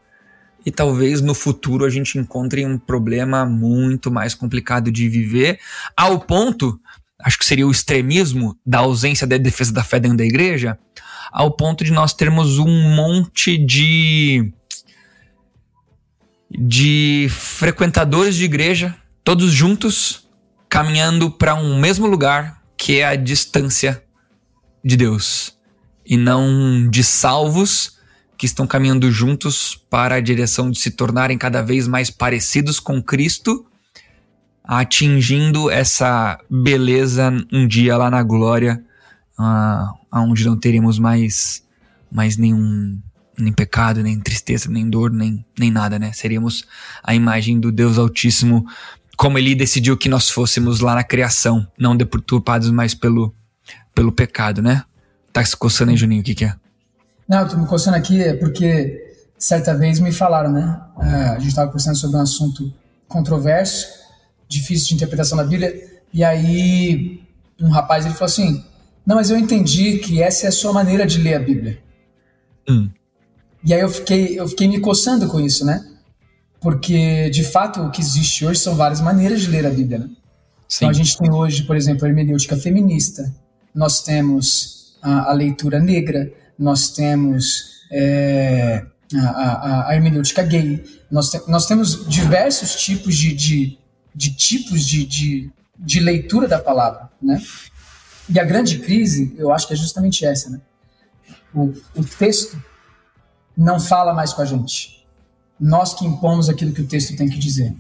e 0.65 0.71
talvez 0.71 1.21
no 1.21 1.35
futuro 1.35 1.85
a 1.85 1.89
gente 1.89 2.17
encontre 2.17 2.65
um 2.65 2.77
problema 2.77 3.45
muito 3.45 4.09
mais 4.09 4.33
complicado 4.33 4.91
de 4.91 5.07
viver, 5.07 5.59
ao 5.95 6.19
ponto, 6.19 6.79
acho 7.19 7.37
que 7.37 7.45
seria 7.45 7.67
o 7.67 7.71
extremismo 7.71 8.57
da 8.65 8.79
ausência 8.79 9.27
da 9.27 9.37
defesa 9.37 9.71
da 9.71 9.83
fé 9.83 9.99
dentro 9.99 10.17
da 10.17 10.25
igreja, 10.25 10.79
ao 11.31 11.51
ponto 11.51 11.83
de 11.83 11.91
nós 11.91 12.13
termos 12.13 12.57
um 12.57 12.95
monte 12.95 13.57
de 13.57 14.51
de 16.57 17.27
frequentadores 17.29 18.35
de 18.35 18.45
igreja, 18.45 18.95
todos 19.23 19.51
juntos, 19.51 20.24
caminhando 20.75 21.31
para 21.31 21.55
um 21.55 21.79
mesmo 21.79 22.05
lugar, 22.05 22.61
que 22.75 22.99
é 22.99 23.07
a 23.07 23.15
distância 23.15 24.03
de 24.83 24.97
Deus 24.97 25.57
e 26.05 26.17
não 26.17 26.89
de 26.89 27.01
salvos 27.01 27.97
que 28.37 28.45
estão 28.45 28.67
caminhando 28.67 29.09
juntos 29.09 29.81
para 29.89 30.15
a 30.15 30.19
direção 30.19 30.69
de 30.69 30.77
se 30.77 30.91
tornarem 30.91 31.37
cada 31.37 31.61
vez 31.61 31.87
mais 31.87 32.09
parecidos 32.11 32.77
com 32.77 33.01
Cristo, 33.01 33.65
atingindo 34.65 35.71
essa 35.71 36.37
beleza 36.51 37.31
um 37.53 37.65
dia 37.65 37.95
lá 37.95 38.11
na 38.11 38.21
glória, 38.21 38.83
uh, 39.39 39.97
onde 40.11 40.43
não 40.43 40.59
teremos 40.59 40.99
mais, 40.99 41.63
mais 42.11 42.35
nenhum 42.35 42.99
nem 43.37 43.53
pecado, 43.53 44.03
nem 44.03 44.19
tristeza, 44.19 44.69
nem 44.69 44.89
dor, 44.89 45.09
nem, 45.09 45.45
nem 45.57 45.71
nada, 45.71 45.97
né? 45.97 46.11
Seríamos 46.11 46.65
a 47.01 47.15
imagem 47.15 47.59
do 47.59 47.71
Deus 47.71 47.97
Altíssimo, 47.97 48.65
como 49.17 49.37
ele 49.37 49.55
decidiu 49.55 49.97
que 49.97 50.09
nós 50.09 50.29
fôssemos 50.29 50.79
lá 50.79 50.95
na 50.95 51.03
criação, 51.03 51.67
não 51.77 51.95
deturpados 51.95 52.69
mais 52.69 52.93
pelo, 52.93 53.33
pelo 53.93 54.11
pecado, 54.11 54.61
né? 54.61 54.83
Tá 55.31 55.43
se 55.43 55.55
coçando 55.55 55.91
aí, 55.91 55.97
Juninho, 55.97 56.21
o 56.21 56.23
que, 56.23 56.35
que 56.35 56.45
é? 56.45 56.55
Não, 57.27 57.39
eu 57.39 57.49
tô 57.49 57.57
me 57.57 57.67
coçando 57.67 57.97
aqui 57.97 58.21
é 58.21 58.33
porque 58.33 59.15
certa 59.37 59.75
vez 59.75 59.99
me 59.99 60.11
falaram, 60.11 60.51
né? 60.51 60.81
É, 61.01 61.15
a 61.29 61.39
gente 61.39 61.49
estava 61.49 61.67
conversando 61.67 61.97
sobre 61.97 62.17
um 62.17 62.21
assunto 62.21 62.73
controverso, 63.07 63.87
difícil 64.47 64.89
de 64.89 64.95
interpretação 64.95 65.37
da 65.37 65.43
Bíblia, 65.43 65.73
e 66.13 66.23
aí 66.23 67.21
um 67.59 67.69
rapaz 67.69 68.05
ele 68.05 68.13
falou 68.13 68.27
assim: 68.27 68.63
Não, 69.05 69.15
mas 69.15 69.29
eu 69.29 69.37
entendi 69.37 69.97
que 69.97 70.21
essa 70.21 70.45
é 70.45 70.49
a 70.49 70.51
sua 70.51 70.71
maneira 70.71 71.05
de 71.05 71.19
ler 71.19 71.35
a 71.35 71.39
Bíblia. 71.39 71.79
Hum. 72.69 72.89
E 73.63 73.73
aí 73.73 73.81
eu 73.81 73.89
fiquei, 73.89 74.39
eu 74.39 74.47
fiquei 74.47 74.67
me 74.67 74.79
coçando 74.79 75.27
com 75.27 75.39
isso, 75.39 75.65
né? 75.65 75.83
Porque, 76.65 77.29
de 77.29 77.43
fato, 77.43 77.79
o 77.79 77.91
que 77.91 78.01
existe 78.01 78.43
hoje 78.43 78.59
são 78.59 78.75
várias 78.75 78.99
maneiras 78.99 79.41
de 79.41 79.51
ler 79.51 79.67
a 79.67 79.69
Bíblia, 79.69 79.99
né? 79.99 80.09
Então 80.75 80.89
a 80.89 80.93
gente 80.93 81.15
tem 81.15 81.31
hoje, 81.31 81.61
por 81.61 81.75
exemplo, 81.75 82.05
a 82.05 82.09
hermenêutica 82.09 82.57
feminista, 82.57 83.31
nós 83.71 84.01
temos 84.01 84.97
a, 84.99 85.29
a 85.29 85.33
leitura 85.33 85.79
negra, 85.79 86.33
nós 86.57 86.89
temos 86.89 87.85
é, 87.91 88.83
a, 89.13 89.27
a, 89.27 89.89
a, 89.89 89.95
hermenêutica 89.95 90.41
gay, 90.41 90.83
nós, 91.11 91.29
te, 91.29 91.39
nós 91.47 91.67
temos 91.67 92.09
diversos 92.09 92.73
tipos 92.77 93.15
de, 93.15 93.35
de, 93.35 93.77
de 94.15 94.33
tipos 94.33 94.83
de, 94.87 95.05
de, 95.05 95.51
de, 95.77 95.99
leitura 95.99 96.47
da 96.47 96.57
palavra, 96.57 97.11
né? 97.21 97.39
E 98.27 98.39
a 98.39 98.43
grande 98.43 98.79
crise, 98.79 99.35
eu 99.37 99.53
acho 99.53 99.67
que 99.67 99.73
é 99.75 99.77
justamente 99.77 100.25
essa, 100.25 100.49
né? 100.49 100.59
O, 101.53 101.71
o 101.95 102.03
texto 102.03 102.59
não 103.55 103.79
fala 103.79 104.15
mais 104.15 104.33
com 104.33 104.41
a 104.41 104.45
gente. 104.45 104.94
Nós 105.59 105.93
que 105.93 106.05
impomos 106.05 106.49
aquilo 106.49 106.73
que 106.73 106.81
o 106.81 106.87
texto 106.87 107.15
tem 107.15 107.29
que 107.29 107.37
dizer. 107.37 107.73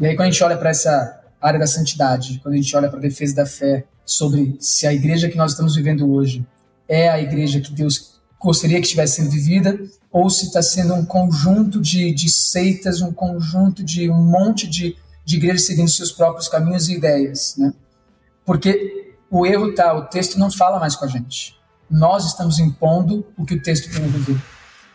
E 0.00 0.06
aí, 0.06 0.14
quando 0.14 0.28
a 0.28 0.30
gente 0.30 0.42
olha 0.42 0.56
para 0.56 0.70
essa 0.70 1.20
área 1.40 1.58
da 1.58 1.66
santidade, 1.66 2.40
quando 2.42 2.54
a 2.54 2.56
gente 2.56 2.74
olha 2.76 2.88
para 2.88 2.98
a 2.98 3.02
defesa 3.02 3.34
da 3.34 3.46
fé, 3.46 3.84
sobre 4.04 4.56
se 4.58 4.86
a 4.86 4.92
igreja 4.92 5.28
que 5.28 5.36
nós 5.36 5.52
estamos 5.52 5.76
vivendo 5.76 6.10
hoje 6.10 6.46
é 6.88 7.10
a 7.10 7.20
igreja 7.20 7.60
que 7.60 7.70
Deus 7.72 8.18
gostaria 8.40 8.78
que 8.78 8.86
estivesse 8.86 9.16
sendo 9.16 9.30
vivida, 9.30 9.78
ou 10.10 10.30
se 10.30 10.46
está 10.46 10.62
sendo 10.62 10.94
um 10.94 11.04
conjunto 11.04 11.80
de, 11.80 12.12
de 12.14 12.30
seitas, 12.30 13.02
um 13.02 13.12
conjunto 13.12 13.84
de 13.84 14.08
um 14.08 14.22
monte 14.22 14.66
de, 14.66 14.96
de 15.24 15.36
igrejas 15.36 15.66
seguindo 15.66 15.90
seus 15.90 16.10
próprios 16.10 16.48
caminhos 16.48 16.88
e 16.88 16.94
ideias, 16.94 17.54
né? 17.58 17.74
Porque 18.46 19.14
o 19.30 19.44
erro 19.44 19.74
tá, 19.74 19.94
o 19.94 20.06
texto 20.06 20.38
não 20.38 20.50
fala 20.50 20.78
mais 20.78 20.96
com 20.96 21.04
a 21.04 21.08
gente. 21.08 21.54
Nós 21.90 22.24
estamos 22.26 22.58
impondo 22.58 23.26
o 23.36 23.44
que 23.44 23.54
o 23.54 23.62
texto 23.62 23.92
tem 23.92 24.02
a 24.02 24.08
dizer. 24.08 24.40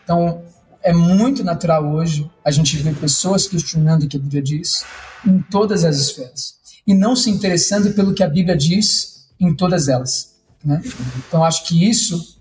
Então, 0.02 0.42
é 0.84 0.92
muito 0.92 1.42
natural 1.42 1.90
hoje 1.94 2.30
a 2.44 2.50
gente 2.50 2.76
ver 2.76 2.94
pessoas 2.94 3.48
questionando 3.48 4.02
o 4.02 4.08
que 4.08 4.18
a 4.18 4.20
Bíblia 4.20 4.42
diz 4.42 4.84
em 5.26 5.40
todas 5.50 5.82
as 5.82 5.96
esferas 5.96 6.56
e 6.86 6.94
não 6.94 7.16
se 7.16 7.30
interessando 7.30 7.94
pelo 7.94 8.12
que 8.12 8.22
a 8.22 8.28
Bíblia 8.28 8.54
diz 8.54 9.26
em 9.40 9.56
todas 9.56 9.88
elas. 9.88 10.34
Né? 10.62 10.82
Então, 11.26 11.42
acho 11.42 11.64
que 11.64 11.88
isso 11.88 12.38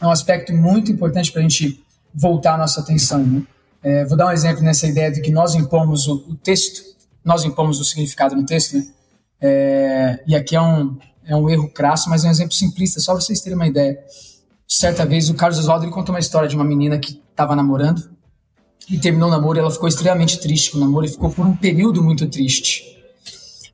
é 0.00 0.06
um 0.06 0.10
aspecto 0.10 0.52
muito 0.54 0.90
importante 0.90 1.30
para 1.30 1.40
a 1.40 1.42
gente 1.42 1.84
voltar 2.14 2.54
a 2.54 2.58
nossa 2.58 2.80
atenção. 2.80 3.22
Né? 3.22 3.42
É, 3.82 4.04
vou 4.06 4.16
dar 4.16 4.28
um 4.28 4.32
exemplo 4.32 4.62
nessa 4.62 4.86
ideia 4.86 5.12
de 5.12 5.20
que 5.20 5.30
nós 5.30 5.54
impomos 5.54 6.08
o, 6.08 6.14
o 6.30 6.34
texto, 6.36 6.82
nós 7.22 7.44
impomos 7.44 7.78
o 7.80 7.84
significado 7.84 8.34
no 8.34 8.46
texto, 8.46 8.78
né? 8.78 8.86
É, 9.40 10.24
e 10.26 10.34
aqui 10.34 10.56
é 10.56 10.60
um, 10.60 10.96
é 11.26 11.36
um 11.36 11.50
erro 11.50 11.68
crasso, 11.68 12.08
mas 12.08 12.24
é 12.24 12.28
um 12.28 12.30
exemplo 12.30 12.54
simplista, 12.54 12.98
só 12.98 13.12
para 13.12 13.20
vocês 13.20 13.42
terem 13.42 13.56
uma 13.56 13.66
ideia. 13.66 13.98
Certa 14.66 15.04
vez, 15.04 15.28
o 15.28 15.34
Carlos 15.34 15.58
Oswaldo 15.58 15.90
contou 15.90 16.14
uma 16.14 16.18
história 16.20 16.48
de 16.48 16.56
uma 16.56 16.64
menina 16.64 16.98
que 16.98 17.22
estava 17.34 17.56
namorando 17.56 18.08
e 18.88 18.98
terminou 18.98 19.28
o 19.28 19.30
namoro 19.30 19.58
ela 19.58 19.70
ficou 19.70 19.88
extremamente 19.88 20.38
triste 20.40 20.70
com 20.70 20.78
o 20.78 20.80
namoro 20.80 21.04
e 21.04 21.08
ficou 21.08 21.30
por 21.30 21.44
um 21.44 21.56
período 21.56 22.02
muito 22.02 22.28
triste. 22.28 22.94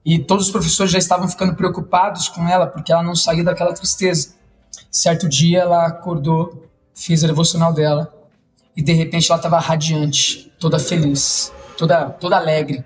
E 0.04 0.18
todos 0.18 0.46
os 0.46 0.52
professores 0.52 0.90
já 0.90 0.98
estavam 0.98 1.28
ficando 1.28 1.54
preocupados 1.54 2.28
com 2.28 2.48
ela 2.48 2.66
porque 2.66 2.90
ela 2.90 3.02
não 3.02 3.14
saía 3.14 3.44
daquela 3.44 3.74
tristeza. 3.74 4.34
Certo 4.90 5.28
dia 5.28 5.60
ela 5.60 5.86
acordou, 5.86 6.68
fez 6.94 7.22
a 7.22 7.26
devocional 7.26 7.72
dela 7.72 8.12
e 8.74 8.82
de 8.82 8.92
repente 8.92 9.30
ela 9.30 9.38
estava 9.38 9.58
radiante, 9.58 10.50
toda 10.58 10.78
feliz, 10.78 11.52
toda, 11.76 12.06
toda 12.06 12.36
alegre. 12.36 12.84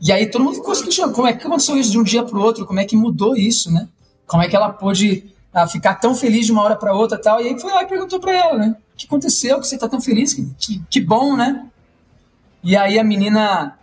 E 0.00 0.12
aí 0.12 0.26
todo 0.26 0.44
mundo 0.44 0.56
ficou 0.56 0.74
se 0.74 0.84
questionando 0.84 1.14
como 1.14 1.28
é 1.28 1.32
que 1.32 1.46
aconteceu 1.46 1.76
isso 1.76 1.90
de 1.90 1.98
um 1.98 2.02
dia 2.02 2.22
para 2.22 2.36
o 2.36 2.42
outro, 2.42 2.66
como 2.66 2.80
é 2.80 2.84
que 2.84 2.96
mudou 2.96 3.36
isso, 3.36 3.72
né? 3.72 3.88
Como 4.26 4.42
é 4.42 4.48
que 4.48 4.56
ela 4.56 4.70
pôde 4.70 5.32
ah, 5.52 5.66
ficar 5.66 5.94
tão 5.94 6.14
feliz 6.14 6.46
de 6.46 6.52
uma 6.52 6.62
hora 6.62 6.76
para 6.76 6.94
outra 6.94 7.18
tal? 7.18 7.40
E 7.40 7.48
aí 7.48 7.58
foi 7.58 7.72
lá 7.72 7.82
e 7.82 7.86
perguntou 7.86 8.20
para 8.20 8.32
ela, 8.32 8.58
né? 8.58 8.76
Que 9.00 9.06
aconteceu 9.06 9.58
que 9.58 9.66
você 9.66 9.76
está 9.76 9.88
tão 9.88 9.98
feliz? 9.98 10.34
Que, 10.34 10.46
que, 10.58 10.84
que 10.90 11.00
bom, 11.00 11.34
né? 11.34 11.66
E 12.62 12.76
aí 12.76 12.98
a 12.98 13.02
menina 13.02 13.78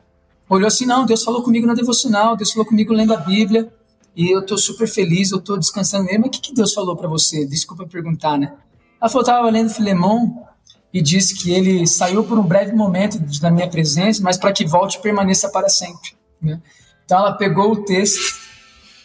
olhou 0.47 0.67
assim: 0.67 0.85
não, 0.85 1.07
Deus 1.07 1.23
falou 1.23 1.41
comigo 1.41 1.65
na 1.65 1.73
devocional, 1.73 2.37
Deus 2.37 2.51
falou 2.51 2.67
comigo 2.67 2.93
lendo 2.93 3.15
a 3.15 3.17
Bíblia, 3.17 3.73
e 4.15 4.29
eu 4.29 4.45
tô 4.45 4.55
super 4.59 4.87
feliz, 4.87 5.31
eu 5.31 5.41
tô 5.41 5.57
descansando 5.57 6.05
mesmo. 6.05 6.19
Mas 6.19 6.27
o 6.27 6.31
que, 6.33 6.41
que 6.41 6.53
Deus 6.53 6.71
falou 6.71 6.95
para 6.95 7.07
você? 7.07 7.47
Desculpa 7.47 7.87
perguntar, 7.87 8.37
né? 8.37 8.53
Ela 9.01 9.09
falou: 9.09 9.25
tava 9.25 9.49
lendo 9.49 9.71
Filemão 9.71 10.45
e 10.93 11.01
disse 11.01 11.33
que 11.33 11.51
ele 11.51 11.87
saiu 11.87 12.23
por 12.23 12.37
um 12.37 12.43
breve 12.43 12.73
momento 12.73 13.17
da 13.41 13.49
minha 13.49 13.67
presença, 13.67 14.21
mas 14.21 14.37
para 14.37 14.53
que 14.53 14.67
volte 14.67 14.99
e 14.99 15.01
permaneça 15.01 15.49
para 15.49 15.67
sempre. 15.67 16.11
Né? 16.39 16.61
Então 17.05 17.17
ela 17.17 17.33
pegou 17.33 17.71
o 17.71 17.83
texto 17.83 18.37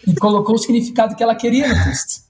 e 0.07 0.15
colocou 0.17 0.57
o 0.57 0.59
significado 0.59 1.17
que 1.17 1.23
ela 1.23 1.35
queria 1.35 1.69
no 1.69 1.85
texto. 1.85 2.23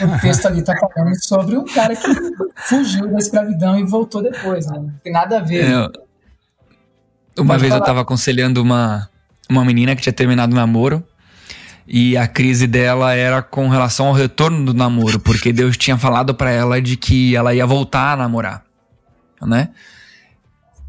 O 0.00 0.20
texto 0.20 0.46
ali 0.46 0.60
está 0.60 0.74
falando 0.76 1.14
sobre 1.24 1.56
um 1.56 1.64
cara 1.64 1.94
que 1.94 2.08
fugiu 2.56 3.08
da 3.08 3.18
escravidão 3.18 3.78
e 3.78 3.84
voltou 3.84 4.22
depois, 4.22 4.66
né? 4.66 4.78
Não 4.78 4.92
tem 5.02 5.12
nada 5.12 5.38
a 5.38 5.40
ver. 5.40 5.64
É, 5.64 5.76
uma 7.40 7.54
Pode 7.54 7.60
vez 7.60 7.72
falar. 7.72 7.82
eu 7.82 7.86
tava 7.86 8.00
aconselhando 8.00 8.62
uma, 8.62 9.08
uma 9.48 9.64
menina 9.64 9.94
que 9.94 10.02
tinha 10.02 10.12
terminado 10.12 10.52
o 10.52 10.56
namoro. 10.56 11.02
E 11.90 12.18
a 12.18 12.28
crise 12.28 12.66
dela 12.66 13.14
era 13.14 13.40
com 13.40 13.68
relação 13.68 14.08
ao 14.08 14.12
retorno 14.12 14.62
do 14.62 14.74
namoro, 14.74 15.18
porque 15.18 15.54
Deus 15.54 15.74
tinha 15.74 15.96
falado 15.96 16.34
para 16.34 16.50
ela 16.50 16.82
de 16.82 16.98
que 16.98 17.34
ela 17.34 17.54
ia 17.54 17.66
voltar 17.66 18.12
a 18.12 18.16
namorar, 18.16 18.62
né? 19.40 19.70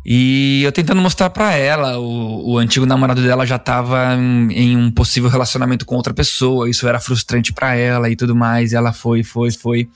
E 0.05 0.63
eu 0.63 0.71
tentando 0.71 1.01
mostrar 1.01 1.29
para 1.29 1.53
ela, 1.53 1.99
o, 1.99 2.53
o, 2.53 2.57
antigo 2.57 2.85
namorado 2.85 3.21
dela 3.21 3.45
já 3.45 3.59
tava 3.59 4.15
em, 4.15 4.51
em, 4.51 4.77
um 4.77 4.89
possível 4.89 5.29
relacionamento 5.29 5.85
com 5.85 5.95
outra 5.95 6.13
pessoa, 6.13 6.69
isso 6.69 6.87
era 6.87 6.99
frustrante 6.99 7.51
para 7.51 7.75
ela 7.75 8.09
e 8.09 8.15
tudo 8.15 8.35
mais, 8.35 8.71
e 8.71 8.75
ela 8.75 8.93
foi, 8.93 9.23
foi, 9.23 9.51
foi, 9.51 9.89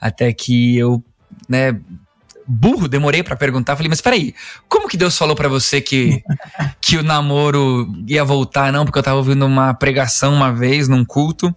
até 0.00 0.32
que 0.32 0.78
eu, 0.78 1.02
né, 1.48 1.76
burro, 2.46 2.88
demorei 2.88 3.22
para 3.22 3.36
perguntar. 3.36 3.76
Falei, 3.76 3.88
mas 3.88 4.00
peraí, 4.00 4.34
como 4.68 4.88
que 4.88 4.96
Deus 4.96 5.16
falou 5.16 5.36
para 5.36 5.48
você 5.48 5.80
que, 5.80 6.22
que 6.80 6.96
o 6.96 7.02
namoro 7.02 7.92
ia 8.06 8.24
voltar, 8.24 8.72
não, 8.72 8.84
porque 8.84 8.98
eu 8.98 9.02
tava 9.02 9.16
ouvindo 9.16 9.44
uma 9.46 9.74
pregação 9.74 10.34
uma 10.34 10.52
vez 10.52 10.88
num 10.88 11.04
culto 11.04 11.54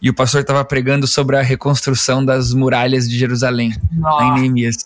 e 0.00 0.10
o 0.10 0.14
pastor 0.14 0.44
tava 0.44 0.64
pregando 0.64 1.06
sobre 1.06 1.36
a 1.36 1.42
reconstrução 1.42 2.24
das 2.24 2.52
muralhas 2.52 3.08
de 3.08 3.18
Jerusalém, 3.18 3.74
Nossa. 3.92 4.24
em 4.24 4.34
Neemias. 4.34 4.76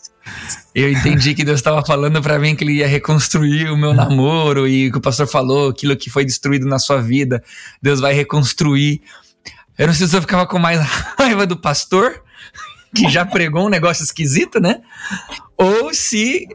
Eu 0.74 0.90
entendi 0.90 1.34
que 1.34 1.44
Deus 1.44 1.58
estava 1.58 1.84
falando 1.84 2.22
para 2.22 2.38
mim 2.38 2.54
que 2.54 2.64
ele 2.64 2.74
ia 2.74 2.86
reconstruir 2.86 3.70
o 3.70 3.76
meu 3.76 3.92
namoro 3.92 4.68
e 4.68 4.90
que 4.90 4.98
o 4.98 5.00
pastor 5.00 5.26
falou 5.26 5.70
aquilo 5.70 5.96
que 5.96 6.10
foi 6.10 6.24
destruído 6.24 6.66
na 6.66 6.78
sua 6.78 7.00
vida, 7.00 7.42
Deus 7.82 8.00
vai 8.00 8.12
reconstruir. 8.12 9.02
Eu 9.76 9.86
não 9.86 9.94
sei 9.94 10.06
se 10.06 10.16
eu 10.16 10.20
ficava 10.20 10.46
com 10.46 10.58
mais 10.58 10.80
raiva 11.18 11.46
do 11.46 11.56
pastor, 11.56 12.22
que 12.94 13.08
já 13.08 13.24
pregou 13.24 13.66
um 13.66 13.70
negócio 13.70 14.04
esquisito, 14.04 14.60
né? 14.60 14.80
Ou 15.56 15.92
se 15.92 16.46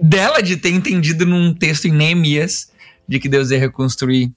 dela 0.00 0.40
de 0.40 0.56
ter 0.56 0.70
entendido 0.70 1.26
num 1.26 1.52
texto 1.52 1.86
em 1.86 1.92
Neemias 1.92 2.70
de 3.06 3.18
que 3.18 3.28
Deus 3.28 3.50
ia 3.50 3.58
reconstruir 3.58 4.32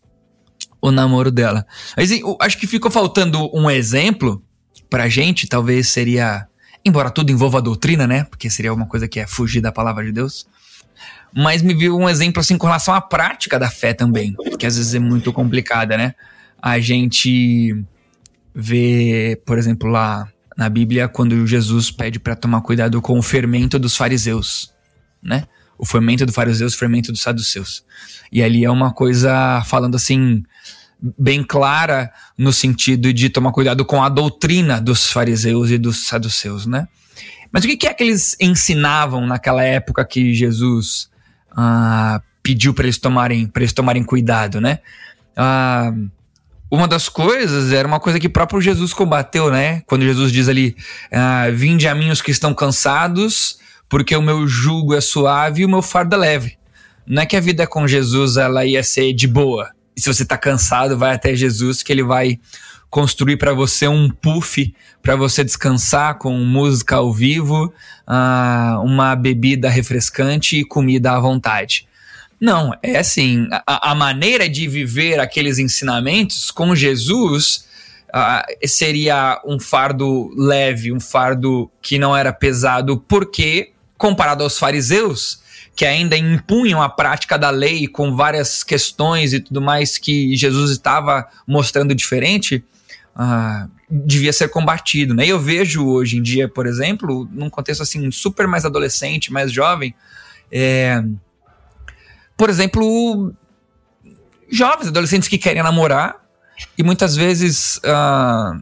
o 0.81 0.91
namoro 0.91 1.29
dela. 1.29 1.65
Mas 1.95 2.11
eu 2.11 2.37
acho 2.41 2.57
que 2.57 2.65
ficou 2.65 2.89
faltando 2.89 3.49
um 3.55 3.69
exemplo 3.69 4.43
pra 4.89 5.07
gente, 5.07 5.47
talvez 5.47 5.89
seria, 5.89 6.47
embora 6.83 7.09
tudo 7.09 7.31
envolva 7.31 7.59
a 7.59 7.61
doutrina, 7.61 8.07
né? 8.07 8.23
Porque 8.25 8.49
seria 8.49 8.73
uma 8.73 8.85
coisa 8.85 9.07
que 9.07 9.19
é 9.19 9.27
fugir 9.27 9.61
da 9.61 9.71
palavra 9.71 10.03
de 10.03 10.11
Deus. 10.11 10.47
Mas 11.33 11.61
me 11.61 11.73
viu 11.73 11.97
um 11.97 12.09
exemplo 12.09 12.39
assim 12.39 12.57
com 12.57 12.67
relação 12.67 12.93
à 12.93 13.01
prática 13.01 13.57
da 13.57 13.69
fé 13.69 13.93
também, 13.93 14.35
que 14.59 14.65
às 14.65 14.77
vezes 14.77 14.93
é 14.93 14.99
muito 14.99 15.31
complicada, 15.31 15.97
né? 15.97 16.13
A 16.61 16.79
gente 16.79 17.83
vê, 18.53 19.41
por 19.45 19.57
exemplo, 19.57 19.89
lá 19.89 20.27
na 20.57 20.69
Bíblia, 20.69 21.07
quando 21.07 21.47
Jesus 21.47 21.89
pede 21.89 22.19
para 22.19 22.35
tomar 22.35 22.61
cuidado 22.61 23.01
com 23.01 23.17
o 23.17 23.21
fermento 23.21 23.79
dos 23.79 23.95
fariseus, 23.95 24.73
né? 25.23 25.45
O 25.77 25.85
fermento 25.85 26.25
do 26.25 26.33
fariseus, 26.33 26.75
o 26.75 26.77
fermento 26.77 27.11
dos 27.11 27.21
saduceus. 27.21 27.83
E 28.31 28.43
ali 28.43 28.63
é 28.63 28.69
uma 28.69 28.93
coisa 28.93 29.63
falando 29.65 29.95
assim, 29.95 30.43
bem 31.17 31.43
clara 31.43 32.11
no 32.37 32.53
sentido 32.53 33.11
de 33.11 33.29
tomar 33.29 33.51
cuidado 33.51 33.83
com 33.83 34.03
a 34.03 34.09
doutrina 34.09 34.79
dos 34.79 35.11
fariseus 35.11 35.71
e 35.71 35.77
dos 35.77 36.05
saduceus, 36.07 36.65
né? 36.65 36.87
Mas 37.51 37.65
o 37.65 37.67
que 37.67 37.87
é 37.87 37.93
que 37.93 38.03
eles 38.03 38.37
ensinavam 38.39 39.25
naquela 39.25 39.63
época 39.63 40.05
que 40.05 40.33
Jesus 40.33 41.09
ah, 41.51 42.21
pediu 42.41 42.73
para 42.73 42.85
eles 42.85 42.97
tomarem 42.97 43.47
para 43.47 43.63
eles 43.63 43.73
tomarem 43.73 44.03
cuidado, 44.03 44.61
né? 44.61 44.79
Ah, 45.35 45.91
uma 46.69 46.87
das 46.87 47.09
coisas 47.09 47.73
era 47.73 47.85
uma 47.85 47.99
coisa 47.99 48.19
que 48.19 48.29
próprio 48.29 48.61
Jesus 48.61 48.93
combateu, 48.93 49.51
né? 49.51 49.81
Quando 49.85 50.03
Jesus 50.03 50.31
diz 50.31 50.47
ali: 50.47 50.75
ah, 51.11 51.47
Vinde 51.51 51.87
a 51.87 51.95
mim 51.95 52.09
os 52.09 52.21
que 52.21 52.31
estão 52.31 52.53
cansados, 52.53 53.59
porque 53.89 54.15
o 54.15 54.21
meu 54.21 54.47
jugo 54.47 54.93
é 54.93 55.01
suave 55.01 55.63
e 55.63 55.65
o 55.65 55.69
meu 55.69 55.81
fardo 55.81 56.15
é 56.15 56.19
leve. 56.19 56.57
Não 57.05 57.23
é 57.23 57.25
que 57.25 57.35
a 57.35 57.41
vida 57.41 57.67
com 57.67 57.85
Jesus 57.87 58.37
ela 58.37 58.63
ia 58.63 58.83
ser 58.83 59.11
de 59.11 59.27
boa. 59.27 59.71
E 59.95 60.01
se 60.01 60.07
você 60.07 60.25
tá 60.25 60.37
cansado, 60.37 60.97
vai 60.97 61.13
até 61.13 61.35
Jesus 61.35 61.83
que 61.83 61.91
ele 61.91 62.03
vai 62.03 62.39
construir 62.89 63.37
para 63.37 63.53
você 63.53 63.87
um 63.87 64.09
puff 64.09 64.73
para 65.01 65.15
você 65.15 65.43
descansar 65.43 66.17
com 66.17 66.37
música 66.39 66.97
ao 66.97 67.11
vivo, 67.11 67.73
ah, 68.05 68.79
uma 68.83 69.15
bebida 69.15 69.69
refrescante 69.69 70.57
e 70.57 70.65
comida 70.65 71.13
à 71.13 71.19
vontade. 71.19 71.87
Não, 72.39 72.75
é 72.81 72.97
assim, 72.97 73.47
a, 73.51 73.91
a 73.91 73.95
maneira 73.95 74.49
de 74.49 74.67
viver 74.67 75.19
aqueles 75.19 75.59
ensinamentos 75.59 76.51
com 76.51 76.75
Jesus 76.75 77.67
uh, 78.09 78.67
seria 78.67 79.39
um 79.45 79.59
fardo 79.59 80.31
leve, 80.35 80.91
um 80.91 80.99
fardo 80.99 81.69
que 81.81 81.99
não 81.99 82.17
era 82.17 82.33
pesado, 82.33 82.97
porque, 83.07 83.71
comparado 83.97 84.43
aos 84.43 84.57
fariseus, 84.57 85.40
que 85.75 85.85
ainda 85.85 86.17
impunham 86.17 86.81
a 86.81 86.89
prática 86.89 87.37
da 87.37 87.49
lei 87.49 87.87
com 87.87 88.15
várias 88.15 88.63
questões 88.63 89.33
e 89.33 89.39
tudo 89.39 89.61
mais 89.61 89.97
que 89.97 90.35
Jesus 90.35 90.71
estava 90.71 91.27
mostrando 91.47 91.95
diferente, 91.95 92.63
uh, 93.15 93.69
devia 93.89 94.33
ser 94.33 94.49
combatido. 94.49 95.13
Né? 95.13 95.25
E 95.25 95.29
eu 95.29 95.39
vejo 95.39 95.85
hoje 95.85 96.17
em 96.17 96.21
dia, 96.21 96.47
por 96.47 96.67
exemplo, 96.67 97.27
num 97.31 97.49
contexto 97.49 97.81
assim 97.81 98.11
super 98.11 98.47
mais 98.47 98.65
adolescente, 98.65 99.31
mais 99.31 99.51
jovem, 99.51 99.95
é, 100.51 101.01
por 102.35 102.49
exemplo, 102.49 103.33
jovens, 104.49 104.87
adolescentes 104.87 105.29
que 105.29 105.37
querem 105.37 105.63
namorar 105.63 106.17
e 106.77 106.83
muitas 106.83 107.15
vezes 107.15 107.77
uh, 107.77 108.61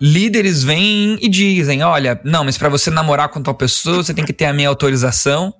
líderes 0.00 0.62
vêm 0.62 1.18
e 1.20 1.28
dizem: 1.28 1.82
olha, 1.82 2.20
não, 2.24 2.44
mas 2.44 2.58
para 2.58 2.68
você 2.68 2.90
namorar 2.90 3.28
com 3.28 3.42
tal 3.42 3.54
pessoa, 3.54 4.02
você 4.02 4.12
tem 4.12 4.24
que 4.24 4.32
ter 4.32 4.46
a 4.46 4.52
minha 4.52 4.68
autorização, 4.68 5.54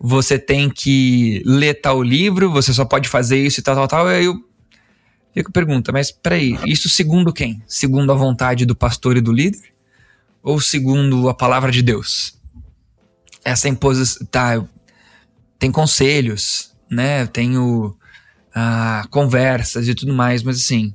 você 0.00 0.38
tem 0.38 0.70
que 0.70 1.42
ler 1.44 1.74
tal 1.74 2.02
livro, 2.02 2.50
você 2.50 2.72
só 2.72 2.84
pode 2.84 3.08
fazer 3.08 3.44
isso 3.44 3.60
e 3.60 3.62
tal, 3.62 3.74
tal, 3.74 3.88
tal. 3.88 4.06
Aí 4.06 4.26
eu 4.26 4.36
fico 5.34 5.52
pergunta, 5.52 5.90
mas 5.90 6.10
peraí, 6.10 6.58
isso 6.64 6.88
segundo 6.88 7.32
quem? 7.32 7.62
Segundo 7.66 8.12
a 8.12 8.14
vontade 8.14 8.64
do 8.64 8.76
pastor 8.76 9.16
e 9.16 9.20
do 9.20 9.32
líder? 9.32 9.72
Ou 10.42 10.60
segundo 10.60 11.28
a 11.28 11.34
palavra 11.34 11.72
de 11.72 11.82
Deus? 11.82 12.38
Essa 13.44 13.68
imposição. 13.68 14.26
Tá, 14.26 14.62
tem 15.58 15.72
conselhos, 15.72 16.72
né? 16.88 17.22
Eu 17.22 17.26
tenho 17.26 17.96
ah, 18.54 19.04
conversas 19.10 19.88
e 19.88 19.94
tudo 19.94 20.12
mais, 20.12 20.42
mas 20.42 20.58
assim, 20.58 20.94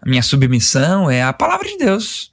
a 0.00 0.08
minha 0.08 0.22
submissão 0.22 1.10
é 1.10 1.22
a 1.22 1.32
palavra 1.32 1.68
de 1.68 1.78
Deus. 1.78 2.31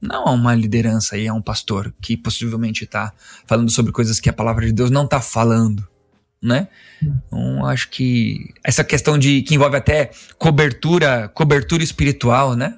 Não 0.00 0.26
a 0.26 0.30
uma 0.30 0.54
liderança 0.54 1.16
e 1.18 1.28
a 1.28 1.34
um 1.34 1.42
pastor 1.42 1.94
que 2.00 2.16
possivelmente 2.16 2.84
está 2.84 3.12
falando 3.46 3.70
sobre 3.70 3.92
coisas 3.92 4.18
que 4.18 4.30
a 4.30 4.32
palavra 4.32 4.64
de 4.64 4.72
Deus 4.72 4.90
não 4.90 5.04
está 5.04 5.20
falando, 5.20 5.86
né? 6.42 6.68
Então, 7.02 7.66
acho 7.66 7.90
que 7.90 8.54
essa 8.64 8.82
questão 8.82 9.18
de 9.18 9.42
que 9.42 9.54
envolve 9.54 9.76
até 9.76 10.10
cobertura, 10.38 11.28
cobertura 11.28 11.82
espiritual, 11.82 12.56
né? 12.56 12.76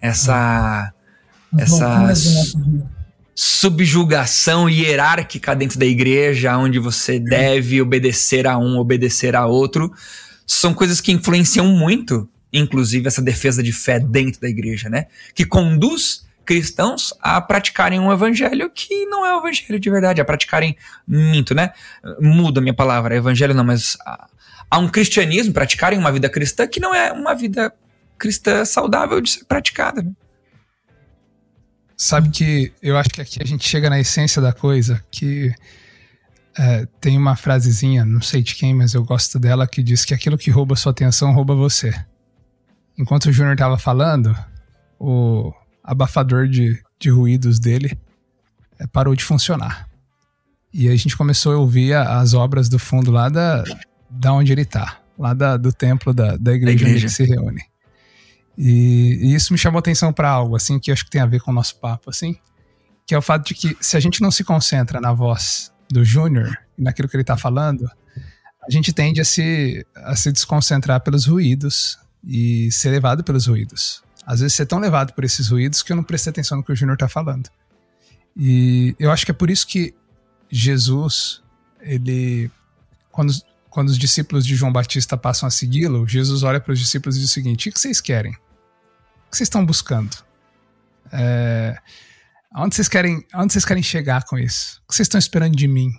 Essa, 0.00 0.92
essa 1.58 2.12
subjugação 3.34 4.68
hierárquica 4.68 5.54
dentro 5.54 5.78
da 5.78 5.86
igreja, 5.86 6.56
onde 6.56 6.78
você 6.78 7.18
deve 7.18 7.82
obedecer 7.82 8.46
a 8.46 8.56
um, 8.56 8.78
obedecer 8.78 9.34
a 9.34 9.46
outro, 9.46 9.92
são 10.46 10.72
coisas 10.72 11.00
que 11.00 11.12
influenciam 11.12 11.66
muito, 11.66 12.28
inclusive 12.52 13.08
essa 13.08 13.20
defesa 13.20 13.62
de 13.62 13.72
fé 13.72 13.98
dentro 13.98 14.40
da 14.40 14.48
igreja, 14.48 14.88
né? 14.88 15.06
Que 15.34 15.44
conduz 15.44 16.23
cristãos 16.44 17.14
a 17.20 17.40
praticarem 17.40 17.98
um 17.98 18.12
evangelho 18.12 18.70
que 18.70 19.06
não 19.06 19.24
é 19.24 19.34
o 19.34 19.40
evangelho 19.40 19.78
de 19.78 19.90
verdade, 19.90 20.20
a 20.20 20.24
praticarem, 20.24 20.76
minto, 21.06 21.54
né? 21.54 21.72
Muda 22.20 22.60
a 22.60 22.62
minha 22.62 22.74
palavra, 22.74 23.16
evangelho 23.16 23.54
não, 23.54 23.64
mas 23.64 23.96
há 24.70 24.78
um 24.78 24.88
cristianismo, 24.88 25.52
praticarem 25.52 25.98
uma 25.98 26.12
vida 26.12 26.28
cristã 26.28 26.66
que 26.66 26.80
não 26.80 26.94
é 26.94 27.12
uma 27.12 27.34
vida 27.34 27.72
cristã 28.18 28.64
saudável 28.64 29.20
de 29.20 29.30
ser 29.30 29.44
praticada. 29.44 30.02
Né? 30.02 30.12
Sabe 31.96 32.30
que 32.30 32.72
eu 32.82 32.96
acho 32.96 33.10
que 33.10 33.20
aqui 33.20 33.42
a 33.42 33.46
gente 33.46 33.66
chega 33.66 33.88
na 33.88 34.00
essência 34.00 34.42
da 34.42 34.52
coisa, 34.52 35.04
que 35.10 35.54
é, 36.58 36.86
tem 37.00 37.16
uma 37.16 37.36
frasezinha, 37.36 38.04
não 38.04 38.20
sei 38.20 38.42
de 38.42 38.54
quem, 38.54 38.74
mas 38.74 38.94
eu 38.94 39.04
gosto 39.04 39.38
dela, 39.38 39.66
que 39.66 39.82
diz 39.82 40.04
que 40.04 40.14
aquilo 40.14 40.38
que 40.38 40.50
rouba 40.50 40.76
sua 40.76 40.92
atenção 40.92 41.32
rouba 41.32 41.54
você. 41.54 41.94
Enquanto 42.96 43.26
o 43.26 43.32
Júnior 43.32 43.56
tava 43.56 43.78
falando, 43.78 44.36
o 44.98 45.52
abafador 45.84 46.48
de, 46.48 46.82
de 46.98 47.10
ruídos 47.10 47.60
dele 47.60 47.96
é, 48.78 48.86
parou 48.86 49.14
de 49.14 49.22
funcionar. 49.22 49.88
E 50.72 50.88
a 50.88 50.96
gente 50.96 51.16
começou 51.16 51.52
a 51.52 51.58
ouvir 51.58 51.94
as 51.94 52.34
obras 52.34 52.68
do 52.68 52.78
fundo 52.78 53.10
lá 53.10 53.28
da, 53.28 53.62
da 54.10 54.32
onde 54.32 54.50
ele 54.50 54.64
tá, 54.64 55.00
lá 55.16 55.34
da, 55.34 55.56
do 55.56 55.72
templo 55.72 56.12
da, 56.12 56.36
da 56.36 56.52
igreja, 56.52 56.78
igreja. 56.78 56.94
onde 56.94 57.04
ele 57.04 57.08
se 57.10 57.24
reúne. 57.24 57.62
E, 58.56 59.20
e 59.22 59.34
isso 59.34 59.52
me 59.52 59.58
chamou 59.58 59.78
atenção 59.78 60.12
para 60.12 60.28
algo, 60.28 60.56
assim, 60.56 60.80
que 60.80 60.90
acho 60.90 61.04
que 61.04 61.10
tem 61.10 61.20
a 61.20 61.26
ver 61.26 61.40
com 61.40 61.50
o 61.50 61.54
nosso 61.54 61.76
papo, 61.76 62.10
assim, 62.10 62.36
que 63.06 63.14
é 63.14 63.18
o 63.18 63.22
fato 63.22 63.46
de 63.46 63.54
que 63.54 63.76
se 63.80 63.96
a 63.96 64.00
gente 64.00 64.20
não 64.20 64.30
se 64.30 64.42
concentra 64.42 65.00
na 65.00 65.12
voz 65.12 65.72
do 65.90 66.04
Júnior 66.04 66.56
e 66.78 66.82
naquilo 66.82 67.08
que 67.08 67.16
ele 67.16 67.24
tá 67.24 67.36
falando, 67.36 67.88
a 68.62 68.70
gente 68.70 68.92
tende 68.92 69.20
a 69.20 69.24
se, 69.24 69.86
a 69.94 70.16
se 70.16 70.32
desconcentrar 70.32 71.00
pelos 71.00 71.26
ruídos 71.26 71.98
e 72.26 72.70
ser 72.72 72.90
levado 72.90 73.22
pelos 73.22 73.46
ruídos. 73.46 74.03
Às 74.26 74.40
vezes 74.40 74.54
você 74.54 74.62
é 74.62 74.66
tão 74.66 74.78
levado 74.78 75.12
por 75.12 75.24
esses 75.24 75.48
ruídos 75.48 75.82
que 75.82 75.92
eu 75.92 75.96
não 75.96 76.04
prestei 76.04 76.30
atenção 76.30 76.58
no 76.58 76.64
que 76.64 76.72
o 76.72 76.76
Júnior 76.76 76.96
tá 76.96 77.08
falando. 77.08 77.48
E 78.36 78.94
eu 78.98 79.10
acho 79.10 79.24
que 79.24 79.30
é 79.30 79.34
por 79.34 79.50
isso 79.50 79.66
que 79.66 79.94
Jesus, 80.50 81.42
ele, 81.80 82.50
quando, 83.10 83.32
quando 83.70 83.88
os 83.88 83.98
discípulos 83.98 84.46
de 84.46 84.56
João 84.56 84.72
Batista 84.72 85.16
passam 85.16 85.46
a 85.46 85.50
segui-lo, 85.50 86.06
Jesus 86.08 86.42
olha 86.42 86.60
para 86.60 86.72
os 86.72 86.78
discípulos 86.78 87.16
e 87.16 87.20
diz 87.20 87.30
o 87.30 87.32
seguinte: 87.32 87.68
o 87.68 87.72
que 87.72 87.78
vocês 87.78 88.00
querem? 88.00 88.36
que 89.34 89.38
vocês 89.38 89.46
estão 89.48 89.66
buscando? 89.66 90.16
É, 91.12 91.76
aonde, 92.52 92.76
vocês 92.76 92.88
querem, 92.88 93.24
aonde 93.32 93.52
vocês 93.52 93.64
querem 93.64 93.82
chegar 93.82 94.24
com 94.24 94.38
isso? 94.38 94.80
O 94.84 94.88
que 94.88 94.94
vocês 94.94 95.06
estão 95.06 95.18
esperando 95.18 95.56
de 95.56 95.66
mim? 95.66 95.92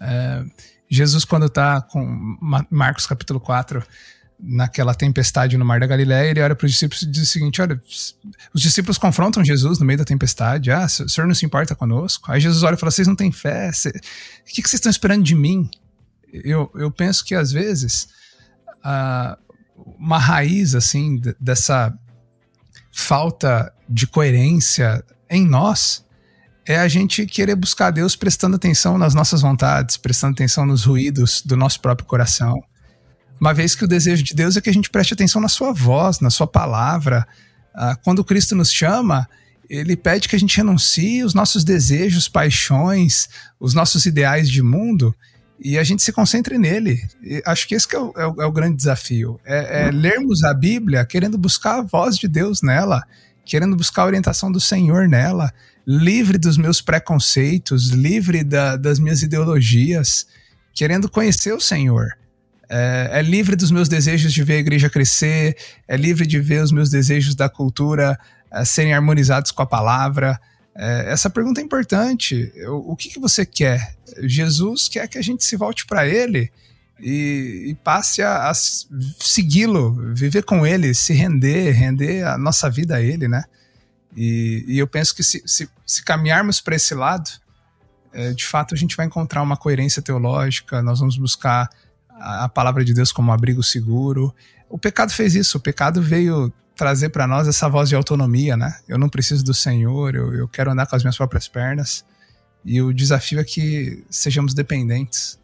É, 0.00 0.44
Jesus, 0.90 1.24
quando 1.24 1.46
está 1.46 1.80
com 1.80 2.36
Marcos 2.70 3.06
capítulo 3.06 3.40
4, 3.40 3.82
naquela 4.40 4.94
tempestade 4.94 5.56
no 5.56 5.64
Mar 5.64 5.80
da 5.80 5.86
Galileia, 5.86 6.30
ele 6.30 6.40
olha 6.40 6.54
para 6.54 6.64
os 6.64 6.72
discípulos 6.72 7.02
e 7.02 7.06
diz 7.06 7.22
o 7.22 7.26
seguinte: 7.26 7.60
olha, 7.60 7.80
os 8.54 8.60
discípulos 8.60 8.98
confrontam 8.98 9.44
Jesus 9.44 9.78
no 9.78 9.86
meio 9.86 9.98
da 9.98 10.04
tempestade. 10.04 10.70
Ah, 10.70 10.84
o 10.84 11.08
senhor 11.08 11.26
não 11.26 11.34
se 11.34 11.44
importa 11.44 11.74
conosco? 11.74 12.30
Aí 12.30 12.40
Jesus 12.40 12.62
olha 12.62 12.74
e 12.74 12.78
fala: 12.78 12.90
vocês 12.90 13.08
não 13.08 13.16
têm 13.16 13.32
fé? 13.32 13.72
Cê, 13.72 13.88
o 13.88 13.92
que, 14.46 14.62
que 14.62 14.68
vocês 14.68 14.74
estão 14.74 14.90
esperando 14.90 15.24
de 15.24 15.34
mim? 15.34 15.68
Eu, 16.32 16.70
eu 16.74 16.90
penso 16.90 17.24
que 17.24 17.34
às 17.34 17.50
vezes 17.50 18.08
uh, 18.84 19.36
uma 19.98 20.18
raiz 20.18 20.74
assim 20.74 21.20
dessa 21.40 21.92
falta 22.92 23.72
de 23.88 24.06
coerência 24.06 25.04
em 25.30 25.46
nós 25.46 26.04
é 26.66 26.78
a 26.78 26.86
gente 26.86 27.24
querer 27.24 27.56
buscar 27.56 27.90
Deus 27.90 28.14
prestando 28.14 28.56
atenção 28.56 28.98
nas 28.98 29.14
nossas 29.14 29.40
vontades, 29.40 29.96
prestando 29.96 30.34
atenção 30.34 30.66
nos 30.66 30.84
ruídos 30.84 31.40
do 31.40 31.56
nosso 31.56 31.80
próprio 31.80 32.06
coração. 32.06 32.54
Uma 33.40 33.54
vez 33.54 33.74
que 33.74 33.84
o 33.84 33.88
desejo 33.88 34.22
de 34.22 34.34
Deus 34.34 34.56
é 34.56 34.60
que 34.60 34.70
a 34.70 34.74
gente 34.74 34.90
preste 34.90 35.14
atenção 35.14 35.40
na 35.40 35.48
sua 35.48 35.72
voz, 35.72 36.20
na 36.20 36.30
sua 36.30 36.46
palavra. 36.46 37.26
Uh, 37.74 37.96
quando 38.02 38.24
Cristo 38.24 38.56
nos 38.56 38.72
chama, 38.72 39.28
ele 39.68 39.96
pede 39.96 40.28
que 40.28 40.36
a 40.36 40.38
gente 40.38 40.56
renuncie 40.56 41.22
os 41.22 41.34
nossos 41.34 41.62
desejos, 41.62 42.28
paixões, 42.28 43.28
os 43.60 43.74
nossos 43.74 44.06
ideais 44.06 44.48
de 44.48 44.62
mundo 44.62 45.14
e 45.60 45.76
a 45.76 45.84
gente 45.84 46.02
se 46.02 46.12
concentre 46.12 46.56
nele. 46.56 47.02
E 47.22 47.42
acho 47.44 47.66
que 47.66 47.74
esse 47.74 47.86
que 47.86 47.96
é, 47.96 47.98
o, 47.98 48.12
é, 48.16 48.26
o, 48.26 48.42
é 48.42 48.46
o, 48.46 48.52
grande 48.52 48.76
desafio. 48.76 49.40
É, 49.44 49.88
é 49.88 49.90
lermos 49.90 50.44
a 50.44 50.54
Bíblia 50.54 51.04
querendo 51.04 51.36
buscar 51.36 51.78
a 51.78 51.82
voz 51.82 52.16
de 52.16 52.28
Deus 52.28 52.62
nela, 52.62 53.02
querendo 53.44 53.76
buscar 53.76 54.02
a 54.02 54.06
orientação 54.06 54.52
do 54.52 54.60
Senhor 54.60 55.08
nela, 55.08 55.52
livre 55.86 56.38
dos 56.38 56.56
meus 56.56 56.80
preconceitos, 56.80 57.88
livre 57.88 58.44
da, 58.44 58.76
das 58.76 58.98
minhas 58.98 59.22
ideologias, 59.22 60.26
querendo 60.72 61.08
conhecer 61.08 61.52
o 61.52 61.60
Senhor. 61.60 62.16
É, 62.70 63.10
é, 63.12 63.22
livre 63.22 63.56
dos 63.56 63.70
meus 63.70 63.88
desejos 63.88 64.32
de 64.32 64.44
ver 64.44 64.54
a 64.54 64.58
igreja 64.58 64.90
crescer, 64.90 65.56
é 65.86 65.96
livre 65.96 66.26
de 66.26 66.38
ver 66.38 66.62
os 66.62 66.70
meus 66.70 66.90
desejos 66.90 67.34
da 67.34 67.48
cultura 67.48 68.18
é, 68.50 68.64
serem 68.64 68.92
harmonizados 68.92 69.50
com 69.50 69.62
a 69.62 69.66
palavra. 69.66 70.38
É, 70.76 71.10
essa 71.10 71.30
pergunta 71.30 71.60
é 71.60 71.64
importante. 71.64 72.52
O, 72.66 72.92
o 72.92 72.96
que, 72.96 73.08
que, 73.08 73.18
você 73.18 73.46
quer? 73.46 73.96
Jesus 74.22 74.88
quer 74.88 75.08
que 75.08 75.16
a 75.16 75.22
gente 75.22 75.44
se 75.44 75.56
volte 75.56 75.86
para 75.86 76.06
Ele 76.06 76.52
e, 77.00 77.68
e, 77.68 77.74
passe 77.76 78.22
a, 78.22 78.50
a 78.50 78.52
segui-lo, 78.54 80.14
viver 80.14 80.44
com 80.44 80.66
Ele, 80.66 80.92
se 80.92 81.14
render, 81.14 81.70
render 81.72 82.24
a 82.24 82.36
nossa 82.36 82.68
vida 82.68 82.96
a 82.96 83.00
Ele, 83.00 83.28
né? 83.28 83.44
E, 84.14 84.64
e 84.68 84.78
eu 84.78 84.86
penso 84.86 85.14
que 85.14 85.22
se, 85.22 85.42
se, 85.46 85.68
se 85.86 86.04
caminharmos 86.04 86.60
para 86.60 86.76
esse 86.76 86.94
lado, 86.94 87.30
é, 88.12 88.32
de 88.32 88.44
fato 88.44 88.74
a 88.74 88.78
gente 88.78 88.96
vai 88.96 89.06
encontrar 89.06 89.42
uma 89.42 89.56
coerência 89.56 90.02
teológica, 90.02 90.82
nós 90.82 90.98
vamos 90.98 91.16
buscar 91.16 91.68
a, 92.20 92.48
palavra 92.48 92.84
de 92.84 92.94
Deus 92.94 93.12
como 93.12 93.30
um 93.30 93.34
abrigo 93.34 93.62
seguro. 93.62 94.34
O 94.68 94.78
pecado 94.78 95.12
fez 95.12 95.34
isso, 95.34 95.58
o 95.58 95.60
pecado 95.60 96.02
veio 96.02 96.52
trazer 96.76 97.08
para 97.08 97.26
nós 97.26 97.48
essa 97.48 97.68
voz 97.68 97.88
de 97.88 97.96
autonomia, 97.96 98.56
né? 98.56 98.78
Eu 98.86 98.98
não 98.98 99.08
preciso 99.08 99.44
do 99.44 99.52
Senhor, 99.52 100.14
eu, 100.14 100.32
eu 100.32 100.48
quero 100.48 100.70
andar 100.70 100.86
com 100.86 100.94
as 100.94 101.02
minhas 101.02 101.16
próprias 101.16 101.48
pernas. 101.48 102.04
E 102.64 102.80
o 102.80 102.92
desafio 102.92 103.40
é 103.40 103.44
que 103.44 104.04
sejamos 104.10 104.54
dependentes. 104.54 105.38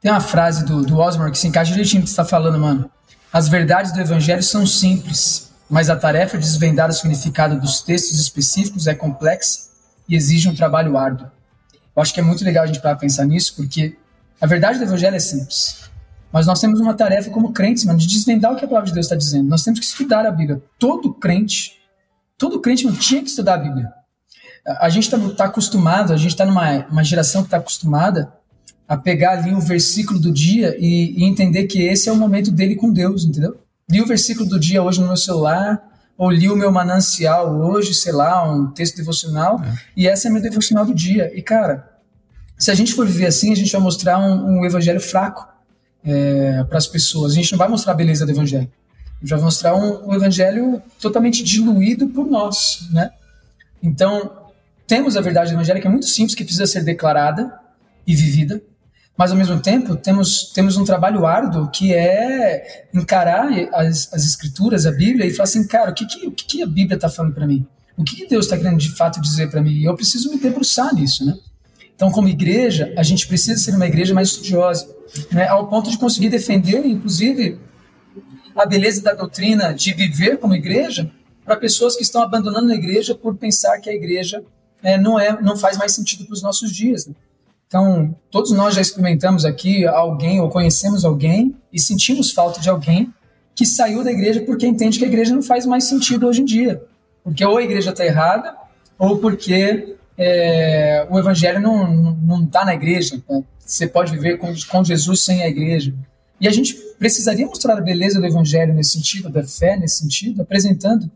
Tem 0.00 0.10
uma 0.10 0.20
frase 0.20 0.64
do, 0.64 0.82
do 0.82 0.98
Osborne 0.98 1.30
que 1.30 1.38
se 1.38 1.46
encaixa 1.46 1.70
direitinho 1.72 2.00
no 2.00 2.04
que 2.04 2.10
você 2.10 2.20
está 2.20 2.24
falando, 2.24 2.58
mano. 2.58 2.90
As 3.32 3.48
verdades 3.48 3.92
do 3.92 4.00
evangelho 4.00 4.42
são 4.42 4.66
simples, 4.66 5.52
mas 5.68 5.88
a 5.88 5.96
tarefa 5.96 6.36
de 6.36 6.44
desvendar 6.44 6.90
o 6.90 6.92
significado 6.92 7.60
dos 7.60 7.80
textos 7.80 8.18
específicos 8.18 8.86
é 8.86 8.94
complexa 8.94 9.68
e 10.08 10.16
exige 10.16 10.48
um 10.48 10.54
trabalho 10.54 10.98
árduo. 10.98 11.30
Eu 11.94 12.02
acho 12.02 12.12
que 12.12 12.20
é 12.20 12.22
muito 12.22 12.44
legal 12.44 12.64
a 12.64 12.66
gente 12.66 12.80
parar 12.80 12.96
pensar 12.96 13.24
nisso, 13.24 13.54
porque 13.56 13.96
a 14.40 14.46
verdade 14.46 14.78
do 14.78 14.84
evangelho 14.84 15.16
é 15.16 15.20
simples. 15.20 15.90
Mas 16.32 16.46
nós 16.46 16.60
temos 16.60 16.80
uma 16.80 16.94
tarefa 16.94 17.30
como 17.30 17.52
crentes, 17.52 17.84
mano, 17.84 17.98
de 17.98 18.06
desvendar 18.06 18.52
o 18.52 18.56
que 18.56 18.64
a 18.64 18.68
palavra 18.68 18.88
de 18.88 18.94
Deus 18.94 19.06
está 19.06 19.16
dizendo. 19.16 19.48
Nós 19.48 19.64
temos 19.64 19.80
que 19.80 19.86
estudar 19.86 20.24
a 20.24 20.30
Bíblia. 20.30 20.62
Todo 20.78 21.12
crente, 21.12 21.78
todo 22.38 22.60
crente 22.60 22.84
mano, 22.84 22.96
tinha 22.96 23.20
que 23.20 23.28
estudar 23.28 23.54
a 23.54 23.58
Bíblia. 23.58 23.92
A 24.78 24.88
gente 24.88 25.04
está 25.04 25.18
tá 25.34 25.44
acostumado, 25.46 26.12
a 26.12 26.16
gente 26.16 26.30
está 26.30 26.46
numa 26.46 26.86
uma 26.86 27.02
geração 27.02 27.42
que 27.42 27.48
está 27.48 27.56
acostumada 27.56 28.32
a 28.86 28.96
pegar 28.96 29.32
ali 29.32 29.52
o 29.52 29.60
versículo 29.60 30.20
do 30.20 30.32
dia 30.32 30.76
e, 30.78 31.14
e 31.18 31.24
entender 31.24 31.64
que 31.64 31.82
esse 31.82 32.08
é 32.08 32.12
o 32.12 32.16
momento 32.16 32.50
dele 32.50 32.76
com 32.76 32.92
Deus, 32.92 33.24
entendeu? 33.24 33.58
li 33.90 34.00
o 34.00 34.06
versículo 34.06 34.48
do 34.48 34.58
dia 34.58 34.82
hoje 34.82 35.00
no 35.00 35.08
meu 35.08 35.16
celular, 35.16 35.82
ou 36.16 36.30
li 36.30 36.48
o 36.48 36.56
meu 36.56 36.70
manancial 36.70 37.58
hoje, 37.60 37.92
sei 37.92 38.12
lá, 38.12 38.48
um 38.48 38.70
texto 38.70 38.96
devocional, 38.96 39.60
é. 39.64 39.74
e 39.96 40.06
essa 40.06 40.28
é 40.28 40.30
a 40.30 40.32
minha 40.32 40.42
devocional 40.42 40.86
do 40.86 40.94
dia. 40.94 41.30
E, 41.34 41.42
cara, 41.42 41.89
se 42.60 42.70
a 42.70 42.74
gente 42.74 42.94
for 42.94 43.06
viver 43.06 43.26
assim, 43.26 43.52
a 43.52 43.56
gente 43.56 43.72
vai 43.72 43.80
mostrar 43.80 44.18
um, 44.18 44.58
um 44.58 44.64
evangelho 44.64 45.00
fraco 45.00 45.48
é, 46.04 46.62
para 46.64 46.78
as 46.78 46.86
pessoas. 46.86 47.32
A 47.32 47.34
gente 47.34 47.50
não 47.50 47.58
vai 47.58 47.68
mostrar 47.68 47.92
a 47.92 47.96
beleza 47.96 48.24
do 48.24 48.30
evangelho. 48.30 48.70
A 49.16 49.20
gente 49.20 49.30
vai 49.30 49.40
mostrar 49.40 49.74
um, 49.74 50.08
um 50.08 50.14
evangelho 50.14 50.80
totalmente 51.00 51.42
diluído 51.42 52.06
por 52.08 52.26
nós, 52.26 52.88
né? 52.92 53.10
Então, 53.82 54.30
temos 54.86 55.16
a 55.16 55.20
verdade 55.20 55.54
que 55.80 55.86
é 55.86 55.90
muito 55.90 56.06
simples, 56.06 56.34
que 56.34 56.44
precisa 56.44 56.66
ser 56.66 56.84
declarada 56.84 57.52
e 58.06 58.14
vivida 58.14 58.62
mas 59.20 59.32
ao 59.32 59.36
mesmo 59.36 59.60
tempo 59.60 59.96
temos, 59.96 60.44
temos 60.44 60.78
um 60.78 60.84
trabalho 60.84 61.26
árduo 61.26 61.68
que 61.70 61.92
é 61.92 62.88
encarar 62.94 63.50
as, 63.74 64.10
as 64.14 64.24
escrituras, 64.24 64.86
a 64.86 64.92
Bíblia, 64.92 65.26
e 65.26 65.30
falar 65.30 65.44
assim, 65.44 65.66
cara, 65.66 65.90
o 65.90 65.94
que, 65.94 66.06
que, 66.06 66.26
o 66.26 66.30
que, 66.30 66.62
a 66.62 66.66
Bíblia 66.66 66.94
está 66.94 67.06
falando 67.06 67.34
para 67.34 67.46
mim? 67.46 67.66
O 67.98 68.02
que 68.02 68.26
Deus 68.26 68.46
está 68.46 68.56
querendo 68.56 68.78
de 68.78 68.88
fato 68.96 69.20
dizer 69.20 69.50
para 69.50 69.60
mim? 69.60 69.72
E 69.72 69.84
eu 69.84 69.94
preciso 69.94 70.30
me 70.30 70.38
debruçar 70.38 70.94
nisso, 70.94 71.26
né? 71.26 71.36
Então, 72.00 72.10
como 72.10 72.28
igreja, 72.28 72.94
a 72.96 73.02
gente 73.02 73.28
precisa 73.28 73.60
ser 73.60 73.74
uma 73.74 73.86
igreja 73.86 74.14
mais 74.14 74.28
estudiosa, 74.28 74.88
né? 75.30 75.46
ao 75.46 75.68
ponto 75.68 75.90
de 75.90 75.98
conseguir 75.98 76.30
defender, 76.30 76.82
inclusive, 76.86 77.58
a 78.56 78.64
beleza 78.64 79.02
da 79.02 79.12
doutrina 79.12 79.74
de 79.74 79.92
viver 79.92 80.38
como 80.38 80.54
igreja 80.54 81.10
para 81.44 81.56
pessoas 81.56 81.94
que 81.94 82.02
estão 82.02 82.22
abandonando 82.22 82.72
a 82.72 82.74
igreja 82.74 83.14
por 83.14 83.36
pensar 83.36 83.78
que 83.80 83.90
a 83.90 83.92
igreja 83.92 84.42
é, 84.82 84.96
não, 84.96 85.20
é, 85.20 85.42
não 85.42 85.58
faz 85.58 85.76
mais 85.76 85.92
sentido 85.92 86.24
para 86.24 86.32
os 86.32 86.42
nossos 86.42 86.74
dias. 86.74 87.06
Né? 87.06 87.14
Então, 87.66 88.16
todos 88.30 88.50
nós 88.52 88.74
já 88.74 88.80
experimentamos 88.80 89.44
aqui 89.44 89.86
alguém 89.86 90.40
ou 90.40 90.48
conhecemos 90.48 91.04
alguém 91.04 91.54
e 91.70 91.78
sentimos 91.78 92.32
falta 92.32 92.62
de 92.62 92.70
alguém 92.70 93.12
que 93.54 93.66
saiu 93.66 94.02
da 94.02 94.10
igreja 94.10 94.40
porque 94.40 94.66
entende 94.66 94.98
que 94.98 95.04
a 95.04 95.08
igreja 95.08 95.34
não 95.34 95.42
faz 95.42 95.66
mais 95.66 95.84
sentido 95.84 96.26
hoje 96.26 96.40
em 96.40 96.46
dia. 96.46 96.82
Porque 97.22 97.44
ou 97.44 97.58
a 97.58 97.62
igreja 97.62 97.90
está 97.90 98.06
errada, 98.06 98.56
ou 98.98 99.18
porque 99.18 99.98
é, 100.22 101.06
o 101.08 101.18
evangelho 101.18 101.60
não 101.60 102.44
está 102.44 102.62
na 102.62 102.74
igreja. 102.74 103.22
Né? 103.26 103.42
Você 103.58 103.86
pode 103.86 104.12
viver 104.12 104.36
com, 104.36 104.52
com 104.70 104.84
Jesus 104.84 105.24
sem 105.24 105.42
a 105.42 105.48
igreja. 105.48 105.94
E 106.38 106.46
a 106.46 106.50
gente 106.50 106.74
precisaria 106.98 107.46
mostrar 107.46 107.78
a 107.78 107.80
beleza 107.80 108.20
do 108.20 108.26
evangelho 108.26 108.74
nesse 108.74 108.90
sentido, 108.90 109.30
da 109.30 109.42
fé 109.42 109.78
nesse 109.78 110.00
sentido, 110.00 110.42
apresentando 110.42 111.10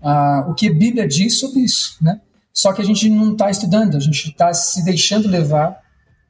ah, 0.00 0.46
o 0.48 0.54
que 0.54 0.68
a 0.68 0.72
Bíblia 0.72 1.06
diz 1.06 1.38
sobre 1.38 1.60
isso. 1.60 1.98
Né? 2.00 2.18
Só 2.50 2.72
que 2.72 2.80
a 2.80 2.84
gente 2.84 3.10
não 3.10 3.32
está 3.32 3.50
estudando, 3.50 3.94
a 3.94 4.00
gente 4.00 4.30
está 4.30 4.54
se 4.54 4.82
deixando 4.82 5.28
levar 5.28 5.78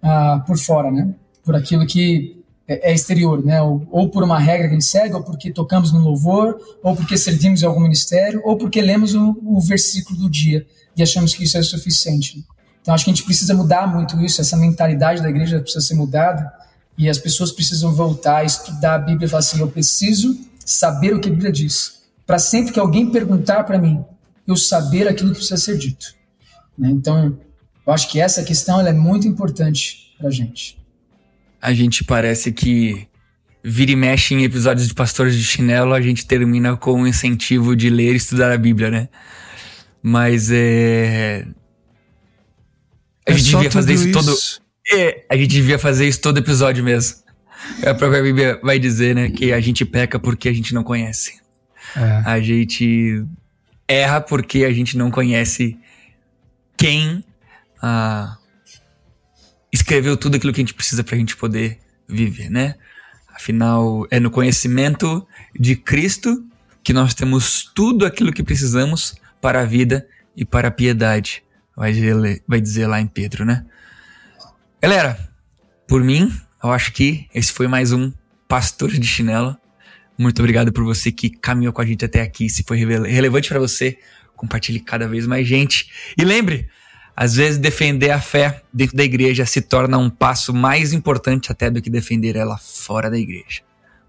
ah, 0.03 0.43
por 0.45 0.59
fora, 0.59 0.91
né? 0.91 1.14
Por 1.45 1.55
aquilo 1.55 1.87
que 1.87 2.45
é, 2.69 2.91
é 2.91 2.95
exterior, 2.95 3.45
né? 3.45 3.62
Ou, 3.62 3.87
ou, 3.91 4.09
por 4.09 4.23
uma 4.23 4.39
regra 4.39 4.69
que 4.69 4.75
a 4.75 4.79
gente 4.79 4.85
segue, 4.85 5.14
ou 5.14 5.23
porque 5.23 5.53
tocamos 5.53 5.93
no 5.93 6.01
louvor, 6.01 6.59
ou 6.83 6.97
porque 6.97 7.17
servimos 7.17 7.62
em 7.62 7.67
algum 7.67 7.81
ministério, 7.81 8.41
ou 8.45 8.57
porque 8.57 8.81
lemos 8.81 9.14
o, 9.14 9.37
o 9.45 9.61
versículo 9.61 10.19
do 10.19 10.31
dia 10.31 10.67
e 10.97 11.03
achamos 11.03 11.35
que 11.35 11.45
isso 11.45 11.57
é 11.59 11.62
suficiente. 11.62 12.45
Então 12.81 12.95
acho 12.95 13.05
que 13.05 13.11
a 13.11 13.14
gente 13.14 13.25
precisa 13.25 13.55
mudar 13.55 13.87
muito 13.87 14.21
isso, 14.21 14.41
essa 14.41 14.57
mentalidade 14.57 15.23
da 15.23 15.29
igreja 15.29 15.61
precisa 15.61 15.85
ser 15.85 15.95
mudada 15.95 16.53
e 16.97 17.09
as 17.09 17.19
pessoas 17.19 17.53
precisam 17.53 17.93
voltar 17.95 18.39
a 18.39 18.45
estudar 18.45 18.95
a 18.95 18.99
Bíblia 18.99 19.27
e 19.27 19.29
falar 19.29 19.41
assim: 19.41 19.61
eu 19.61 19.69
preciso 19.69 20.37
saber 20.64 21.14
o 21.14 21.21
que 21.21 21.29
a 21.29 21.33
Bíblia 21.33 21.53
diz, 21.53 22.03
para 22.27 22.39
sempre 22.39 22.73
que 22.73 22.81
alguém 22.81 23.11
perguntar 23.11 23.64
para 23.64 23.79
mim, 23.79 24.05
eu 24.47 24.57
saber 24.57 25.07
aquilo 25.07 25.31
que 25.31 25.37
precisa 25.37 25.57
ser 25.57 25.77
dito. 25.79 26.14
Né? 26.79 26.91
Então 26.91 27.39
eu 27.87 27.93
acho 27.93 28.09
que 28.09 28.21
essa 28.21 28.43
questão 28.43 28.81
é 28.81 28.93
muito 28.93 29.29
importante 29.29 30.14
pra 30.19 30.31
gente. 30.31 30.79
A 31.61 31.73
gente 31.73 32.05
parece 32.05 32.53
que 32.53 33.09
vira 33.63 33.91
e 33.91 33.97
mexe 33.97 34.35
em 34.35 34.45
episódios 34.45 34.87
de 34.87 34.95
Pastores 34.95 35.35
de 35.35 35.43
Chinelo, 35.43 35.93
a 35.93 36.01
gente 36.01 36.25
termina 36.25 36.77
com 36.77 37.03
o 37.03 37.07
incentivo 37.07 37.75
de 37.75 37.91
ler 37.91 38.13
e 38.13 38.17
estudar 38.17 38.53
a 38.53 38.57
Bíblia, 38.57 38.91
né? 38.91 39.09
Mas 40.01 40.51
é. 40.53 41.45
A 43.29 43.33
é 43.33 43.35
gente 43.35 43.51
devia 43.51 43.71
fazer 43.71 43.95
isso, 43.95 44.09
isso, 44.09 44.13
todo. 44.13 44.37
É, 44.93 45.25
a 45.29 45.37
gente 45.37 45.49
devia 45.49 45.81
fazer 45.81 46.07
isso 46.07 46.21
todo 46.21 46.39
episódio 46.39 46.85
mesmo. 46.85 47.17
A 47.85 47.93
própria 47.93 48.23
Bíblia 48.23 48.61
vai 48.63 48.79
dizer, 48.79 49.17
né, 49.17 49.31
que 49.31 49.53
a 49.53 49.59
gente 49.59 49.85
peca 49.85 50.19
porque 50.19 50.49
a 50.49 50.53
gente 50.53 50.73
não 50.73 50.85
conhece. 50.85 51.41
É. 51.97 52.23
A 52.25 52.41
gente 52.41 53.25
erra 53.89 54.21
porque 54.21 54.65
a 54.65 54.73
gente 54.73 54.97
não 54.97 55.11
conhece 55.11 55.77
quem 56.77 57.25
ah, 57.83 58.37
escreveu 59.73 60.17
tudo 60.17 60.37
aquilo 60.37 60.53
que 60.53 60.61
a 60.61 60.64
gente 60.64 60.75
precisa 60.75 61.05
para 61.05 61.17
a 61.17 61.19
gente 61.19 61.37
poder 61.37 61.79
viver, 62.09 62.51
né? 62.51 62.77
Afinal, 63.29 64.07
é 64.11 64.19
no 64.19 64.31
conhecimento 64.31 65.27
de 65.59 65.77
Cristo 65.77 66.45
que 66.83 66.93
nós 66.93 67.14
temos 67.14 67.71
tudo 67.75 68.07
aquilo 68.07 68.33
que 68.33 68.43
precisamos 68.43 69.17
para 69.41 69.61
a 69.61 69.64
vida 69.64 70.07
e 70.37 70.45
para 70.45 70.69
a 70.69 70.71
piedade, 70.71 71.43
vai 71.77 71.93
dizer, 71.93 72.43
vai 72.47 72.61
dizer 72.61 72.87
lá 72.87 73.01
em 73.01 73.07
Pedro, 73.07 73.45
né? 73.45 73.64
Galera, 74.81 75.19
por 75.87 76.03
mim, 76.03 76.33
eu 76.62 76.71
acho 76.71 76.93
que 76.93 77.29
esse 77.35 77.53
foi 77.53 77.67
mais 77.67 77.93
um 77.93 78.12
Pastor 78.49 78.91
de 78.91 79.07
Chinelo. 79.07 79.57
Muito 80.17 80.39
obrigado 80.41 80.73
por 80.73 80.85
você 80.85 81.11
que 81.12 81.29
caminhou 81.29 81.73
com 81.73 81.83
a 81.83 81.87
gente 81.87 82.05
até 82.05 82.23
aqui. 82.23 82.49
Se 82.49 82.62
foi 82.62 82.79
relevante 82.79 83.49
para 83.49 83.59
você, 83.59 83.99
compartilhe 84.35 84.81
cada 84.81 85.09
vez 85.09 85.27
mais 85.27 85.47
gente. 85.47 85.91
E 86.17 86.25
lembre, 86.25 86.69
Às 87.17 87.35
vezes, 87.35 87.59
defender 87.59 88.11
a 88.11 88.21
fé 88.21 88.62
dentro 88.73 88.97
da 88.97 89.03
igreja 89.03 89.47
se 89.47 89.62
torna 89.62 89.97
um 89.97 90.11
passo 90.11 90.53
mais 90.53 90.93
importante 90.93 91.51
até 91.51 91.71
do 91.71 91.81
que 91.81 91.89
defender 91.89 92.37
ela 92.37 92.59
fora 92.59 93.11
da 93.11 93.19
igreja. 93.19 93.62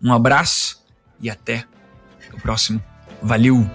Um 0.03 0.11
abraço 0.11 0.83
e 1.21 1.29
até 1.29 1.63
o 2.33 2.41
próximo. 2.41 2.83
Valeu! 3.21 3.67